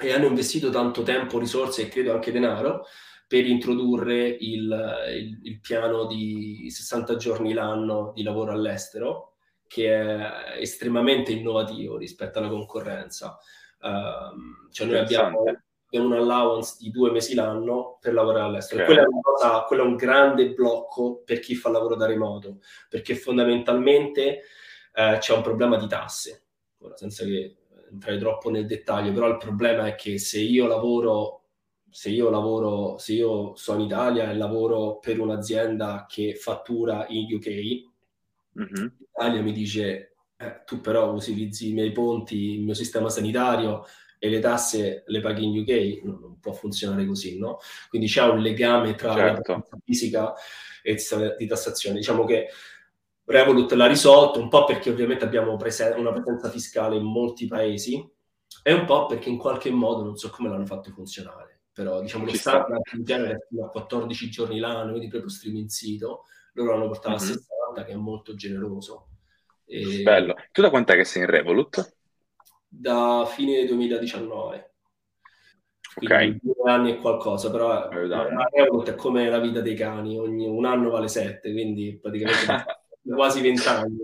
e 0.01 0.13
hanno 0.13 0.27
investito 0.27 0.71
tanto 0.71 1.03
tempo, 1.03 1.39
risorse 1.39 1.83
e 1.83 1.89
credo 1.89 2.13
anche 2.13 2.33
denaro 2.33 2.85
per 3.29 3.47
introdurre 3.47 4.27
il, 4.27 5.07
il, 5.17 5.41
il 5.45 5.61
piano 5.61 6.07
di 6.07 6.69
60 6.69 7.17
giorni 7.17 7.53
l'anno 7.53 8.13
di 8.15 8.25
lavoro 8.25 8.51
all'estero, 8.51 9.37
che 9.69 9.93
è 9.93 10.59
estremamente 10.59 11.31
innovativo 11.31 11.97
rispetto 11.97 12.41
alla 12.41 12.49
concorrenza. 12.49 13.39
Uh, 13.81 14.71
cioè 14.73 14.87
noi 14.87 14.99
abbiamo, 14.99 15.45
abbiamo, 15.97 16.15
un 16.15 16.21
allowance 16.21 16.77
di 16.79 16.91
due 16.91 17.11
mesi 17.11 17.35
l'anno 17.35 17.99
per 18.01 18.13
lavorare 18.13 18.45
all'estero. 18.45 18.83
Okay. 18.83 18.95
Quella, 18.95 19.09
è 19.09 19.21
cosa, 19.21 19.63
quello 19.63 19.83
è 19.83 19.87
un 19.87 19.97
grande 19.97 20.53
blocco 20.53 21.23
per 21.25 21.41
chi 21.41 21.55
fa 21.55 21.71
lavoro 21.71 21.97
da 21.97 22.07
remoto, 22.07 22.59
perché 22.89 23.15
fondamentalmente 23.15 24.43
uh, 24.95 25.19
c'è 25.19 25.35
un 25.35 25.43
problema 25.43 25.77
di 25.77 25.87
tasse. 25.87 26.43
Ora, 26.79 26.97
senza 26.97 27.25
che 27.25 27.57
entrare 27.91 28.19
troppo 28.19 28.51
nel 28.51 28.67
dettaglio, 28.67 29.13
però 29.13 29.29
il 29.29 29.37
problema 29.37 29.87
è 29.87 29.95
che 29.95 30.19
se 30.19 30.41
io 30.41 30.67
lavoro 30.67 31.45
se 31.95 32.11
io 32.11 32.29
lavoro, 32.29 32.99
se 32.99 33.13
io 33.13 33.55
sono 33.55 33.79
in 33.79 33.87
Italia 33.87 34.29
e 34.29 34.35
lavoro 34.35 34.99
per 34.99 35.21
un'azienda 35.21 36.07
che 36.09 36.35
fattura 36.35 37.07
in 37.09 37.33
UK, 37.33 37.49
mm-hmm. 38.59 38.87
l'Italia 38.99 39.41
mi 39.41 39.53
dice 39.53 40.17
eh, 40.37 40.63
tu 40.67 40.81
però 40.81 41.13
utilizzi 41.13 41.71
i 41.71 41.73
miei 41.73 41.93
ponti, 41.93 42.55
il 42.55 42.65
mio 42.65 42.75
sistema 42.75 43.09
sanitario 43.09 43.85
e 44.25 44.31
le 44.31 44.39
tasse 44.39 45.03
le 45.07 45.21
paghi 45.21 45.45
in 45.45 45.59
UK, 45.59 46.03
non, 46.03 46.19
non 46.19 46.41
può 46.41 46.55
funzionare 46.55 47.05
così, 47.05 47.39
no? 47.39 47.59
Quindi 47.91 48.09
c'è 48.09 48.23
un 48.23 48.39
legame 48.39 48.95
tra 48.95 49.13
certo. 49.13 49.53
la 49.53 49.79
fisica 49.85 50.33
e 50.83 50.97
di 51.37 51.47
tassazione. 51.47 51.99
Diciamo 51.99 52.25
che 52.25 52.49
Revolut 53.27 53.71
l'ha 53.73 53.87
risolto 53.87 54.41
un 54.41 54.49
po' 54.49 54.65
perché 54.65 54.89
ovviamente 54.89 55.27
abbiamo 55.27 55.57
presen- 55.57 55.99
una 55.99 56.11
presenza 56.11 56.49
fiscale 56.49 56.97
in 56.97 57.05
molti 57.05 57.47
paesi 57.47 58.03
e 58.63 58.73
un 58.73 58.87
po' 58.87 59.05
perché 59.05 59.29
in 59.29 59.37
qualche 59.37 59.71
modo 59.71 60.03
non 60.03 60.17
so 60.17 60.31
come 60.31 60.49
l'hanno 60.49 60.65
fatto 60.65 60.91
funzionare. 60.91 61.61
Però 61.75 62.01
diciamo 62.01 62.25
lo 62.25 62.33
standard 62.33 62.81
in 62.95 63.05
genere 63.05 63.47
fino 63.51 63.67
a 63.67 63.69
14 63.69 64.31
giorni 64.31 64.59
l'anno, 64.59 64.93
quindi 64.93 65.09
proprio 65.09 65.29
streaming 65.29 65.69
sito, 65.69 66.23
loro 66.55 66.73
l'hanno 66.73 66.87
portato 66.87 67.23
mm-hmm. 67.23 67.31
a 67.31 67.75
60 67.75 67.85
che 67.85 67.93
è 67.93 67.97
molto 67.97 68.35
generoso. 68.35 69.09
E... 69.67 70.01
Bello. 70.03 70.35
Tu 70.51 70.63
da 70.63 70.71
quant'è 70.71 70.95
che 70.95 71.05
sei 71.05 71.25
in 71.25 71.29
Revolut? 71.29 71.95
Da 72.77 73.25
fine 73.27 73.65
2019. 73.67 74.73
Quindi 75.95 76.39
ok. 76.43 76.55
Due 76.57 76.71
anni 76.71 76.91
e 76.91 76.97
qualcosa, 76.99 77.51
però 77.51 77.89
eh, 77.89 78.09
Revolut 78.53 78.91
è 78.91 78.95
come 78.97 79.29
la 79.29 79.39
vita 79.39 79.61
dei 79.61 79.77
cani, 79.77 80.19
ogni 80.19 80.47
un 80.47 80.65
anno 80.65 80.91
vale 80.91 81.09
sette, 81.09 81.53
quindi 81.53 81.99
praticamente 82.01 82.65
quasi 83.15 83.41
vent'anni. 83.41 83.97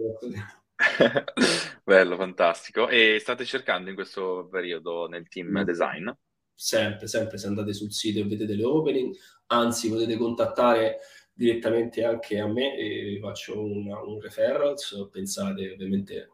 Bello, 1.85 2.16
fantastico. 2.16 2.89
E 2.89 3.18
state 3.18 3.45
cercando 3.45 3.91
in 3.91 3.97
questo 3.97 4.49
periodo 4.51 5.09
nel 5.09 5.29
team 5.29 5.49
mm. 5.49 5.62
design? 5.62 6.09
Sempre, 6.55 7.09
sempre, 7.09 7.39
se 7.39 7.49
andate 7.49 7.73
sul 7.73 7.93
sito 7.93 8.21
e 8.21 8.25
vedete 8.25 8.55
le 8.55 8.64
opening, 8.64 9.14
anzi 9.47 9.91
potete 9.91 10.16
contattare 10.16 10.99
direttamente 11.33 12.05
anche 12.05 12.39
a 12.39 12.47
me 12.47 12.77
e 12.77 13.03
vi 13.05 13.18
faccio 13.18 13.61
una, 13.61 13.99
un 14.01 14.21
referral, 14.21 14.75
pensate 15.11 15.73
ovviamente 15.73 16.31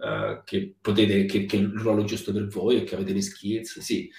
uh, 0.00 0.42
che 0.44 0.76
potete, 0.80 1.24
che, 1.24 1.44
che, 1.44 1.56
è 1.56 1.60
il 1.60 1.72
ruolo 1.76 2.04
giusto 2.04 2.32
per 2.32 2.46
voi 2.46 2.76
e 2.76 2.84
che 2.84 2.94
avete 2.94 3.12
le 3.12 3.22
skills, 3.22 3.78
sì. 3.80 4.10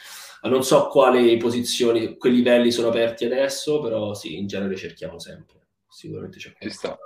Non 0.41 0.63
so 0.63 0.87
quali 0.87 1.35
posizioni, 1.37 2.15
quei 2.17 2.33
livelli 2.33 2.71
sono 2.71 2.87
aperti 2.87 3.25
adesso, 3.25 3.81
però 3.81 4.13
sì, 4.13 4.37
in 4.37 4.47
genere 4.47 4.77
cerchiamo 4.77 5.19
sempre. 5.19 5.67
Sicuramente 5.89 6.37
c'è 6.37 6.53
qualcosa. 6.53 6.97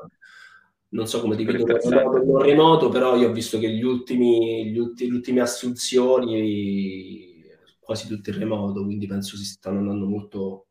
Non 0.89 1.07
so 1.07 1.21
come 1.21 1.35
divido 1.35 1.65
il 1.65 1.65
remoto 1.65 2.23
non 2.23 2.41
remoto, 2.43 2.89
però 2.89 3.15
io 3.15 3.29
ho 3.29 3.31
visto 3.31 3.57
che 3.57 3.69
gli 3.71 3.81
ultimi, 3.81 4.69
gli 4.69 4.77
ultimi, 4.77 5.09
le 5.09 5.15
ultime 5.15 5.41
assunzioni 5.41 7.31
quasi 7.79 8.07
tutte 8.07 8.29
in 8.29 8.37
remoto, 8.37 8.83
quindi 8.83 9.07
penso 9.07 9.35
si 9.35 9.45
stanno 9.45 9.79
andando 9.79 10.05
molto 10.05 10.67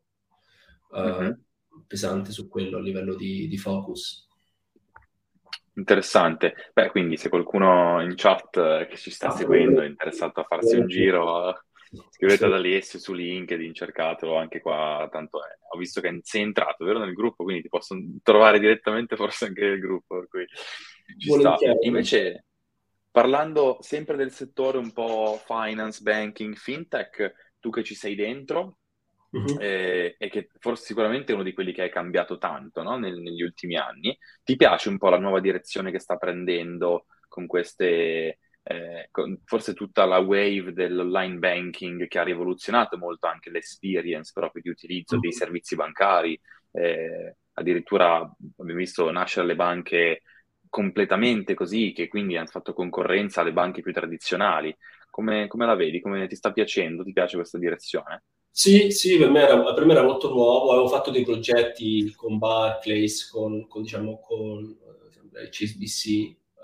uh, 0.91 1.01
uh-huh 1.01 1.37
pesante 1.93 2.33
su 2.33 2.49
quello 2.49 2.79
a 2.79 2.81
livello 2.81 3.15
di, 3.15 3.47
di 3.49 3.59
focus. 3.59 4.27
Interessante. 5.75 6.55
Beh, 6.73 6.91
quindi 6.91 7.16
se 7.16 7.29
qualcuno 7.29 8.03
in 8.03 8.14
chat 8.14 8.57
eh, 8.57 8.87
che 8.91 8.97
ci 8.97 9.11
sta 9.11 9.29
ah, 9.29 9.31
seguendo 9.31 9.81
è 9.81 9.87
interessato 9.87 10.41
a 10.41 10.45
farsi 10.45 10.77
un 10.77 10.87
giro, 10.87 11.64
scrivete 12.11 12.45
ad 12.45 12.53
Alessio 12.53 12.99
su 12.99 13.14
LinkedIn, 13.14 13.73
cercatelo 13.73 14.37
anche 14.37 14.61
qua, 14.61 15.09
tanto 15.11 15.43
è. 15.43 15.49
Ho 15.75 15.79
visto 15.79 16.03
che 16.03 16.20
sei 16.23 16.43
entrato, 16.43 16.85
vero, 16.85 16.99
nel 16.99 17.14
gruppo, 17.14 17.45
quindi 17.45 17.62
ti 17.62 17.68
posso 17.68 17.97
trovare 18.23 18.59
direttamente 18.59 19.16
forse 19.16 19.47
anche 19.47 19.62
nel 19.62 19.81
gruppo, 19.81 20.18
per 20.18 20.29
cui 20.29 20.47
ci 21.18 21.31
sta. 21.31 21.57
Invece, 21.81 22.45
parlando 23.11 23.79
sempre 23.81 24.16
del 24.16 24.31
settore 24.31 24.77
un 24.77 24.93
po' 24.93 25.41
finance, 25.43 26.03
banking, 26.03 26.55
fintech, 26.55 27.55
tu 27.59 27.70
che 27.70 27.83
ci 27.83 27.95
sei 27.95 28.14
dentro, 28.14 28.81
uh-huh. 29.33 29.59
eh, 29.59 30.14
e 30.18 30.28
che 30.30 30.49
forse 30.59 30.85
sicuramente 30.85 31.33
è 31.33 31.35
uno 31.35 31.45
di 31.45 31.53
quelli 31.53 31.72
che 31.72 31.83
hai 31.83 31.91
cambiato 31.91 32.39
tanto 32.39 32.83
no? 32.83 32.97
Nel, 32.97 33.20
negli 33.20 33.43
ultimi 33.43 33.76
anni. 33.76 34.16
Ti 34.45 34.57
piace 34.57 34.89
un 34.89 34.99
po' 34.99 35.09
la 35.09 35.18
nuova 35.18 35.41
direzione 35.41 35.91
che 35.91 35.99
sta 35.99 36.16
prendendo 36.16 37.07
con 37.28 37.47
queste, 37.47 38.39
eh, 38.62 39.09
con 39.11 39.41
forse 39.45 39.74
tutta 39.74 40.05
la 40.05 40.18
wave 40.18 40.72
dell'online 40.72 41.39
banking 41.39 42.07
che 42.07 42.18
ha 42.18 42.24
rivoluzionato 42.24 42.97
molto 42.97 43.26
anche 43.26 43.51
l'experience 43.51 44.33
proprio 44.33 44.62
di 44.62 44.68
utilizzo 44.68 45.16
uh-huh. 45.16 45.20
dei 45.20 45.33
servizi 45.33 45.74
bancari. 45.74 46.41
Eh, 46.70 47.37
addirittura 47.55 48.16
abbiamo 48.16 48.78
visto 48.78 49.11
nascere 49.11 49.47
le 49.47 49.57
banche 49.57 50.22
completamente 50.68 51.53
così, 51.53 51.93
che 51.93 52.09
quindi 52.09 52.37
hanno 52.39 52.47
fatto 52.47 52.72
concorrenza 52.72 53.43
alle 53.43 53.53
banche 53.53 53.83
più 53.83 53.93
tradizionali. 53.93 54.74
Come, 55.11 55.47
come 55.47 55.66
la 55.66 55.74
vedi? 55.74 56.01
Come 56.01 56.26
ti 56.26 56.35
sta 56.35 56.51
piacendo? 56.51 57.05
Ti 57.05 57.12
piace 57.12 57.37
questa 57.37 57.59
direzione? 57.59 58.22
Sì, 58.55 58.91
sì, 58.91 59.17
per 59.17 59.31
me, 59.31 59.41
era, 59.43 59.73
per 59.73 59.85
me 59.87 59.93
era 59.93 60.03
molto 60.03 60.29
nuovo, 60.31 60.73
avevo 60.73 60.89
fatto 60.89 61.11
dei 61.11 61.25
progetti 61.25 62.13
con 62.15 62.37
Barclays, 62.39 63.29
con, 63.31 63.67
con, 63.67 63.83
diciamo, 63.83 64.21
con 64.21 64.77
eh, 65.43 65.49
CSBC, 65.49 66.07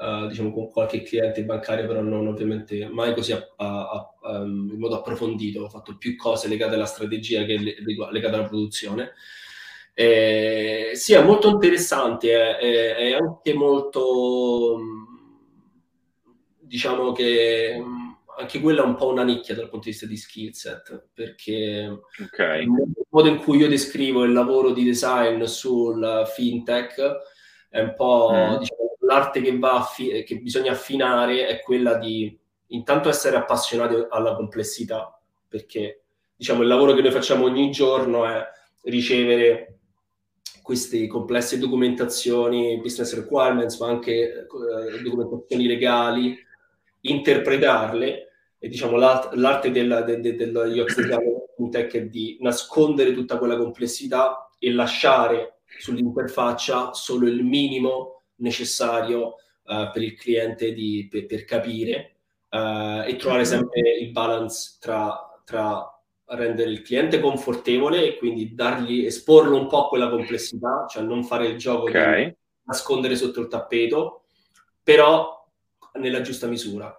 eh, 0.00 0.26
diciamo, 0.28 0.52
con 0.52 0.70
qualche 0.70 1.02
cliente 1.02 1.44
bancario, 1.44 1.86
però 1.86 2.02
non 2.02 2.26
ovviamente 2.26 2.86
mai 2.88 3.14
così 3.14 3.32
a, 3.32 3.38
a, 3.56 4.14
a, 4.22 4.38
um, 4.40 4.68
in 4.72 4.78
modo 4.78 4.96
approfondito, 4.98 5.62
ho 5.62 5.68
fatto 5.70 5.96
più 5.96 6.14
cose 6.16 6.46
legate 6.48 6.74
alla 6.74 6.84
strategia 6.84 7.44
che 7.44 7.56
legate 7.58 8.34
alla 8.36 8.44
produzione. 8.46 9.12
Eh, 9.94 10.90
sì, 10.94 11.14
è 11.14 11.22
molto 11.24 11.48
interessante, 11.48 12.58
è, 12.58 12.94
è 12.96 13.12
anche 13.14 13.54
molto, 13.54 14.78
diciamo 16.60 17.12
che 17.12 17.82
anche 18.38 18.60
quella 18.60 18.82
è 18.82 18.86
un 18.86 18.94
po' 18.94 19.08
una 19.08 19.24
nicchia 19.24 19.54
dal 19.54 19.68
punto 19.68 19.86
di 19.86 19.90
vista 19.90 20.06
di 20.06 20.16
skill 20.16 20.50
set, 20.52 21.08
perché 21.12 22.02
okay. 22.24 22.62
il 22.62 22.68
modo 23.08 23.28
in 23.28 23.38
cui 23.38 23.58
io 23.58 23.68
descrivo 23.68 24.22
il 24.22 24.32
lavoro 24.32 24.70
di 24.72 24.84
design 24.84 25.42
sul 25.42 26.24
fintech 26.32 27.16
è 27.68 27.80
un 27.80 27.94
po' 27.94 28.30
mm. 28.32 28.58
diciamo, 28.58 28.96
l'arte 29.00 29.40
che, 29.40 29.58
va 29.58 29.78
affi- 29.78 30.22
che 30.22 30.38
bisogna 30.38 30.72
affinare 30.72 31.48
è 31.48 31.60
quella 31.60 31.94
di 31.94 32.38
intanto 32.68 33.08
essere 33.08 33.36
appassionati 33.36 33.94
alla 34.08 34.36
complessità, 34.36 35.20
perché 35.48 36.02
diciamo 36.36 36.62
il 36.62 36.68
lavoro 36.68 36.94
che 36.94 37.02
noi 37.02 37.10
facciamo 37.10 37.44
ogni 37.44 37.70
giorno 37.70 38.24
è 38.24 38.46
ricevere 38.82 39.78
queste 40.62 41.06
complesse 41.06 41.58
documentazioni, 41.58 42.78
business 42.80 43.14
requirements, 43.14 43.80
ma 43.80 43.88
anche 43.88 44.12
eh, 44.12 45.02
documentazioni 45.02 45.66
legali, 45.66 46.36
interpretarle 47.00 48.27
diciamo 48.58 48.96
l'art- 48.96 49.34
l'arte 49.34 49.70
della, 49.70 50.02
de, 50.02 50.20
de, 50.20 50.34
dello 50.34 50.62
UX 50.62 50.96
design 50.96 51.36
tech 51.70 51.92
è 51.94 52.06
di 52.06 52.38
nascondere 52.40 53.12
tutta 53.12 53.38
quella 53.38 53.56
complessità 53.56 54.48
e 54.58 54.72
lasciare 54.72 55.60
sull'interfaccia 55.78 56.92
solo 56.92 57.26
il 57.26 57.44
minimo 57.44 58.22
necessario 58.36 59.34
uh, 59.64 59.90
per 59.92 60.02
il 60.02 60.14
cliente 60.14 60.72
di, 60.72 61.08
per, 61.10 61.26
per 61.26 61.44
capire 61.44 62.16
uh, 62.50 63.02
e 63.06 63.16
trovare 63.18 63.44
sempre 63.44 63.80
il 63.98 64.10
balance 64.10 64.76
tra, 64.80 65.40
tra, 65.44 65.92
rendere 66.30 66.68
il 66.68 66.82
cliente 66.82 67.20
confortevole 67.20 68.04
e 68.04 68.18
quindi 68.18 68.54
dargli, 68.54 69.06
esporlo 69.06 69.58
un 69.58 69.66
po' 69.66 69.86
a 69.86 69.88
quella 69.88 70.10
complessità, 70.10 70.84
cioè 70.86 71.02
non 71.02 71.24
fare 71.24 71.46
il 71.46 71.56
gioco 71.56 71.84
okay. 71.84 72.24
di 72.26 72.36
nascondere 72.64 73.16
sotto 73.16 73.40
il 73.40 73.48
tappeto, 73.48 74.24
però 74.82 75.42
nella 75.94 76.20
giusta 76.20 76.46
misura 76.46 76.94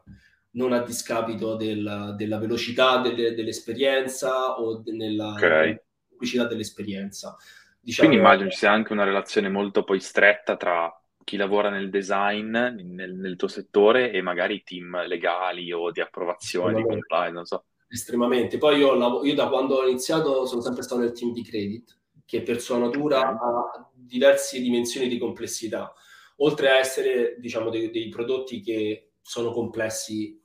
non 0.51 0.73
a 0.73 0.81
discapito 0.81 1.55
del, 1.55 2.15
della 2.17 2.37
velocità 2.37 2.99
delle, 2.99 3.33
dell'esperienza 3.33 4.59
o 4.59 4.81
nella 4.85 5.33
okay. 5.33 5.79
semplicità 6.07 6.45
dell'esperienza. 6.45 7.37
Diciamo, 7.79 8.07
Quindi 8.07 8.25
immagino 8.25 8.49
ci 8.49 8.57
sia 8.57 8.71
anche 8.71 8.93
una 8.93 9.03
relazione 9.03 9.49
molto 9.49 9.83
poi 9.83 9.99
stretta 9.99 10.57
tra 10.57 10.93
chi 11.23 11.37
lavora 11.37 11.69
nel 11.69 11.89
design, 11.89 12.49
nel, 12.49 13.13
nel 13.13 13.35
tuo 13.35 13.47
settore, 13.47 14.11
e 14.11 14.21
magari 14.21 14.63
team 14.63 15.05
legali 15.05 15.71
o 15.71 15.91
di 15.91 16.01
approvazione, 16.01 16.75
di 16.75 16.83
compliance, 16.83 17.33
non 17.33 17.45
so. 17.45 17.65
Estremamente. 17.87 18.57
Poi 18.57 18.79
io, 18.79 19.23
io, 19.23 19.35
da 19.35 19.47
quando 19.47 19.75
ho 19.75 19.87
iniziato 19.87 20.45
sono 20.45 20.61
sempre 20.61 20.81
stato 20.81 21.01
nel 21.01 21.11
team 21.11 21.31
di 21.31 21.43
credit, 21.43 21.97
che 22.25 22.41
per 22.41 22.59
sua 22.59 22.79
natura 22.79 23.29
ha 23.29 23.89
diverse 23.93 24.59
dimensioni 24.59 25.07
di 25.07 25.19
complessità. 25.19 25.93
Oltre 26.37 26.69
a 26.69 26.77
essere, 26.77 27.35
diciamo, 27.37 27.69
dei, 27.69 27.91
dei 27.91 28.09
prodotti 28.09 28.61
che 28.61 29.08
sono 29.29 29.51
complessi 29.51 30.41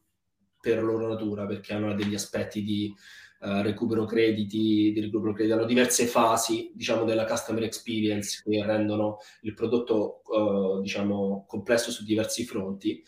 per 0.61 0.83
loro 0.83 1.09
natura, 1.09 1.47
perché 1.47 1.73
hanno 1.73 1.95
degli 1.95 2.13
aspetti 2.13 2.63
di 2.63 2.95
uh, 3.41 3.63
recupero 3.63 4.05
crediti, 4.05 4.93
di 4.93 5.01
recupero 5.01 5.33
crediti, 5.33 5.55
hanno 5.55 5.65
diverse 5.65 6.05
fasi, 6.05 6.71
diciamo, 6.75 7.07
della 7.07 7.25
customer 7.25 7.63
experience 7.63 8.43
che 8.45 8.63
rendono 8.63 9.21
il 9.41 9.55
prodotto, 9.55 10.21
uh, 10.27 10.83
diciamo, 10.83 11.47
complesso 11.49 11.91
su 11.91 12.05
diversi 12.05 12.45
fronti. 12.45 13.03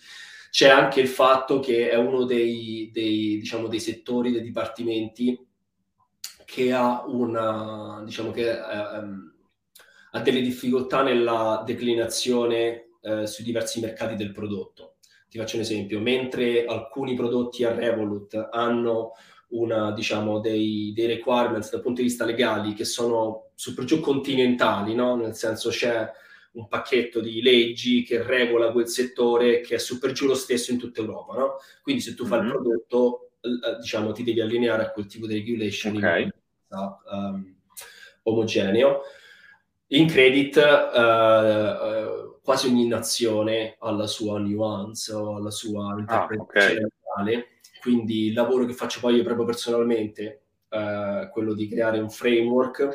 C'è 0.48 0.70
anche 0.70 1.02
il 1.02 1.08
fatto 1.08 1.60
che 1.60 1.90
è 1.90 1.96
uno 1.96 2.24
dei, 2.24 2.88
dei, 2.90 3.36
diciamo, 3.36 3.68
dei 3.68 3.80
settori, 3.80 4.32
dei 4.32 4.40
dipartimenti 4.40 5.38
che 6.46 6.72
ha 6.72 7.04
una, 7.06 8.02
diciamo 8.02 8.30
che 8.30 8.48
um, 8.48 9.34
ha 10.12 10.20
delle 10.20 10.40
difficoltà 10.40 11.02
nella 11.02 11.62
declinazione 11.66 12.92
eh, 13.02 13.26
sui 13.26 13.44
diversi 13.44 13.78
mercati 13.80 14.14
del 14.14 14.32
prodotto. 14.32 14.95
Ti 15.37 15.43
faccio 15.43 15.57
un 15.57 15.62
esempio, 15.64 16.01
mentre 16.01 16.64
alcuni 16.64 17.14
prodotti 17.14 17.62
a 17.62 17.74
Revolut 17.74 18.49
hanno 18.53 19.12
una, 19.49 19.93
diciamo, 19.93 20.41
dei, 20.41 20.95
dei 20.95 21.07
requirements 21.07 21.70
dal 21.70 21.82
punto 21.82 22.01
di 22.01 22.07
vista 22.07 22.24
legali 22.24 22.72
che 22.72 22.87
sono 22.87 23.51
su 23.55 23.74
per 23.74 23.84
giù 23.84 24.01
continentali, 24.01 24.95
no? 24.95 25.14
nel 25.14 25.34
senso 25.34 25.68
c'è 25.68 26.11
un 26.53 26.68
pacchetto 26.68 27.20
di 27.20 27.43
leggi 27.43 28.03
che 28.03 28.22
regola 28.22 28.72
quel 28.72 28.89
settore 28.89 29.61
che 29.61 29.74
è 29.74 29.78
su 29.78 29.99
per 29.99 30.12
giù 30.12 30.26
lo 30.26 30.34
stesso 30.34 30.72
in 30.72 30.78
tutta 30.78 31.03
Europa. 31.03 31.34
No? 31.37 31.57
Quindi 31.82 32.01
se 32.01 32.14
tu 32.14 32.24
fai 32.24 32.39
mm-hmm. 32.39 32.49
il 32.49 32.55
prodotto, 32.55 33.30
eh, 33.43 33.76
diciamo, 33.78 34.12
ti 34.12 34.22
devi 34.22 34.41
allineare 34.41 34.84
a 34.84 34.91
quel 34.91 35.05
tipo 35.05 35.26
di 35.26 35.34
regulation 35.34 35.97
okay. 35.97 36.30
um, 36.70 37.57
omogeneo. 38.22 39.03
In 39.89 40.09
credit, 40.09 40.57
uh, 40.57 41.01
uh, 41.05 42.36
quasi 42.47 42.68
ogni 42.68 42.86
nazione 42.86 43.74
ha 43.80 43.90
la 43.90 44.07
sua 44.07 44.38
nuance 44.38 45.12
o 45.12 45.40
la 45.40 45.51
sua 45.51 45.92
ah, 45.94 45.99
interpretazione 45.99 46.80
ah, 47.16 47.22
okay. 47.22 47.44
Quindi 47.80 48.26
il 48.26 48.34
lavoro 48.34 48.64
che 48.64 48.72
faccio 48.72 49.01
poi 49.01 49.16
io 49.16 49.24
proprio 49.24 49.47
personalmente 49.47 50.42
è 50.68 50.76
eh, 50.76 51.28
quello 51.32 51.55
di 51.55 51.66
creare 51.66 51.99
un 51.99 52.09
framework 52.09 52.90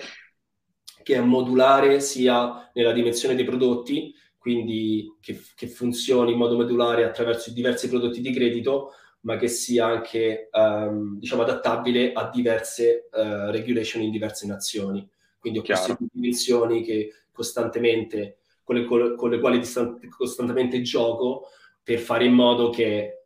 che 1.03 1.15
è 1.15 1.19
modulare 1.19 1.99
sia 1.99 2.69
nella 2.73 2.93
dimensione 2.93 3.35
dei 3.35 3.43
prodotti, 3.43 4.13
quindi 4.37 5.17
che, 5.19 5.41
che 5.53 5.67
funzioni 5.67 6.31
in 6.31 6.37
modo 6.37 6.55
modulare 6.55 7.03
attraverso 7.03 7.49
i 7.49 7.53
diversi 7.53 7.89
prodotti 7.89 8.21
di 8.21 8.33
credito, 8.33 8.91
ma 9.21 9.35
che 9.35 9.49
sia 9.49 9.85
anche 9.87 10.49
um, 10.51 11.17
diciamo, 11.19 11.41
adattabile 11.41 12.13
a 12.13 12.29
diverse 12.29 13.09
uh, 13.11 13.49
regulation 13.51 14.01
in 14.01 14.11
diverse 14.11 14.47
nazioni. 14.47 15.05
Quindi 15.39 15.59
ho 15.59 15.61
Chiaro. 15.61 15.85
queste 15.85 16.05
dimensioni 16.13 16.83
che 16.83 17.13
costantemente 17.31 18.40
con 18.85 18.99
le, 18.99 19.15
con 19.15 19.29
le 19.29 19.39
quali 19.39 19.61
costantemente 20.09 20.81
gioco 20.81 21.47
per 21.83 21.99
fare 21.99 22.25
in 22.25 22.33
modo 22.33 22.69
che 22.69 23.21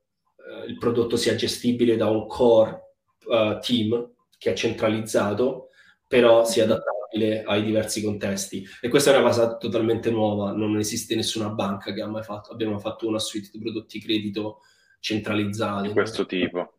eh, 0.46 0.66
il 0.68 0.78
prodotto 0.78 1.18
sia 1.18 1.36
gestibile 1.36 1.96
da 1.96 2.10
un 2.10 2.28
core 2.28 2.94
uh, 3.26 3.60
team 3.60 4.12
che 4.38 4.52
è 4.52 4.56
centralizzato, 4.56 5.70
però 6.08 6.46
sia 6.46 6.64
adattabile 6.64 7.44
ai 7.44 7.64
diversi 7.64 8.04
contesti. 8.04 8.66
E 8.82 8.90
questa 8.90 9.12
è 9.12 9.18
una 9.18 9.26
cosa 9.28 9.58
totalmente 9.58 10.12
nuova, 10.12 10.52
non 10.52 10.78
esiste 10.78 11.16
nessuna 11.16 11.50
banca 11.50 11.94
che 11.94 12.02
ha 12.02 12.08
mai 12.08 12.24
fatto, 12.24 12.52
abbiamo 12.52 12.80
fatto 12.80 13.08
una 13.08 13.20
suite 13.20 13.50
di 13.52 13.60
prodotti 13.60 14.00
credito 14.00 14.60
centralizzati. 15.00 15.88
Di 15.88 15.94
questo 15.94 16.26
tipo. 16.26 16.74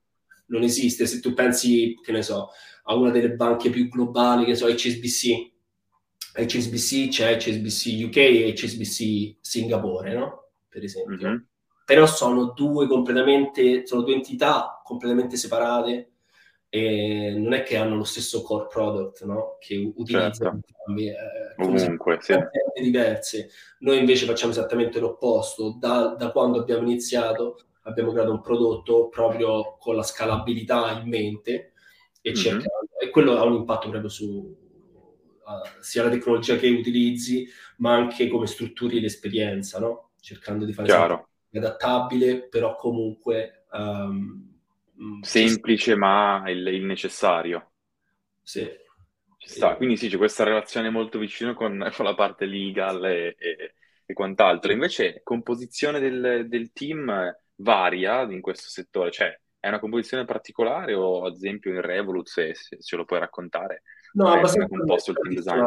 Non 0.49 0.63
esiste, 0.63 1.07
se 1.07 1.21
tu 1.21 1.35
pensi, 1.35 1.99
che 2.03 2.13
ne 2.13 2.23
so, 2.23 2.51
a 2.85 2.95
una 2.95 3.11
delle 3.11 3.33
banche 3.33 3.71
più 3.71 3.89
globali, 3.89 4.45
che 4.45 4.55
so, 4.55 4.67
HSBC, 4.67 5.55
HSBC 6.37 7.09
c'è 7.09 7.37
HSBC 7.37 8.05
UK 8.05 8.17
e 8.17 8.55
HSBC 8.55 9.37
Singapore, 9.41 10.15
no? 10.15 10.49
Per 10.69 10.85
esempio. 10.85 11.29
Mm-hmm. 11.29 11.39
Però 11.85 12.07
sono 12.07 12.53
due 12.55 12.87
completamente, 12.87 13.87
sono 13.87 14.03
due 14.03 14.15
entità 14.15 14.81
completamente 14.85 15.37
separate 15.37 16.11
e 16.69 17.33
non 17.37 17.55
è 17.55 17.63
che 17.63 17.77
hanno 17.77 17.97
lo 17.97 18.05
stesso 18.05 18.43
core 18.43 18.67
product, 18.67 19.25
no? 19.25 19.57
Che 19.61 19.93
utilizzano 19.95 20.61
certo. 20.61 20.99
eh, 20.99 21.55
Comunque, 21.57 22.19
sì. 22.21 22.35
diverse. 22.83 23.51
Noi 23.79 23.99
invece 23.99 24.27
facciamo 24.27 24.53
esattamente 24.53 24.99
l'opposto. 25.01 25.77
Da, 25.79 26.17
da 26.19 26.31
quando 26.33 26.61
abbiamo 26.61 26.83
iniziato 26.83 27.61
abbiamo 27.83 28.13
creato 28.13 28.33
un 28.33 28.41
prodotto 28.41 29.09
proprio 29.09 29.77
con 29.79 29.95
la 29.95 30.03
scalabilità 30.03 30.91
in 31.01 31.09
mente 31.09 31.73
e, 32.21 32.31
mm-hmm. 32.31 32.39
cercando, 32.39 32.89
e 33.01 33.11
quello 33.11 33.39
ha 33.39 33.45
un 33.45 33.55
impatto 33.55 33.89
proprio 33.89 34.11
su, 34.11 34.66
sia 35.81 36.05
la 36.05 36.11
tecnologia 36.11 36.57
che 36.57 36.69
utilizzi, 36.69 37.49
ma 37.79 37.95
anche 37.95 38.29
come 38.29 38.47
strutturi 38.47 39.01
l'esperienza, 39.01 39.79
no? 39.79 40.11
cercando 40.21 40.65
di 40.65 40.73
fare 40.73 40.89
Chiaro. 40.89 41.29
adattabile, 41.53 42.49
però 42.49 42.75
comunque 42.75 43.67
um, 43.71 44.55
semplice, 45.21 45.95
ma 45.95 46.43
il, 46.49 46.67
il 46.67 46.85
necessario. 46.85 47.71
Sì. 48.43 48.69
Ci 49.39 49.49
sta. 49.49 49.77
Quindi 49.77 49.97
sì, 49.97 50.09
c'è 50.09 50.17
questa 50.17 50.45
relazione 50.45 50.91
molto 50.91 51.19
vicina 51.19 51.55
con, 51.55 51.91
con 51.95 52.05
la 52.05 52.15
parte 52.15 52.47
legal 52.47 53.05
e, 53.05 53.37
e, 53.39 53.75
e, 54.05 54.13
quant'altro. 54.15 54.73
Invece, 54.73 55.21
composizione 55.23 56.01
del, 56.01 56.47
del 56.49 56.73
team 56.73 57.33
varia 57.57 58.23
in 58.23 58.41
questo 58.41 58.69
settore, 58.69 59.11
cioè 59.11 59.39
è 59.61 59.69
una 59.69 59.79
composizione 59.79 60.25
particolare 60.25 60.95
o 60.95 61.25
ad 61.25 61.35
esempio 61.35 61.73
in 61.73 61.81
Revolut, 61.81 62.27
se, 62.27 62.55
se 62.55 62.79
ce 62.81 62.97
lo 62.97 63.05
puoi 63.05 63.21
raccontare, 63.21 63.83
No, 64.17 64.29
abbastanza, 64.29 64.69
composto 64.69 65.11
il 65.11 65.17
team 65.19 65.35
design. 65.35 65.65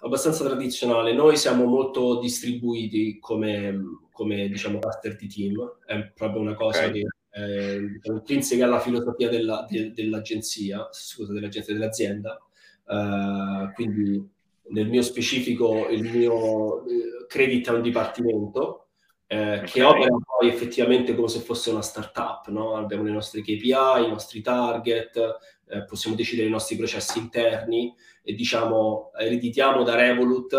abbastanza 0.00 0.44
tradizionale. 0.44 1.14
Noi 1.14 1.36
siamo 1.36 1.64
molto 1.64 2.20
distribuiti 2.20 3.18
come, 3.18 4.06
come 4.12 4.48
diciamo, 4.48 4.78
cluster 4.78 5.16
di 5.16 5.26
team, 5.26 5.78
è 5.86 6.12
proprio 6.14 6.42
una 6.42 6.54
cosa 6.54 6.86
okay. 6.86 6.92
che 6.92 7.06
è 7.30 7.78
intrinseca 8.04 8.64
alla 8.64 8.80
filosofia 8.80 9.28
della, 9.28 9.66
de, 9.68 9.92
dell'agenzia, 9.92 10.88
scusa, 10.90 11.32
dell'agenzia 11.32 11.72
dell'azienda. 11.72 12.38
Uh, 12.84 13.72
quindi 13.72 14.30
nel 14.68 14.88
mio 14.88 15.02
specifico 15.02 15.88
il 15.88 16.02
mio 16.02 16.84
eh, 16.86 17.26
credit 17.26 17.68
è 17.68 17.72
un 17.72 17.82
dipartimento 17.82 18.86
eh, 19.26 19.54
okay. 19.54 19.64
che 19.64 19.82
opera 19.82 20.16
poi 20.24 20.48
effettivamente 20.48 21.14
come 21.14 21.28
se 21.28 21.40
fosse 21.40 21.70
una 21.70 21.82
startup, 21.82 22.46
no? 22.48 22.76
abbiamo 22.76 23.02
le 23.02 23.10
nostre 23.10 23.40
KPI, 23.40 24.04
i 24.04 24.08
nostri 24.08 24.40
target, 24.40 25.38
eh, 25.68 25.84
possiamo 25.84 26.16
decidere 26.16 26.48
i 26.48 26.50
nostri 26.50 26.76
processi 26.76 27.18
interni 27.18 27.94
e 28.22 28.34
diciamo 28.34 29.10
ereditiamo 29.16 29.82
da 29.82 29.94
Revolut 29.94 30.52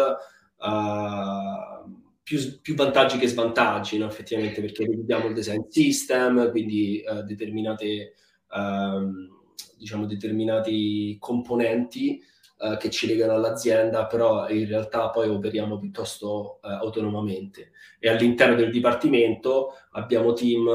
uh, 0.57 1.95
più, 2.27 2.59
più, 2.61 2.75
vantaggi 2.75 3.17
che 3.17 3.27
svantaggi, 3.27 3.97
no? 3.97 4.05
effettivamente, 4.05 4.59
perché 4.59 4.83
ereditiamo 4.83 5.27
il 5.27 5.33
design 5.33 5.61
system, 5.69 6.51
quindi 6.51 7.01
uh, 7.07 7.21
determinate, 7.21 8.15
uh, 8.49 9.29
diciamo, 9.77 10.05
determinati 10.05 11.15
componenti 11.21 12.21
uh, 12.59 12.75
che 12.75 12.89
ci 12.89 13.07
legano 13.07 13.31
all'azienda, 13.31 14.07
però 14.07 14.49
in 14.49 14.67
realtà 14.67 15.09
poi 15.09 15.29
operiamo 15.29 15.79
piuttosto 15.79 16.59
autonomamente. 16.61 17.71
E 17.97 18.09
all'interno 18.09 18.55
del 18.55 18.71
dipartimento 18.71 19.69
abbiamo 19.91 20.33
team 20.33 20.67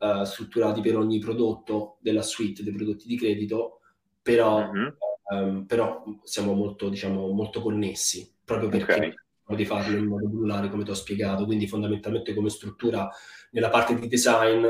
uh, 0.00 0.24
strutturati 0.24 0.80
per 0.80 0.96
ogni 0.96 1.18
prodotto 1.18 1.98
della 2.00 2.22
suite 2.22 2.62
dei 2.62 2.72
prodotti 2.72 3.06
di 3.06 3.16
credito, 3.16 3.80
però, 4.22 4.70
mm-hmm. 4.70 4.88
um, 5.32 5.66
però 5.66 6.02
siamo 6.24 6.54
molto, 6.54 6.88
diciamo, 6.88 7.28
molto 7.28 7.62
connessi 7.62 8.30
proprio 8.44 8.68
perché 8.68 8.92
okay. 8.92 9.56
di 9.56 9.64
farlo 9.64 9.96
in 9.96 10.06
modo 10.06 10.26
modulare, 10.26 10.68
come 10.68 10.84
ti 10.84 10.90
ho 10.90 10.94
spiegato. 10.94 11.44
Quindi 11.44 11.68
fondamentalmente 11.68 12.34
come 12.34 12.50
struttura 12.50 13.08
nella 13.52 13.70
parte 13.70 13.98
di 13.98 14.08
design 14.08 14.66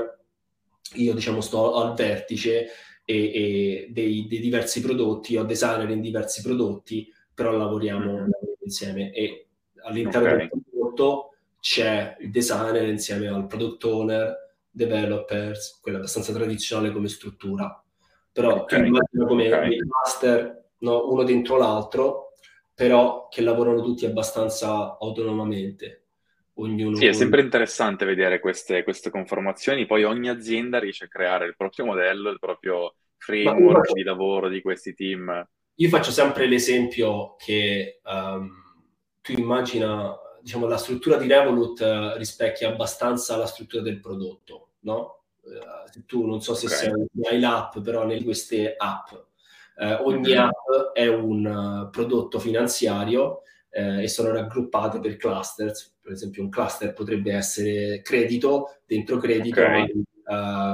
io 0.95 1.15
diciamo 1.15 1.41
sto 1.41 1.75
al 1.77 1.95
vertice 1.95 2.67
e, 3.05 3.15
e 3.15 3.89
dei, 3.91 4.27
dei, 4.29 4.41
diversi 4.41 4.81
prodotti, 4.81 5.37
ho 5.37 5.45
designer 5.45 5.89
in 5.91 6.01
diversi 6.01 6.43
prodotti, 6.43 7.13
però 7.33 7.53
lavoriamo, 7.53 8.13
mm-hmm. 8.13 8.31
insieme 8.63 9.13
e 9.13 9.47
all'interno 9.83 10.29
okay. 10.29 10.49
del 10.49 10.63
prodotto 10.69 11.35
c'è 11.61 12.17
il 12.21 12.31
designer 12.31 12.87
insieme 12.89 13.29
al 13.29 13.47
product 13.47 13.85
owner, 13.85 14.40
developers, 14.71 15.79
quella 15.81 15.99
abbastanza 15.99 16.33
tradizionale 16.33 16.93
come 16.93 17.09
struttura. 17.09 17.83
Però 18.33 18.61
okay. 18.61 18.87
immagino 18.87 19.27
come 19.27 19.47
okay. 19.47 19.75
il 19.75 19.87
master, 19.87 20.71
no, 20.79 21.11
uno 21.11 21.25
dentro 21.25 21.57
l'altro, 21.57 22.35
però 22.75 23.29
che 23.29 23.43
lavorano 23.43 23.83
tutti 23.83 24.07
abbastanza 24.07 24.97
autonomamente. 24.99 26.05
Ognuno 26.55 26.97
sì, 26.97 27.07
è 27.07 27.13
sempre 27.13 27.41
interessante 27.41 28.05
vedere 28.05 28.39
queste, 28.39 28.83
queste, 28.83 29.11
conformazioni, 29.11 29.87
poi 29.87 30.05
ogni 30.05 30.29
azienda 30.29 30.79
riesce 30.79 31.05
a 31.07 31.09
creare 31.09 31.47
il 31.47 31.57
proprio 31.57 31.87
modello, 31.87 32.31
il 32.31 32.39
proprio 32.39 32.95
framework 33.17 33.87
faccio, 33.87 33.93
di 33.95 34.03
lavoro 34.03 34.49
di 34.49 34.61
questi 34.61 34.95
team. 34.95 35.47
Io 35.75 35.89
faccio 35.89 36.11
sempre 36.11 36.47
l'esempio 36.47 37.37
che 37.37 38.01
um, 38.05 38.51
tu 39.23 39.33
immagina, 39.33 40.15
diciamo, 40.43 40.67
la 40.67 40.77
struttura 40.77 41.17
di 41.17 41.27
Revolut 41.27 41.81
uh, 41.81 42.17
rispecchia 42.17 42.69
abbastanza 42.69 43.37
la 43.37 43.47
struttura 43.47 43.83
del 43.83 44.01
prodotto, 44.01 44.71
no? 44.81 45.23
Uh, 45.43 46.05
tu 46.07 46.27
non 46.27 46.41
so 46.43 46.55
se 46.55 46.67
okay. 46.67 46.79
sei, 46.79 46.93
hai 47.31 47.41
l'app, 47.41 47.79
però 47.79 48.05
nelle 48.05 48.23
queste 48.23 48.75
app, 48.77 49.13
uh, 49.13 50.07
ogni 50.07 50.33
mm-hmm. 50.33 50.39
app 50.39 50.93
è 50.95 51.07
un 51.07 51.89
prodotto 51.91 52.39
finanziario 52.39 53.43
e 53.73 54.09
sono 54.09 54.33
raggruppate 54.33 54.99
per 54.99 55.17
clusters. 55.17 55.95
Per 56.01 56.11
esempio, 56.11 56.43
un 56.43 56.49
cluster 56.49 56.93
potrebbe 56.93 57.33
essere 57.33 58.03
credito, 58.03 58.81
dentro 58.85 59.17
credito, 59.19 59.61
okay. 59.61 60.03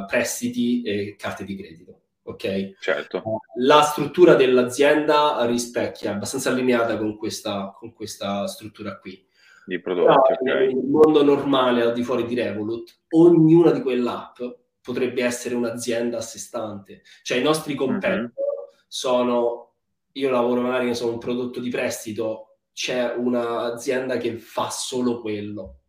prestiti 0.06 0.80
e 0.80 1.14
carte 1.18 1.44
di 1.44 1.56
credito 1.56 2.00
ok? 2.26 2.76
Certo. 2.80 3.22
La 3.60 3.82
struttura 3.82 4.34
dell'azienda 4.34 5.44
rispecchia, 5.46 6.12
abbastanza 6.12 6.50
allineata 6.50 6.96
con 6.96 7.16
questa, 7.16 7.74
con 7.76 7.92
questa 7.92 8.46
struttura 8.46 8.98
qui. 8.98 9.25
Di 9.66 9.80
prodotti, 9.80 10.34
Però, 10.38 10.54
okay. 10.54 10.72
Nel 10.72 10.84
mondo 10.84 11.24
normale, 11.24 11.82
al 11.82 11.92
di 11.92 12.04
fuori 12.04 12.24
di 12.24 12.36
Revolut, 12.36 13.00
ognuna 13.08 13.72
di 13.72 13.82
quell'app 13.82 14.38
potrebbe 14.80 15.24
essere 15.24 15.56
un'azienda 15.56 16.18
a 16.18 16.20
sé 16.20 16.38
stante. 16.38 17.02
Cioè 17.22 17.38
i 17.38 17.42
nostri 17.42 17.72
mhm. 17.72 17.78
competitor 17.78 18.20
mm-hmm. 18.20 18.84
sono, 18.86 19.72
io 20.12 20.30
lavoro 20.30 20.60
magari 20.60 20.94
su 20.94 21.08
un 21.08 21.18
prodotto 21.18 21.58
di 21.58 21.68
prestito, 21.68 22.58
c'è 22.72 23.12
un'azienda 23.12 24.18
che 24.18 24.36
fa 24.38 24.70
solo 24.70 25.20
quello. 25.20 25.80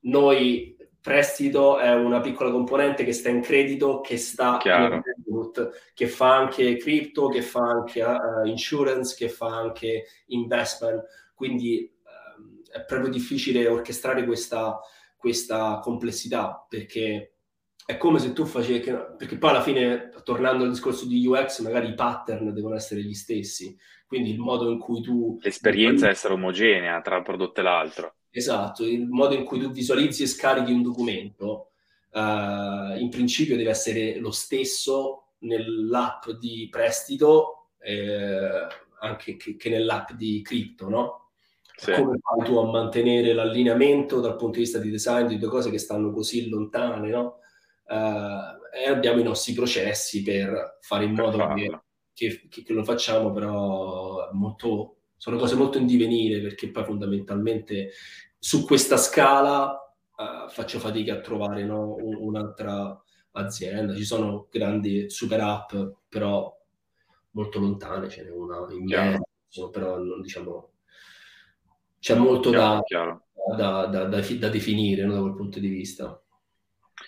Noi 0.00 0.76
prestito 1.00 1.78
è 1.78 1.94
una 1.94 2.20
piccola 2.20 2.50
componente 2.50 3.04
che 3.04 3.12
sta 3.12 3.28
in 3.28 3.42
credito, 3.42 4.00
che 4.00 4.16
sta 4.16 4.56
Chiaro. 4.56 4.94
in 4.94 5.02
credit, 5.02 5.92
che 5.92 6.08
fa 6.08 6.34
anche 6.34 6.78
crypto, 6.78 7.28
che 7.28 7.42
fa 7.42 7.60
anche 7.60 8.02
uh, 8.02 8.46
insurance, 8.46 9.14
che 9.14 9.28
fa 9.28 9.54
anche 9.54 10.06
investment. 10.28 11.04
Quindi 11.34 11.93
è 12.74 12.84
proprio 12.84 13.08
difficile 13.08 13.68
orchestrare 13.68 14.24
questa, 14.24 14.80
questa 15.16 15.78
complessità 15.80 16.66
perché 16.68 17.36
è 17.86 17.96
come 17.96 18.18
se 18.18 18.32
tu 18.32 18.44
facevi, 18.44 18.80
perché 19.16 19.38
poi 19.38 19.50
alla 19.50 19.62
fine, 19.62 20.10
tornando 20.24 20.64
al 20.64 20.70
discorso 20.70 21.06
di 21.06 21.24
UX, 21.24 21.60
magari 21.60 21.90
i 21.90 21.94
pattern 21.94 22.52
devono 22.52 22.74
essere 22.74 23.02
gli 23.02 23.14
stessi, 23.14 23.76
quindi 24.06 24.30
il 24.30 24.40
modo 24.40 24.70
in 24.70 24.78
cui 24.78 25.02
tu... 25.02 25.38
L'esperienza 25.40 26.06
deve 26.06 26.16
essere 26.16 26.34
omogenea 26.34 27.00
tra 27.00 27.18
il 27.18 27.22
prodotto 27.22 27.60
e 27.60 27.62
l'altro. 27.62 28.14
Esatto, 28.30 28.84
il 28.84 29.06
modo 29.06 29.34
in 29.34 29.44
cui 29.44 29.60
tu 29.60 29.70
visualizzi 29.70 30.24
e 30.24 30.26
scarichi 30.26 30.72
un 30.72 30.82
documento 30.82 31.68
uh, 32.10 32.98
in 32.98 33.08
principio 33.08 33.56
deve 33.56 33.70
essere 33.70 34.18
lo 34.18 34.32
stesso 34.32 35.34
nell'app 35.40 36.30
di 36.30 36.66
prestito 36.70 37.68
eh, 37.78 38.66
anche 39.00 39.36
che, 39.36 39.56
che, 39.56 39.68
nell'app 39.68 40.12
di 40.12 40.42
cripto, 40.42 40.88
no? 40.88 41.23
Sì. 41.76 41.92
Come 41.92 42.18
fai 42.20 42.44
tu 42.44 42.56
a 42.56 42.70
mantenere 42.70 43.32
l'allineamento 43.32 44.20
dal 44.20 44.36
punto 44.36 44.58
di 44.58 44.64
vista 44.64 44.78
di 44.78 44.90
design 44.90 45.26
di 45.26 45.38
due 45.38 45.48
cose 45.48 45.70
che 45.70 45.78
stanno 45.78 46.12
così 46.12 46.48
lontane, 46.48 47.10
no? 47.10 47.38
Uh, 47.86 48.62
e 48.74 48.88
abbiamo 48.88 49.20
i 49.20 49.24
nostri 49.24 49.52
processi 49.52 50.22
per 50.22 50.78
fare 50.80 51.04
in 51.04 51.12
modo 51.12 51.52
che, 51.54 51.80
che, 52.14 52.48
che, 52.48 52.72
lo 52.72 52.84
facciamo, 52.84 53.32
però 53.32 54.30
molto 54.32 54.96
sono 55.16 55.36
cose 55.36 55.54
molto 55.56 55.78
in 55.78 55.86
divenire 55.86 56.40
perché 56.40 56.70
poi 56.70 56.84
fondamentalmente 56.84 57.90
su 58.38 58.64
questa 58.64 58.96
scala 58.96 59.70
uh, 60.16 60.48
faccio 60.48 60.78
fatica 60.78 61.14
a 61.14 61.20
trovare 61.20 61.64
no, 61.64 61.96
un'altra 61.98 63.02
azienda. 63.32 63.94
Ci 63.94 64.04
sono 64.04 64.46
grandi 64.50 65.10
super 65.10 65.40
app, 65.40 65.74
però 66.08 66.56
molto 67.32 67.58
lontane, 67.58 68.08
ce 68.08 68.22
n'è 68.22 68.30
una 68.30 68.64
in 68.70 68.84
mezzo, 68.84 69.70
però 69.70 69.98
non, 69.98 70.20
diciamo 70.22 70.73
c'è 72.04 72.14
molto 72.14 72.50
chiaro, 72.50 72.74
da, 72.74 72.82
chiaro. 72.82 73.26
Da, 73.56 73.86
da, 73.86 74.04
da, 74.04 74.48
definire 74.50 75.06
no, 75.06 75.14
da 75.14 75.20
quel 75.20 75.36
punto 75.36 75.58
di 75.58 75.68
vista. 75.68 76.22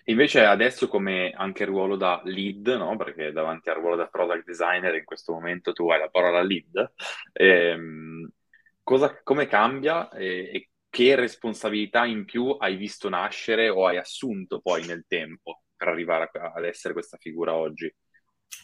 Invece 0.05 0.43
adesso 0.43 0.89
come 0.89 1.33
anche 1.37 1.67
ruolo 1.67 1.97
da 1.97 2.23
lead, 2.25 2.67
no? 2.69 2.97
perché 2.97 3.31
davanti 3.31 3.69
al 3.69 3.77
ruolo 3.77 3.97
da 3.97 4.07
product 4.07 4.47
designer 4.47 4.95
in 4.95 5.05
questo 5.05 5.35
momento 5.35 5.75
tu 5.75 5.91
hai 5.91 5.99
la 5.99 6.09
parola 6.09 6.43
lead, 6.43 6.93
ehm, 7.35 8.27
cosa, 8.83 9.21
come 9.23 9.47
cambia 9.47 10.09
e, 10.09 10.51
e, 10.51 10.71
che 10.89 11.15
responsabilità 11.15 12.07
in 12.07 12.25
più 12.25 12.57
hai 12.59 12.77
visto 12.77 13.11
nascere 13.11 13.69
o 13.69 13.87
hai 13.87 13.99
assunto 13.99 14.61
poi 14.61 14.87
nel 14.87 15.05
tempo 15.07 15.65
per 15.77 15.89
arrivare 15.89 16.31
a, 16.33 16.53
ad 16.55 16.65
essere 16.65 16.95
questa 16.95 17.19
figura 17.19 17.55
oggi? 17.55 17.95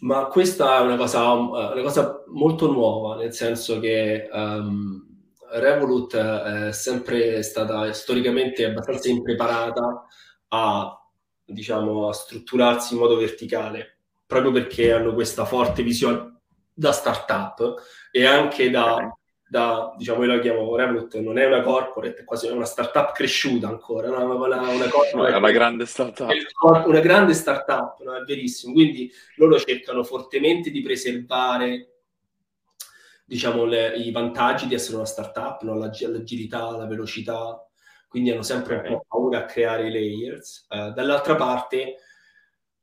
Ma 0.01 0.29
questa 0.29 0.79
è 0.79 0.81
una 0.81 0.97
cosa, 0.97 1.31
una 1.31 1.83
cosa 1.83 2.25
molto 2.29 2.73
nuova, 2.73 3.17
nel 3.17 3.35
senso 3.35 3.79
che 3.81 4.31
um, 4.33 5.12
Revolut 5.53 6.17
è 6.17 6.73
sempre 6.73 7.43
stata 7.43 7.93
storicamente 7.93 8.65
abbastanza 8.65 9.09
impreparata 9.09 10.07
a 10.49 10.97
diciamo, 11.45 12.09
a 12.09 12.13
strutturarsi 12.13 12.95
in 12.95 13.01
modo 13.01 13.17
verticale, 13.17 13.99
proprio 14.27 14.53
perché 14.53 14.93
hanno 14.93 15.15
questa 15.15 15.45
forte 15.45 15.83
visione 15.83 16.41
da 16.75 16.93
startup 16.93 17.75
e 18.11 18.25
anche 18.25 18.71
da, 18.71 19.15
da 19.47 19.95
diciamo, 19.97 20.25
io 20.25 20.35
la 20.35 20.41
chiamo 20.41 20.75
Revolut, 20.75 21.17
non 21.17 21.39
è 21.39 21.47
una 21.47 21.61
corporate, 21.61 22.21
è 22.21 22.25
quasi 22.25 22.49
una 22.49 22.65
startup 22.65 23.13
cresciuta 23.13 23.69
ancora, 23.69 24.09
una, 24.09 24.25
una, 24.25 24.61
no, 25.13 25.27
è 25.27 25.37
una 25.37 25.51
grande 25.51 25.85
startup. 25.87 26.31
Una 26.87 27.01
grande 27.01 27.35
startup, 27.35 28.01
no? 28.03 28.15
è 28.17 28.23
verissimo. 28.23 28.73
Quindi 28.73 29.11
loro 29.37 29.59
cercano 29.59 30.03
fortemente 30.03 30.71
di 30.71 30.81
preservare 30.81 31.92
diciamo, 33.25 33.65
le, 33.65 33.95
i 33.97 34.11
vantaggi 34.11 34.67
di 34.67 34.75
essere 34.75 34.97
una 34.97 35.07
startup, 35.07 35.63
no? 35.63 35.77
l'agilità, 35.77 36.77
la 36.77 36.87
velocità, 36.87 37.67
quindi 38.09 38.31
hanno 38.31 38.43
sempre 38.43 38.77
un 38.77 38.83
po' 38.83 39.05
paura 39.09 39.39
a 39.39 39.45
creare 39.47 39.89
i 39.89 39.93
layers. 39.93 40.67
Uh, 40.69 40.93
dall'altra 40.93 41.35
parte, 41.35 41.97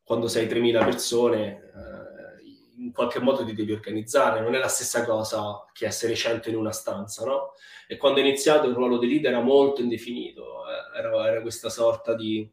quando 0.03 0.27
sei 0.27 0.47
3.000 0.47 0.83
persone, 0.83 1.71
uh, 1.73 2.81
in 2.81 2.91
qualche 2.91 3.19
modo 3.19 3.45
ti 3.45 3.53
devi 3.53 3.71
organizzare, 3.71 4.41
non 4.41 4.55
è 4.55 4.57
la 4.57 4.67
stessa 4.67 5.05
cosa 5.05 5.65
che 5.71 5.85
essere 5.85 6.15
100 6.15 6.49
in 6.49 6.55
una 6.55 6.71
stanza, 6.71 7.25
no? 7.25 7.53
E 7.87 7.97
quando 7.97 8.19
ho 8.19 8.23
iniziato 8.23 8.67
il 8.67 8.73
ruolo 8.73 8.97
di 8.97 9.07
leader 9.07 9.33
era 9.33 9.41
molto 9.41 9.81
indefinito, 9.81 10.63
eh, 10.67 10.97
era, 10.97 11.27
era, 11.27 11.41
questa 11.41 11.69
sorta 11.69 12.15
di, 12.15 12.49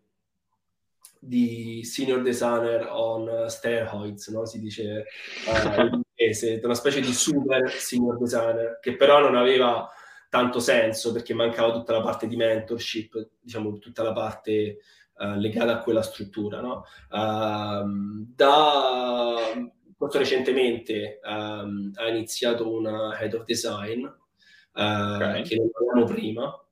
di, 1.18 1.82
senior 1.84 2.20
designer 2.22 2.88
on 2.90 3.48
steroids, 3.48 4.28
no? 4.28 4.44
Si 4.44 4.60
dice 4.60 5.06
uh, 5.46 6.00
inglese, 6.26 6.60
una 6.62 6.74
specie 6.74 7.00
di 7.00 7.12
super 7.12 7.70
senior 7.70 8.18
designer, 8.18 8.78
che 8.80 8.96
però 8.96 9.20
non 9.20 9.36
aveva 9.36 9.88
tanto 10.28 10.58
senso 10.58 11.12
perché 11.12 11.34
mancava 11.34 11.72
tutta 11.72 11.92
la 11.92 12.02
parte 12.02 12.26
di 12.26 12.36
mentorship, 12.36 13.30
diciamo 13.40 13.78
tutta 13.78 14.02
la 14.02 14.12
parte 14.12 14.78
uh, 15.18 15.38
legata 15.38 15.72
a 15.72 15.80
quella 15.80 16.02
struttura. 16.02 16.60
No? 16.60 16.84
Uh, 17.10 18.26
da 18.34 19.36
molto 19.98 20.18
recentemente 20.18 21.20
um, 21.24 21.90
ha 21.94 22.08
iniziato 22.08 22.70
una 22.70 23.18
head 23.18 23.32
of 23.32 23.44
design 23.44 24.04
uh, 24.04 24.12
okay. 24.72 25.42
che 25.42 25.56
non 25.56 25.70
avevamo 25.74 26.04
prima, 26.04 26.66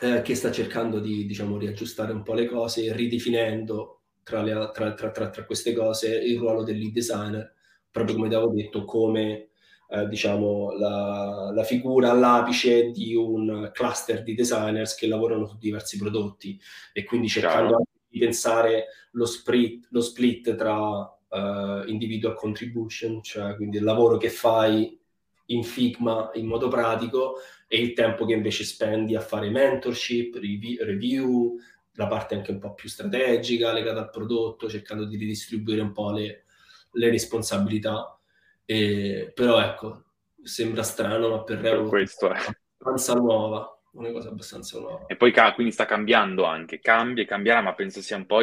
eh, 0.00 0.22
che 0.22 0.34
sta 0.34 0.50
cercando 0.50 0.98
di 0.98 1.24
diciamo, 1.24 1.56
riaggiustare 1.56 2.12
un 2.12 2.22
po' 2.22 2.34
le 2.34 2.46
cose, 2.46 2.92
ridefinendo 2.92 4.00
tra, 4.24 4.42
le, 4.42 4.70
tra, 4.74 4.92
tra, 4.92 5.30
tra 5.30 5.44
queste 5.44 5.72
cose 5.72 6.16
il 6.16 6.36
ruolo 6.36 6.64
del 6.64 6.78
lead 6.78 6.92
designer, 6.92 7.54
proprio 7.96 8.16
come 8.16 8.26
avevo 8.26 8.52
detto, 8.52 8.84
come 8.84 9.48
eh, 9.88 10.06
diciamo, 10.06 10.72
la, 10.72 11.50
la, 11.54 11.64
figura 11.64 12.10
all'apice 12.10 12.90
di 12.90 13.14
un 13.14 13.70
cluster 13.72 14.22
di 14.22 14.34
designers 14.34 14.94
che 14.94 15.06
lavorano 15.06 15.46
su 15.46 15.56
diversi 15.56 15.96
prodotti. 15.96 16.60
E 16.92 17.04
quindi 17.04 17.28
cercando 17.28 17.84
di 18.06 18.18
pensare 18.18 18.88
lo 19.12 19.24
split, 19.24 19.86
lo 19.92 20.02
split 20.02 20.54
tra 20.56 20.78
uh, 20.78 21.86
individual 21.86 22.34
contribution, 22.34 23.22
cioè 23.22 23.56
quindi 23.56 23.78
il 23.78 23.84
lavoro 23.84 24.18
che 24.18 24.28
fai 24.28 25.00
in 25.46 25.62
Figma 25.62 26.32
in 26.34 26.46
modo 26.46 26.68
pratico 26.68 27.36
e 27.66 27.80
il 27.80 27.94
tempo 27.94 28.26
che 28.26 28.34
invece 28.34 28.64
spendi 28.64 29.14
a 29.14 29.20
fare 29.20 29.48
mentorship, 29.48 30.34
review, 30.34 31.56
la 31.92 32.08
parte 32.08 32.34
anche 32.34 32.50
un 32.50 32.58
po' 32.58 32.74
più 32.74 32.90
strategica 32.90 33.72
legata 33.72 34.00
al 34.00 34.10
prodotto, 34.10 34.68
cercando 34.68 35.06
di 35.06 35.16
ridistribuire 35.16 35.80
un 35.80 35.92
po' 35.92 36.10
le, 36.10 36.45
le 36.96 37.10
responsabilità. 37.10 38.18
E, 38.64 39.30
però 39.34 39.60
ecco, 39.60 40.04
sembra 40.42 40.82
strano, 40.82 41.28
ma 41.28 41.42
per 41.42 41.58
Revo 41.58 41.94
è 41.96 42.02
abbastanza 42.02 43.14
nuova 43.14 43.70
una 43.96 44.12
cosa 44.12 44.28
abbastanza 44.28 44.78
nuova. 44.78 45.06
E 45.06 45.16
poi 45.16 45.32
quindi 45.54 45.72
sta 45.72 45.86
cambiando 45.86 46.44
anche, 46.44 46.78
cambia 46.78 47.22
e 47.22 47.26
cambierà, 47.26 47.60
ma 47.60 47.74
penso 47.74 48.00
sia 48.00 48.16
un 48.16 48.26
po' 48.26 48.40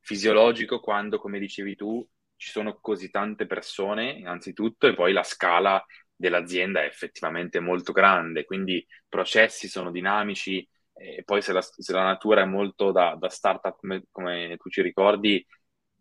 fisiologico 0.00 0.80
quando, 0.80 1.18
come 1.18 1.38
dicevi 1.38 1.74
tu, 1.74 2.06
ci 2.36 2.50
sono 2.50 2.78
così 2.80 3.10
tante 3.10 3.46
persone, 3.46 4.10
innanzitutto, 4.10 4.86
e 4.86 4.94
poi 4.94 5.12
la 5.12 5.22
scala 5.22 5.82
dell'azienda 6.14 6.82
è 6.82 6.86
effettivamente 6.86 7.60
molto 7.60 7.92
grande, 7.92 8.44
quindi 8.44 8.74
i 8.76 8.86
processi 9.08 9.68
sono 9.68 9.90
dinamici, 9.90 10.66
e 10.92 11.22
poi 11.24 11.42
se 11.42 11.52
la, 11.52 11.62
se 11.62 11.92
la 11.92 12.04
natura 12.04 12.42
è 12.42 12.46
molto 12.46 12.92
da, 12.92 13.16
da 13.18 13.28
startup, 13.28 13.76
come, 13.78 14.04
come 14.10 14.56
tu 14.58 14.68
ci 14.68 14.82
ricordi, 14.82 15.44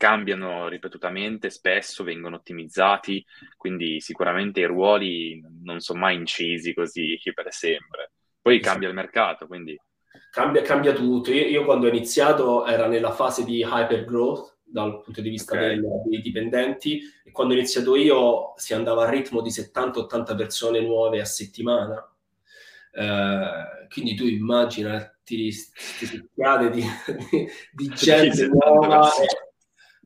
cambiano 0.03 0.67
ripetutamente, 0.67 1.49
spesso 1.49 2.03
vengono 2.03 2.35
ottimizzati, 2.35 3.25
quindi 3.55 4.01
sicuramente 4.01 4.59
i 4.59 4.65
ruoli 4.65 5.41
non 5.63 5.79
sono 5.79 5.99
mai 5.99 6.17
incisi 6.17 6.73
così 6.73 7.17
per 7.33 7.53
sempre. 7.53 8.11
Poi 8.41 8.59
cambia 8.59 8.89
il 8.89 8.93
mercato, 8.93 9.47
quindi... 9.47 9.79
Cambia, 10.29 10.61
cambia 10.61 10.91
tutto. 10.91 11.31
Io, 11.31 11.45
io, 11.45 11.63
quando 11.63 11.85
ho 11.85 11.89
iniziato 11.89 12.65
era 12.65 12.87
nella 12.87 13.11
fase 13.11 13.45
di 13.45 13.65
hyper 13.65 14.03
growth 14.03 14.57
dal 14.61 14.99
punto 14.99 15.21
di 15.21 15.29
vista 15.29 15.53
okay. 15.53 15.75
del, 15.75 15.85
dei 16.09 16.21
dipendenti 16.21 17.01
e 17.23 17.31
quando 17.31 17.53
ho 17.53 17.57
iniziato 17.57 17.95
io 17.95 18.53
si 18.57 18.73
andava 18.73 19.03
a 19.03 19.09
ritmo 19.09 19.39
di 19.39 19.51
70-80 19.51 20.35
persone 20.35 20.81
nuove 20.81 21.21
a 21.21 21.25
settimana. 21.25 22.05
Uh, 22.91 23.87
quindi 23.87 24.15
tu 24.15 24.25
immagina 24.25 24.99
ti, 25.23 25.49
ti, 25.97 26.07
ti 26.07 26.29
di, 26.71 26.83
di, 27.31 27.47
di 27.71 27.87
gente 27.95 28.47
nuova 28.47 29.09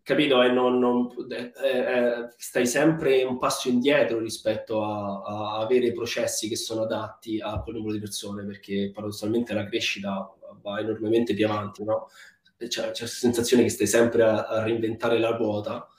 capito? 0.07 0.41
E 0.41 0.49
non, 0.49 0.79
non 0.79 1.09
eh, 1.29 1.51
eh, 1.65 2.27
stai 2.37 2.65
sempre 2.65 3.23
un 3.23 3.37
passo 3.37 3.67
indietro 3.67 4.19
rispetto 4.19 4.81
a, 4.81 5.21
a, 5.21 5.57
avere 5.57 5.91
processi 5.91 6.47
che 6.47 6.55
sono 6.55 6.83
adatti 6.83 7.41
a 7.41 7.59
quel 7.59 7.75
numero 7.75 7.91
di 7.91 7.99
persone, 7.99 8.45
perché 8.45 8.89
paradossalmente 8.93 9.53
la 9.53 9.65
crescita 9.65 10.33
va 10.61 10.79
enormemente 10.79 11.33
più 11.33 11.45
avanti, 11.45 11.83
no? 11.83 12.07
C'è, 12.57 12.67
c'è 12.67 12.83
questa 12.83 13.05
sensazione 13.05 13.63
che 13.63 13.69
stai 13.69 13.85
sempre 13.85 14.23
a, 14.23 14.45
a 14.45 14.63
reinventare 14.63 15.19
la 15.19 15.35
ruota. 15.35 15.89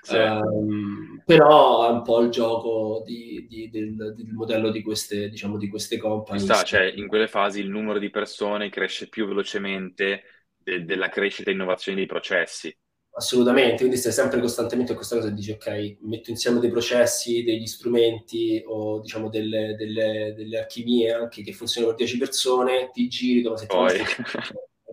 Sì. 0.00 0.16
Um, 0.16 1.22
però 1.26 1.86
è 1.86 1.92
un 1.92 2.02
po' 2.02 2.20
il 2.20 2.30
gioco 2.30 3.02
di, 3.04 3.46
di, 3.46 3.68
del, 3.68 4.14
del, 4.16 4.32
modello 4.32 4.70
di 4.70 4.80
queste, 4.82 5.28
diciamo, 5.28 5.58
di 5.58 5.68
queste 5.68 5.98
company. 5.98 6.40
Sta, 6.40 6.62
cioè, 6.62 6.90
in 6.96 7.06
quelle 7.06 7.28
fasi 7.28 7.60
il 7.60 7.68
numero 7.68 7.98
di 7.98 8.08
persone 8.08 8.70
cresce 8.70 9.10
più 9.10 9.26
velocemente 9.26 10.22
de, 10.56 10.84
della 10.86 11.10
crescita 11.10 11.50
e 11.50 11.52
innovazione 11.52 11.98
dei 11.98 12.06
processi. 12.06 12.74
Assolutamente, 13.14 13.76
quindi 13.76 13.98
stai 13.98 14.10
sempre 14.10 14.40
costantemente 14.40 14.92
a 14.92 14.94
questa 14.94 15.16
cosa 15.16 15.28
e 15.28 15.34
dici 15.34 15.50
ok, 15.50 15.98
metto 16.00 16.30
insieme 16.30 16.60
dei 16.60 16.70
processi, 16.70 17.42
degli 17.42 17.66
strumenti 17.66 18.62
o 18.66 19.00
diciamo 19.00 19.28
delle, 19.28 19.74
delle, 19.76 20.32
delle 20.34 20.58
archivie 20.58 21.12
anche 21.12 21.42
che 21.42 21.52
funzionano 21.52 21.94
per 21.94 22.06
10 22.06 22.18
persone, 22.18 22.90
ti 22.90 23.08
giri 23.08 23.42
dopo 23.42 23.58
settimana 23.58 23.92
e 23.92 24.04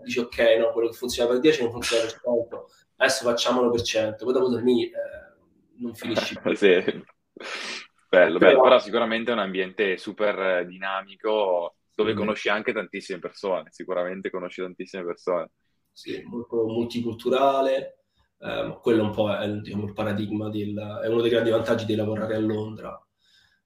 dici 0.04 0.20
ok, 0.20 0.38
no, 0.60 0.72
quello 0.74 0.90
che 0.90 0.98
funziona 0.98 1.30
per 1.30 1.40
10 1.40 1.62
non 1.62 1.72
funziona 1.72 2.04
per 2.04 2.12
100, 2.12 2.70
adesso 2.98 3.24
facciamolo 3.24 3.70
per 3.70 3.82
100, 3.84 4.26
poi 4.26 4.34
dopo 4.34 4.52
termini 4.52 4.84
eh, 4.84 4.92
non 5.78 5.96
finisci 5.96 6.38
più. 6.42 6.56
sì. 6.56 6.68
Bello, 8.10 8.38
bello, 8.38 8.38
però, 8.38 8.62
però 8.64 8.80
sicuramente 8.80 9.30
è 9.30 9.34
un 9.34 9.40
ambiente 9.40 9.98
super 9.98 10.66
dinamico 10.68 11.76
dove 11.94 12.14
mm. 12.14 12.18
conosci 12.18 12.50
anche 12.50 12.74
tantissime 12.74 13.20
persone, 13.20 13.70
sicuramente 13.72 14.30
conosci 14.30 14.62
tantissime 14.62 15.06
persone. 15.06 15.52
Sì, 15.94 16.22
molto 16.24 16.66
multiculturale, 16.66 17.99
eh, 18.40 18.78
quello 18.82 19.04
un 19.04 19.12
po' 19.12 19.34
è 19.34 19.50
diciamo, 19.50 19.86
il 19.86 19.94
paradigma, 19.94 20.50
del, 20.50 21.00
è 21.04 21.08
uno 21.08 21.22
dei 21.22 21.30
grandi 21.30 21.50
vantaggi 21.50 21.86
di 21.86 21.96
lavorare 21.96 22.36
a 22.36 22.40
Londra, 22.40 23.00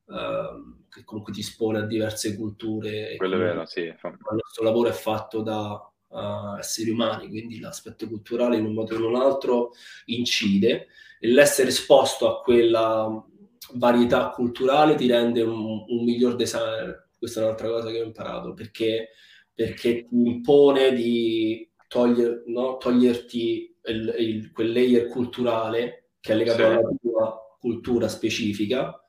eh, 0.07 0.83
che 0.89 1.03
comunque 1.03 1.33
ti 1.33 1.39
espone 1.39 1.79
a 1.79 1.85
diverse 1.85 2.35
culture. 2.35 3.15
Quello 3.17 3.35
è 3.35 3.39
vero, 3.39 3.65
sì. 3.65 3.81
Il 3.81 3.95
nostro 4.01 4.63
lavoro 4.63 4.89
è 4.89 4.93
fatto 4.93 5.41
da 5.41 5.91
uh, 6.07 6.57
esseri 6.59 6.91
umani, 6.91 7.27
quindi 7.29 7.59
l'aspetto 7.59 8.07
culturale 8.07 8.57
in 8.57 8.65
un 8.65 8.73
modo 8.73 8.93
o 8.93 8.97
in 8.97 9.03
un 9.03 9.15
altro 9.15 9.71
incide 10.05 10.87
e 11.19 11.27
l'essere 11.27 11.69
esposto 11.69 12.29
a 12.29 12.41
quella 12.41 13.25
varietà 13.75 14.29
culturale 14.29 14.95
ti 14.95 15.07
rende 15.07 15.41
un, 15.41 15.83
un 15.87 16.03
miglior 16.03 16.35
designer. 16.35 17.09
Questa 17.17 17.39
è 17.39 17.43
un'altra 17.43 17.69
cosa 17.69 17.89
che 17.89 18.01
ho 18.01 18.05
imparato, 18.05 18.53
perché, 18.53 19.09
perché 19.53 20.05
ti 20.05 20.27
impone 20.27 20.93
di 20.93 21.67
toglier, 21.93 22.43
no? 22.47 22.77
toglierti 22.77 23.77
il, 23.85 24.15
il, 24.17 24.51
quel 24.51 24.71
layer 24.71 25.07
culturale 25.07 26.13
che 26.19 26.33
è 26.33 26.35
legato 26.35 26.57
sì. 26.57 26.63
alla 26.63 26.89
tua 26.99 27.57
cultura 27.59 28.07
specifica 28.07 28.99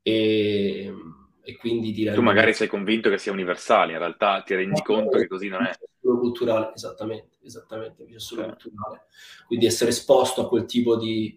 e, 0.00 0.94
e 1.42 1.56
quindi 1.56 1.92
ti 1.92 2.04
Tu 2.04 2.22
magari 2.22 2.54
sei 2.54 2.68
convinto 2.68 3.10
che 3.10 3.18
sia 3.18 3.32
universale, 3.32 3.92
in 3.92 3.98
realtà 3.98 4.42
ti 4.42 4.54
rendi 4.54 4.78
no, 4.78 4.82
conto 4.84 5.18
che 5.18 5.26
così 5.26 5.48
non 5.48 5.64
è. 5.64 5.72
Solo 6.00 6.18
culturale, 6.20 6.72
esattamente, 6.72 7.38
esattamente, 7.42 8.04
è 8.04 8.18
solo 8.20 8.42
sì. 8.42 8.48
culturale. 8.48 9.06
Quindi 9.48 9.66
essere 9.66 9.90
esposto 9.90 10.42
a 10.42 10.48
quel 10.48 10.66
tipo 10.66 10.96
di, 10.96 11.36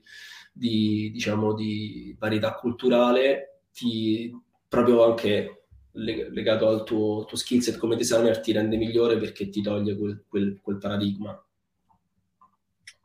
di, 0.51 1.09
diciamo, 1.11 1.53
di 1.53 2.15
varietà 2.19 2.53
culturale 2.53 3.61
ti 3.73 4.31
proprio 4.67 5.03
anche 5.03 5.62
legato 5.93 6.67
al 6.67 6.83
tuo, 6.83 7.25
tuo 7.25 7.37
skill 7.37 7.59
set 7.59 7.77
come 7.77 7.95
designer 7.95 8.39
ti 8.39 8.51
rende 8.51 8.77
migliore 8.77 9.17
perché 9.17 9.49
ti 9.49 9.61
toglie 9.61 9.95
quel, 9.95 10.23
quel, 10.27 10.59
quel 10.61 10.77
paradigma 10.77 11.43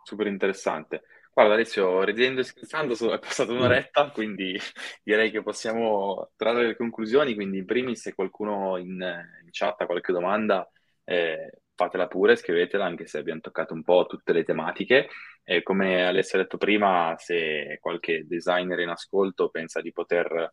super 0.09 0.27
interessante. 0.27 1.03
Guarda 1.35 1.53
Alessio, 1.55 2.03
ridendo 2.03 2.41
e 2.41 2.45
scherzando, 2.45 2.95
è 3.13 3.19
passata 3.19 3.53
un'oretta, 3.53 4.11
quindi 4.11 4.59
direi 5.05 5.31
che 5.31 5.43
possiamo 5.43 6.31
trarre 6.37 6.69
le 6.69 6.77
conclusioni, 6.77 7.35
quindi 7.35 7.59
in 7.59 7.67
primis 7.67 8.01
se 8.01 8.15
qualcuno 8.15 8.79
in, 8.79 8.87
in 8.89 9.49
chat 9.51 9.83
ha 9.83 9.87
qualche 9.87 10.13
domanda, 10.13 10.69
eh, 11.05 11.61
fatela 11.75 12.09
pure, 12.09 12.37
scrivetela, 12.37 12.87
anche 12.87 13.07
se 13.07 13.19
abbiamo 13.19 13.41
toccato 13.41 13.75
un 13.75 13.83
po' 13.85 14.07
tutte 14.09 14.33
le 14.33 14.43
tematiche. 14.45 15.09
E 15.45 15.63
come 15.63 16.05
Alessio 16.07 16.39
ha 16.39 16.43
detto 16.43 16.57
prima, 16.57 17.15
se 17.19 17.79
qualche 17.81 18.25
designer 18.27 18.81
in 18.81 18.89
ascolto 18.89 19.51
pensa 19.51 19.81
di 19.81 19.93
poter 19.93 20.53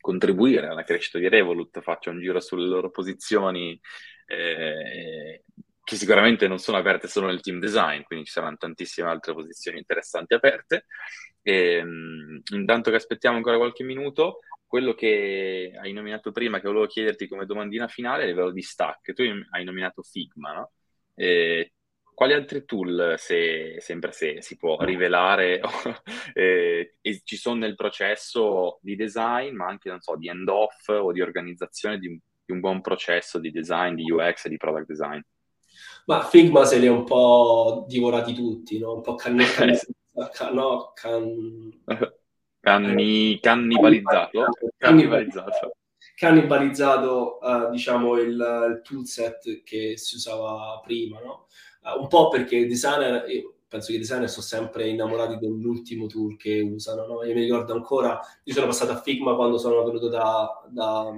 contribuire 0.00 0.68
alla 0.68 0.84
crescita 0.84 1.18
di 1.18 1.28
Revolut, 1.28 1.80
faccia 1.80 2.10
un 2.10 2.20
giro 2.20 2.40
sulle 2.40 2.66
loro 2.66 2.90
posizioni 2.90 3.78
eh, 4.26 5.42
che 5.86 5.96
sicuramente 5.96 6.48
non 6.48 6.58
sono 6.58 6.78
aperte 6.78 7.06
solo 7.06 7.26
nel 7.28 7.40
team 7.40 7.60
design, 7.60 8.02
quindi 8.02 8.24
ci 8.24 8.32
saranno 8.32 8.56
tantissime 8.56 9.08
altre 9.08 9.32
posizioni 9.34 9.78
interessanti 9.78 10.34
aperte. 10.34 10.86
E, 11.42 11.80
um, 11.80 12.40
intanto 12.54 12.90
che 12.90 12.96
aspettiamo 12.96 13.36
ancora 13.36 13.56
qualche 13.56 13.84
minuto, 13.84 14.40
quello 14.66 14.94
che 14.94 15.72
hai 15.80 15.92
nominato 15.92 16.32
prima, 16.32 16.58
che 16.58 16.66
volevo 16.66 16.86
chiederti 16.86 17.28
come 17.28 17.46
domandina 17.46 17.86
finale, 17.86 18.24
a 18.24 18.26
livello 18.26 18.50
di 18.50 18.62
stack. 18.62 19.12
Tu 19.12 19.22
hai 19.50 19.64
nominato 19.64 20.02
Figma, 20.02 20.54
no? 20.54 20.72
E, 21.14 21.74
quali 22.16 22.32
altri 22.32 22.64
tool, 22.64 23.16
se, 23.18 23.76
sempre 23.78 24.10
se 24.10 24.40
si 24.40 24.56
può 24.56 24.78
rivelare, 24.80 25.60
eh, 26.32 26.94
ci 27.24 27.36
sono 27.36 27.56
nel 27.56 27.74
processo 27.74 28.78
di 28.80 28.96
design, 28.96 29.54
ma 29.54 29.66
anche, 29.66 29.90
non 29.90 30.00
so, 30.00 30.16
di 30.16 30.26
end-off 30.26 30.88
o 30.88 31.12
di 31.12 31.20
organizzazione 31.20 31.98
di 31.98 32.06
un, 32.06 32.18
di 32.42 32.52
un 32.54 32.60
buon 32.60 32.80
processo 32.80 33.38
di 33.38 33.50
design, 33.50 33.96
di 33.96 34.10
UX 34.10 34.46
e 34.46 34.48
di 34.48 34.56
product 34.56 34.86
design? 34.86 35.20
Ma 36.06 36.22
Figma 36.22 36.64
se 36.64 36.78
li 36.78 36.86
ha 36.86 36.92
un 36.92 37.04
po' 37.04 37.84
divorati 37.86 38.32
tutti, 38.32 38.78
no? 38.78 38.94
Un 38.94 39.02
po' 39.02 39.14
cannibalizzato. 39.14 39.92
no, 40.54 40.92
can... 40.94 41.82
Canni... 42.60 43.38
Cannibalizzato. 43.40 44.46
Cannibalizzato. 44.78 45.76
Cannibalizzato, 46.14 47.38
uh, 47.42 47.70
diciamo, 47.70 48.16
il, 48.16 48.30
il 48.30 48.80
toolset 48.82 49.62
che 49.64 49.98
si 49.98 50.14
usava 50.14 50.80
prima, 50.82 51.20
no? 51.20 51.46
Uh, 51.86 52.00
un 52.00 52.08
po' 52.08 52.28
perché 52.28 52.56
il 52.56 52.68
designer, 52.68 53.28
io 53.30 53.56
penso 53.68 53.88
che 53.88 53.94
i 53.94 53.98
designer 53.98 54.28
sono 54.28 54.44
sempre 54.44 54.88
innamorati 54.88 55.38
dell'ultimo 55.38 56.06
tool 56.06 56.36
che 56.36 56.60
usano. 56.60 57.06
No? 57.06 57.24
Io 57.24 57.34
mi 57.34 57.42
ricordo 57.42 57.72
ancora, 57.74 58.20
io 58.42 58.54
sono 58.54 58.66
passato 58.66 58.92
a 58.92 59.00
Figma 59.00 59.34
quando 59.34 59.58
sono 59.58 59.84
venuto 59.84 60.08
da, 60.08 60.64
da 60.68 61.12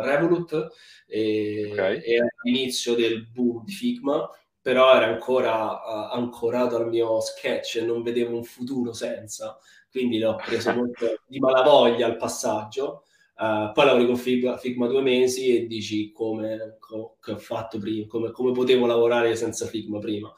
Revolut 0.00 0.68
e, 1.06 1.70
okay. 1.72 2.00
e 2.00 2.18
all'inizio 2.20 2.94
del 2.94 3.26
boom 3.26 3.64
di 3.64 3.72
Figma, 3.72 4.28
però 4.60 4.94
era 4.94 5.06
ancora 5.06 5.72
uh, 5.72 6.14
ancorato 6.14 6.76
al 6.76 6.88
mio 6.88 7.20
sketch 7.20 7.76
e 7.76 7.82
non 7.82 8.02
vedevo 8.02 8.36
un 8.36 8.44
futuro 8.44 8.92
senza, 8.92 9.58
quindi 9.90 10.18
l'ho 10.18 10.36
preso 10.36 10.72
molto 10.74 11.22
di 11.26 11.38
malavoglia 11.38 12.06
al 12.06 12.16
passaggio. 12.16 13.04
Uh, 13.42 13.72
poi 13.72 13.86
lavori 13.86 14.06
con 14.06 14.16
Figma, 14.16 14.56
Figma, 14.56 14.86
due 14.86 15.02
mesi 15.02 15.56
e 15.56 15.66
dici 15.66 16.12
come, 16.12 16.76
co- 16.78 17.16
ho 17.20 17.38
fatto 17.38 17.78
prima, 17.78 18.06
come, 18.06 18.30
come 18.30 18.52
potevo 18.52 18.86
lavorare 18.86 19.34
senza 19.34 19.66
Figma 19.66 19.98
prima. 19.98 20.32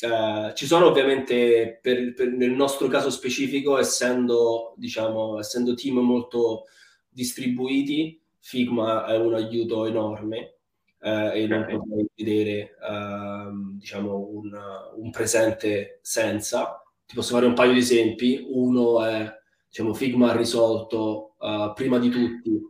Uh, 0.00 0.52
ci 0.54 0.66
sono 0.66 0.86
ovviamente, 0.86 1.80
per, 1.82 2.14
per, 2.14 2.28
nel 2.28 2.52
nostro 2.52 2.86
caso 2.86 3.10
specifico, 3.10 3.76
essendo, 3.76 4.74
diciamo, 4.76 5.40
essendo 5.40 5.74
team 5.74 5.98
molto, 5.98 6.66
distribuiti, 7.14 8.20
Figma 8.40 9.06
è 9.06 9.16
un 9.16 9.34
aiuto 9.34 9.86
enorme 9.86 10.56
eh, 11.00 11.42
e 11.42 11.46
non 11.46 11.64
potrei 11.64 12.06
vedere 12.14 12.76
ehm, 12.86 13.78
diciamo 13.78 14.18
un, 14.18 14.52
un, 14.96 15.10
presente 15.10 16.00
senza. 16.02 16.82
Ti 17.06 17.14
posso 17.14 17.34
fare 17.34 17.46
un 17.46 17.54
paio 17.54 17.72
di 17.72 17.78
esempi. 17.78 18.44
Uno 18.46 19.02
è 19.02 19.32
diciamo, 19.74 19.92
Figma 19.92 20.30
ha 20.30 20.36
risolto 20.36 21.34
uh, 21.40 21.72
prima 21.74 21.98
di 21.98 22.08
tutti 22.08 22.60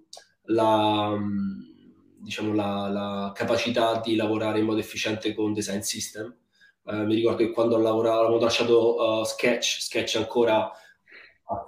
la, 0.45 1.15
diciamo, 2.17 2.55
la, 2.55 2.89
la, 2.89 3.33
capacità 3.35 4.01
di 4.01 4.17
lavorare 4.17 4.61
in 4.61 4.65
modo 4.65 4.81
efficiente 4.81 5.35
con 5.35 5.53
design 5.53 5.81
system. 5.81 6.35
Uh, 6.85 7.05
mi 7.05 7.15
ricordo 7.15 7.45
che 7.45 7.51
quando 7.51 7.77
lavoravamo, 7.77 8.39
lasciato 8.39 8.95
uh, 8.97 9.23
Sketch, 9.23 9.83
Sketch 9.83 10.17
ancora 10.17 10.71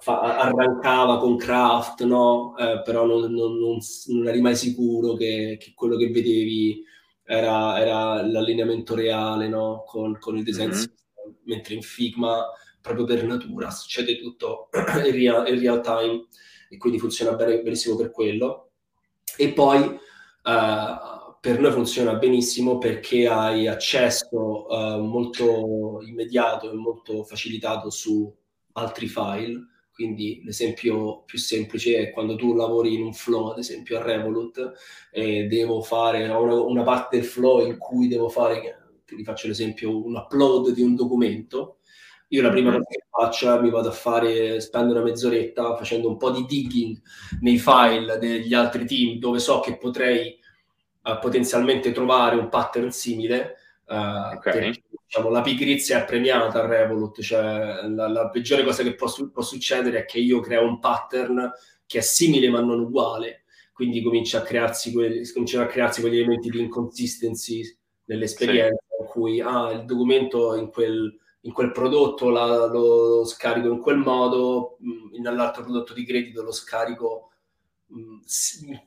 fa, 0.01 0.39
arrancava 0.39 1.19
con 1.19 1.37
Craft, 1.37 2.05
no? 2.05 2.57
Eh, 2.57 2.81
però 2.83 3.05
non, 3.05 3.31
non, 3.31 3.59
non, 3.59 3.79
non, 4.07 4.27
eri 4.27 4.41
mai 4.41 4.57
sicuro 4.57 5.17
che, 5.17 5.59
che 5.61 5.73
quello 5.75 5.99
che 5.99 6.09
vedevi 6.09 6.83
era, 7.25 7.79
era 7.79 8.27
l'allineamento 8.27 8.95
reale 8.95 9.49
no? 9.49 9.85
con, 9.87 10.17
con, 10.19 10.39
il 10.39 10.45
design 10.45 10.69
mm-hmm. 10.69 10.79
system, 10.79 11.35
mentre 11.45 11.75
in 11.75 11.83
Figma 11.83 12.43
proprio 12.87 13.05
per 13.05 13.25
natura 13.25 13.71
succede 13.71 14.19
tutto 14.19 14.69
in 15.05 15.13
real, 15.13 15.49
in 15.49 15.59
real 15.59 15.81
time 15.81 16.27
e 16.69 16.77
quindi 16.77 16.99
funziona 16.99 17.35
bene, 17.35 17.61
benissimo 17.63 17.97
per 17.97 18.11
quello. 18.11 18.71
E 19.37 19.53
poi 19.53 19.81
uh, 19.81 21.37
per 21.41 21.61
noi 21.61 21.73
funziona 21.73 22.15
benissimo 22.15 22.79
perché 22.79 23.27
hai 23.27 23.67
accesso 23.67 24.67
uh, 24.69 25.01
molto 25.03 26.01
immediato 26.03 26.71
e 26.71 26.75
molto 26.75 27.25
facilitato 27.25 27.91
su 27.91 28.33
altri 28.73 29.09
file. 29.09 29.75
Quindi 29.93 30.43
l'esempio 30.45 31.23
più 31.25 31.39
semplice 31.39 31.97
è 31.97 32.11
quando 32.13 32.37
tu 32.37 32.55
lavori 32.55 32.95
in 32.95 33.03
un 33.03 33.15
flow, 33.15 33.49
ad 33.49 33.59
esempio 33.59 33.99
a 33.99 34.03
Revolut, 34.03 34.73
e 35.11 35.47
devo 35.47 35.81
fare 35.81 36.29
una, 36.29 36.61
una 36.61 36.83
parte 36.83 37.17
del 37.17 37.25
flow 37.25 37.67
in 37.67 37.79
cui 37.79 38.07
devo 38.07 38.29
fare, 38.29 39.01
ti 39.07 39.25
faccio 39.25 39.47
l'esempio, 39.47 40.05
un 40.05 40.15
upload 40.15 40.71
di 40.73 40.83
un 40.83 40.95
documento. 40.95 41.79
Io 42.29 42.43
la 42.43 42.51
prima 42.51 42.71
mm-hmm. 42.71 42.79
cosa 42.79 42.91
che 42.91 43.07
faccio 43.09 43.61
mi 43.63 43.71
vado 43.71 43.89
a 43.89 43.93
fare, 43.93 44.61
spendo 44.61 44.93
una 44.93 45.03
mezz'oretta 45.03 45.77
facendo 45.77 46.09
un 46.09 46.17
po' 46.17 46.31
di 46.31 46.45
digging 46.45 47.01
nei 47.41 47.59
file 47.59 48.19
degli 48.19 48.53
altri 48.53 48.85
team 48.85 49.19
dove 49.19 49.39
so 49.39 49.61
che 49.61 49.77
potrei 49.77 50.39
uh, 51.05 51.19
potenzialmente 51.21 51.93
trovare 51.93 52.37
un 52.37 52.49
pattern 52.49 52.91
simile. 52.91 53.57
Uh, 53.87 54.35
okay 54.35 54.73
diciamo, 55.07 55.31
la 55.31 55.41
pigrizia 55.41 56.03
è 56.03 56.05
premiata 56.05 56.63
a 56.63 56.67
Revolut, 56.67 57.21
cioè 57.23 57.87
la, 57.89 58.09
la 58.09 58.29
peggiore 58.29 58.65
cosa 58.65 58.83
che 58.83 58.95
può, 58.95 59.09
può, 59.33 59.43
succedere 59.43 60.01
è 60.01 60.05
che 60.05 60.19
io 60.19 60.41
creo 60.41 60.67
un 60.67 60.81
pattern 60.81 61.51
che 61.87 61.99
è 61.99 62.03
simile 62.03 62.51
ma 62.51 62.61
non 62.61 62.81
uguale, 62.81 63.45
quindi 63.73 64.03
comincia 64.03 64.39
a 64.39 64.43
crearsi, 64.43 64.93
que- 64.93 65.23
cominciano 65.33 65.65
a 65.65 65.69
crearsi 65.69 66.01
quegli 66.01 66.19
elementi 66.19 66.51
di 66.51 66.61
inconsistency 66.61 67.63
nell'esperienza 68.07 68.83
sì. 68.89 69.03
in 69.03 69.09
cui 69.09 69.41
ah, 69.41 69.71
il 69.71 69.85
documento 69.85 70.57
in 70.57 70.71
quel, 70.71 71.17
in 71.47 71.53
quel 71.53 71.71
prodotto 71.71 72.29
la, 72.29 72.67
lo 72.67 73.25
scarico 73.25 73.69
in 73.69 73.81
quel 73.81 73.99
modo, 73.99 74.77
mh, 74.81 75.21
nell'altro 75.21 75.63
prodotto 75.63 75.95
di 75.95 76.05
credito 76.05 76.43
lo 76.43 76.53
scarico 76.53 77.31
mh, 77.87 78.19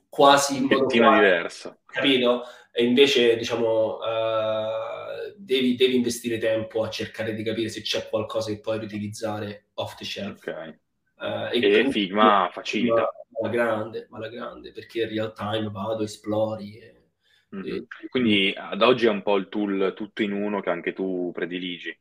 quasi 0.08 0.58
in 0.58 0.64
modo 0.64 0.86
diverso. 0.86 1.78
Capito? 1.86 2.42
E 2.70 2.84
invece, 2.84 3.36
diciamo, 3.36 3.96
uh, 3.96 5.34
devi, 5.36 5.74
devi, 5.74 5.96
investire 5.96 6.38
tempo 6.38 6.82
a 6.82 6.90
cercare 6.90 7.34
di 7.34 7.42
capire 7.42 7.68
se 7.68 7.80
c'è 7.80 8.08
qualcosa 8.08 8.50
che 8.50 8.60
puoi 8.60 8.78
riutilizzare 8.78 9.68
off 9.74 9.96
the 9.96 10.04
shelf. 10.04 10.46
Okay. 10.46 10.78
Uh, 11.16 11.52
e, 11.52 11.60
e 11.60 11.90
Figma 11.90 12.48
facilita. 12.52 12.94
Ma 12.94 13.08
la 13.42 13.48
grande, 13.48 14.06
ma 14.10 14.18
la 14.18 14.28
grande, 14.28 14.70
perché 14.70 15.02
in 15.02 15.08
real 15.08 15.32
time 15.32 15.70
vado, 15.70 16.04
esplori. 16.04 16.78
E, 16.78 17.08
mm-hmm. 17.56 17.82
Quindi 18.10 18.54
ad 18.54 18.82
oggi 18.82 19.06
è 19.06 19.10
un 19.10 19.22
po' 19.22 19.36
il 19.36 19.48
tool 19.48 19.94
tutto 19.96 20.22
in 20.22 20.32
uno 20.32 20.60
che 20.60 20.70
anche 20.70 20.92
tu 20.92 21.30
prediligi. 21.32 21.98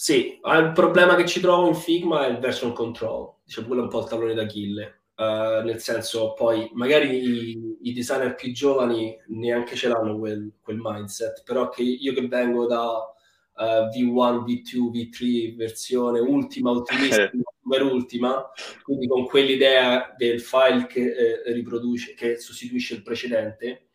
Sì, 0.00 0.38
il 0.40 0.70
problema 0.76 1.16
che 1.16 1.26
ci 1.26 1.40
trovo 1.40 1.66
in 1.66 1.74
Figma 1.74 2.24
è 2.24 2.30
il 2.30 2.38
version 2.38 2.72
control, 2.72 3.32
diciamo 3.42 3.66
quello 3.66 3.82
è 3.82 3.84
un 3.86 3.90
po' 3.90 4.02
il 4.02 4.06
tallone 4.06 4.32
d'Achille. 4.32 5.00
Uh, 5.16 5.64
nel 5.64 5.80
senso, 5.80 6.34
poi 6.34 6.70
magari 6.74 7.16
i, 7.16 7.76
i, 7.82 7.92
designer 7.92 8.36
più 8.36 8.52
giovani 8.52 9.16
neanche 9.26 9.74
ce 9.74 9.88
l'hanno 9.88 10.16
quel, 10.16 10.52
quel 10.60 10.78
mindset, 10.80 11.42
però 11.42 11.68
che 11.68 11.82
io 11.82 12.14
che 12.14 12.28
vengo 12.28 12.66
da 12.66 12.88
uh, 12.92 13.88
V1, 13.92 14.44
V2, 14.44 14.88
V3, 14.92 15.56
versione 15.56 16.20
ultima, 16.20 16.70
ultimissima, 16.70 17.28
super 17.60 17.82
ultima, 17.82 18.48
quindi 18.84 19.08
con 19.08 19.26
quell'idea 19.26 20.14
del 20.16 20.40
file 20.40 20.86
che 20.86 21.42
eh, 21.44 21.52
riproduce, 21.52 22.14
che 22.14 22.38
sostituisce 22.38 22.94
il 22.94 23.02
precedente, 23.02 23.87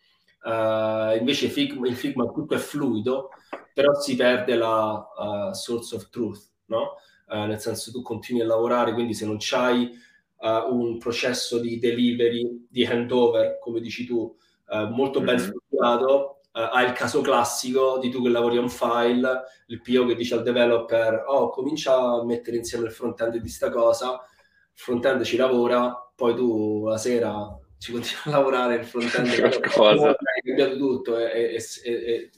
uh, 0.43 1.17
invece 1.17 1.49
Figma, 1.49 1.87
in 1.87 1.95
Figma 1.95 2.25
tutto 2.31 2.55
è 2.55 2.57
fluido, 2.57 3.29
però 3.73 3.93
si 3.99 4.15
perde 4.15 4.55
la 4.55 5.51
source 5.53 5.95
of 5.95 6.09
truth, 6.09 6.41
no? 6.65 6.97
nel 7.27 7.59
senso 7.59 7.91
tu 7.91 8.03
continui 8.03 8.41
a 8.41 8.45
lavorare, 8.45 8.93
quindi 8.93 9.15
se 9.15 9.25
non 9.25 9.37
c'hai 9.39 9.91
uh, 10.43 10.75
un 10.75 10.97
processo 10.97 11.59
di 11.59 11.79
delivery, 11.79 12.67
di 12.69 12.85
handover, 12.85 13.57
come 13.59 13.79
dici 13.79 14.05
tu, 14.05 14.35
uh, 14.67 14.87
molto 14.89 15.21
ben 15.21 15.35
mm-hmm. 15.35 15.45
strutturato. 15.45 16.37
Uh, 16.53 16.69
hai 16.71 16.85
il 16.85 16.91
caso 16.91 17.21
classico 17.21 17.97
di 17.99 18.11
tu 18.11 18.21
che 18.21 18.29
lavori 18.29 18.57
a 18.57 18.61
un 18.61 18.69
file, 18.69 19.43
il 19.67 19.81
PO 19.81 20.05
che 20.05 20.15
dice 20.15 20.35
al 20.35 20.43
developer, 20.43 21.23
oh, 21.25 21.49
comincia 21.49 21.95
a 21.95 22.23
mettere 22.23 22.57
insieme 22.57 22.85
il 22.85 22.91
front-end 22.91 23.37
di 23.37 23.49
sta 23.49 23.71
cosa, 23.71 24.11
il 24.11 24.79
front-end 24.79 25.23
ci 25.23 25.35
lavora, 25.35 26.11
poi 26.15 26.35
tu 26.35 26.85
la 26.87 26.97
sera 26.97 27.57
ci 27.79 27.91
continui 27.91 28.21
a 28.25 28.29
lavorare, 28.29 28.75
il 28.75 28.85
front-end 28.85 29.59
cosa. 29.73 30.15
cambiato 30.43 30.77
tutto 30.77 31.17
e, 31.17 31.57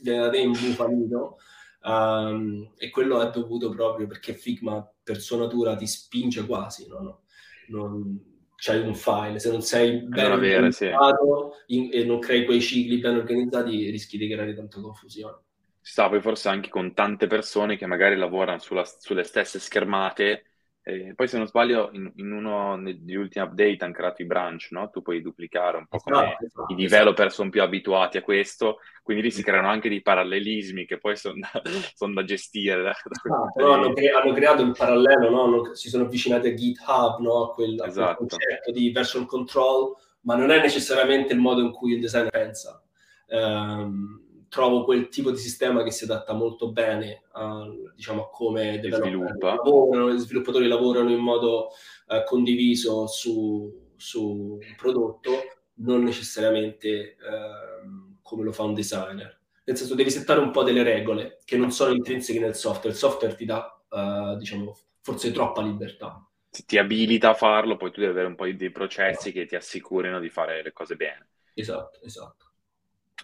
viene 0.02 0.20
da 0.20 0.30
te 0.30 0.38
imbufanito. 0.38 1.38
Um, 1.84 2.72
e 2.78 2.90
quello 2.90 3.22
è 3.22 3.30
dovuto 3.30 3.70
proprio 3.70 4.08
perché 4.08 4.34
Figma 4.34 4.88
per 5.04 5.20
sua 5.20 5.38
natura 5.38 5.76
ti 5.76 5.86
spinge 5.86 6.46
quasi, 6.46 6.88
no? 6.88 7.00
no? 7.00 7.22
non 7.68 8.34
c'hai 8.56 8.80
un 8.80 8.96
file, 8.96 9.40
se 9.40 9.52
non 9.52 9.62
sei 9.62 10.02
ben 10.02 10.32
organizzato 10.32 11.54
sì. 11.68 11.90
e 11.90 12.04
non 12.06 12.20
crei 12.20 12.46
quei 12.46 12.62
cicli 12.62 13.00
ben 13.00 13.18
organizzati 13.18 13.90
rischi 13.90 14.18
di 14.18 14.28
creare 14.28 14.56
tanta 14.56 14.82
confusione. 14.82 15.38
Ci 15.82 15.92
sta 15.92 16.10
poi 16.10 16.22
forse 16.22 16.50
anche 16.50 16.70
con 16.70 16.94
tante 16.96 17.28
persone 17.28 17.78
che 17.78 17.86
magari 17.86 18.16
lavorano 18.16 18.58
sulla, 18.58 18.84
sulle 18.84 19.24
stesse 19.24 19.60
schermate 19.60 20.44
e 20.88 21.16
poi 21.16 21.28
se 21.28 21.40
non 21.40 21.48
sbaglio 21.48 21.90
in, 21.94 22.12
in, 22.18 22.32
uno 22.32 22.80
degli 22.80 23.16
ultimi 23.16 23.44
update 23.44 23.78
hanno 23.80 23.92
creato 23.92 24.22
i 24.22 24.26
branch, 24.26 24.68
no? 24.70 24.92
Tu 24.92 25.02
puoi 25.02 25.20
duplicare 25.20 25.78
un 25.78 25.88
po' 25.88 25.98
come 25.98 26.28
esatto, 26.28 26.46
esatto, 26.46 26.74
i 26.74 26.76
developer 26.76 27.26
esatto. 27.26 27.34
sono 27.34 27.50
più 27.50 27.64
abituati 27.64 28.18
a 28.18 28.22
questo, 28.22 28.78
quindi 29.02 29.24
lì 29.24 29.32
si 29.32 29.42
creano 29.42 29.68
anche 29.68 29.90
dei 29.90 30.04
parallelismi 30.04 30.86
che 30.86 31.00
poi 31.00 31.16
sono 31.16 31.40
da, 31.40 31.50
son 31.96 32.14
da 32.14 32.24
gestire. 32.24 32.84
Da, 32.84 32.96
da 33.56 33.74
hanno, 33.74 33.94
cre- 33.94 34.12
hanno, 34.12 34.34
creato 34.34 34.62
il 34.62 34.76
parallelo, 34.78 35.30
no? 35.32 35.44
hanno, 35.46 35.74
si 35.74 35.90
sono 35.90 36.04
avvicinati 36.04 36.50
a 36.50 36.54
GitHub, 36.54 37.20
no? 37.20 37.46
a, 37.46 37.54
quel, 37.56 37.74
a 37.74 37.78
quel 37.78 37.90
esatto. 37.90 38.18
concetto 38.18 38.72
di 38.72 38.92
version 38.92 39.26
control, 39.26 39.96
ma 40.22 40.36
non 40.36 40.52
è 40.52 40.62
necessariamente 40.62 41.34
il 41.34 41.40
modo 41.40 41.62
in 41.62 41.72
cui 41.72 41.94
il 41.94 42.00
designer 42.00 42.30
pensa. 42.30 42.80
Um, 43.30 44.25
trovo 44.56 44.86
quel 44.86 45.10
tipo 45.10 45.32
di 45.32 45.38
sistema 45.38 45.84
che 45.84 45.92
si 45.92 46.06
adatta 46.06 46.32
molto 46.32 46.72
bene 46.72 47.24
a, 47.34 47.68
diciamo, 47.94 48.24
a 48.24 48.30
come 48.30 48.82
lavorano, 48.82 50.14
gli 50.14 50.18
sviluppatori 50.18 50.66
lavorano 50.70 51.12
in 51.12 51.20
modo 51.20 51.72
uh, 52.08 52.24
condiviso 52.24 53.06
su, 53.06 53.92
su, 53.98 54.58
un 54.62 54.76
prodotto, 54.78 55.32
non 55.80 56.04
necessariamente 56.04 57.18
uh, 57.20 58.18
come 58.22 58.44
lo 58.44 58.54
fa 58.54 58.64
un 58.64 58.74
designer. 58.74 59.42
Nel 59.66 59.76
senso, 59.76 59.94
devi 59.94 60.10
settare 60.10 60.40
un 60.40 60.52
po' 60.52 60.64
delle 60.64 60.84
regole 60.84 61.40
che 61.44 61.58
non 61.58 61.72
sono 61.72 61.92
intrinseche 61.92 62.40
nel 62.40 62.56
software. 62.56 62.92
Il 62.92 62.96
software 62.96 63.36
ti 63.36 63.44
dà, 63.44 63.78
uh, 63.90 64.38
diciamo, 64.38 64.74
forse 65.02 65.34
troppa 65.34 65.62
libertà. 65.64 66.26
Ti 66.50 66.78
abilita 66.78 67.32
a 67.32 67.34
farlo, 67.34 67.76
poi 67.76 67.92
tu 67.92 68.00
devi 68.00 68.14
avere 68.14 68.28
un 68.28 68.36
po' 68.36 68.46
di 68.46 68.72
processi 68.72 69.34
che 69.34 69.46
ti 69.46 69.58
assicurino 69.58 70.22
di 70.22 70.30
fare 70.30 70.64
le 70.64 70.72
cose 70.72 70.96
bene. 70.96 71.28
Esatto, 71.54 72.00
esatto. 72.04 72.45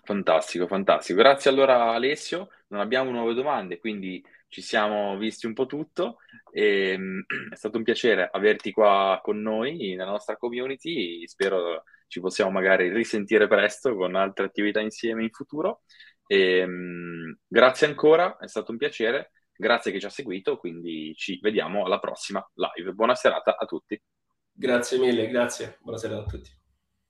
Fantastico, 0.03 0.67
fantastico. 0.67 1.19
Grazie 1.19 1.49
allora 1.49 1.91
Alessio. 1.91 2.49
Non 2.67 2.79
abbiamo 2.79 3.11
nuove 3.11 3.33
domande, 3.33 3.79
quindi 3.79 4.23
ci 4.47 4.61
siamo 4.61 5.17
visti 5.17 5.45
un 5.45 5.53
po' 5.53 5.65
tutto. 5.65 6.17
E, 6.51 6.91
ehm, 6.91 7.25
è 7.51 7.55
stato 7.55 7.77
un 7.77 7.83
piacere 7.83 8.29
averti 8.31 8.71
qua 8.71 9.19
con 9.23 9.41
noi 9.41 9.95
nella 9.95 10.11
nostra 10.11 10.37
community. 10.37 11.27
Spero 11.27 11.83
ci 12.07 12.19
possiamo 12.19 12.51
magari 12.51 12.89
risentire 12.91 13.47
presto 13.47 13.95
con 13.95 14.15
altre 14.15 14.45
attività 14.45 14.81
insieme 14.81 15.23
in 15.23 15.31
futuro. 15.31 15.83
E, 16.27 16.57
ehm, 16.57 17.37
grazie 17.47 17.87
ancora, 17.87 18.37
è 18.37 18.47
stato 18.47 18.71
un 18.71 18.77
piacere. 18.77 19.31
Grazie 19.53 19.91
che 19.91 19.99
ci 19.99 20.07
ha 20.07 20.09
seguito, 20.09 20.57
quindi 20.57 21.13
ci 21.15 21.39
vediamo 21.39 21.85
alla 21.85 21.99
prossima 21.99 22.45
live. 22.55 22.93
Buona 22.93 23.15
serata 23.15 23.55
a 23.57 23.65
tutti. 23.65 24.01
Grazie 24.51 24.97
mille, 24.97 25.27
grazie. 25.27 25.77
Buona 25.81 25.97
serata 25.97 26.23
a 26.23 26.25
tutti. 26.25 26.60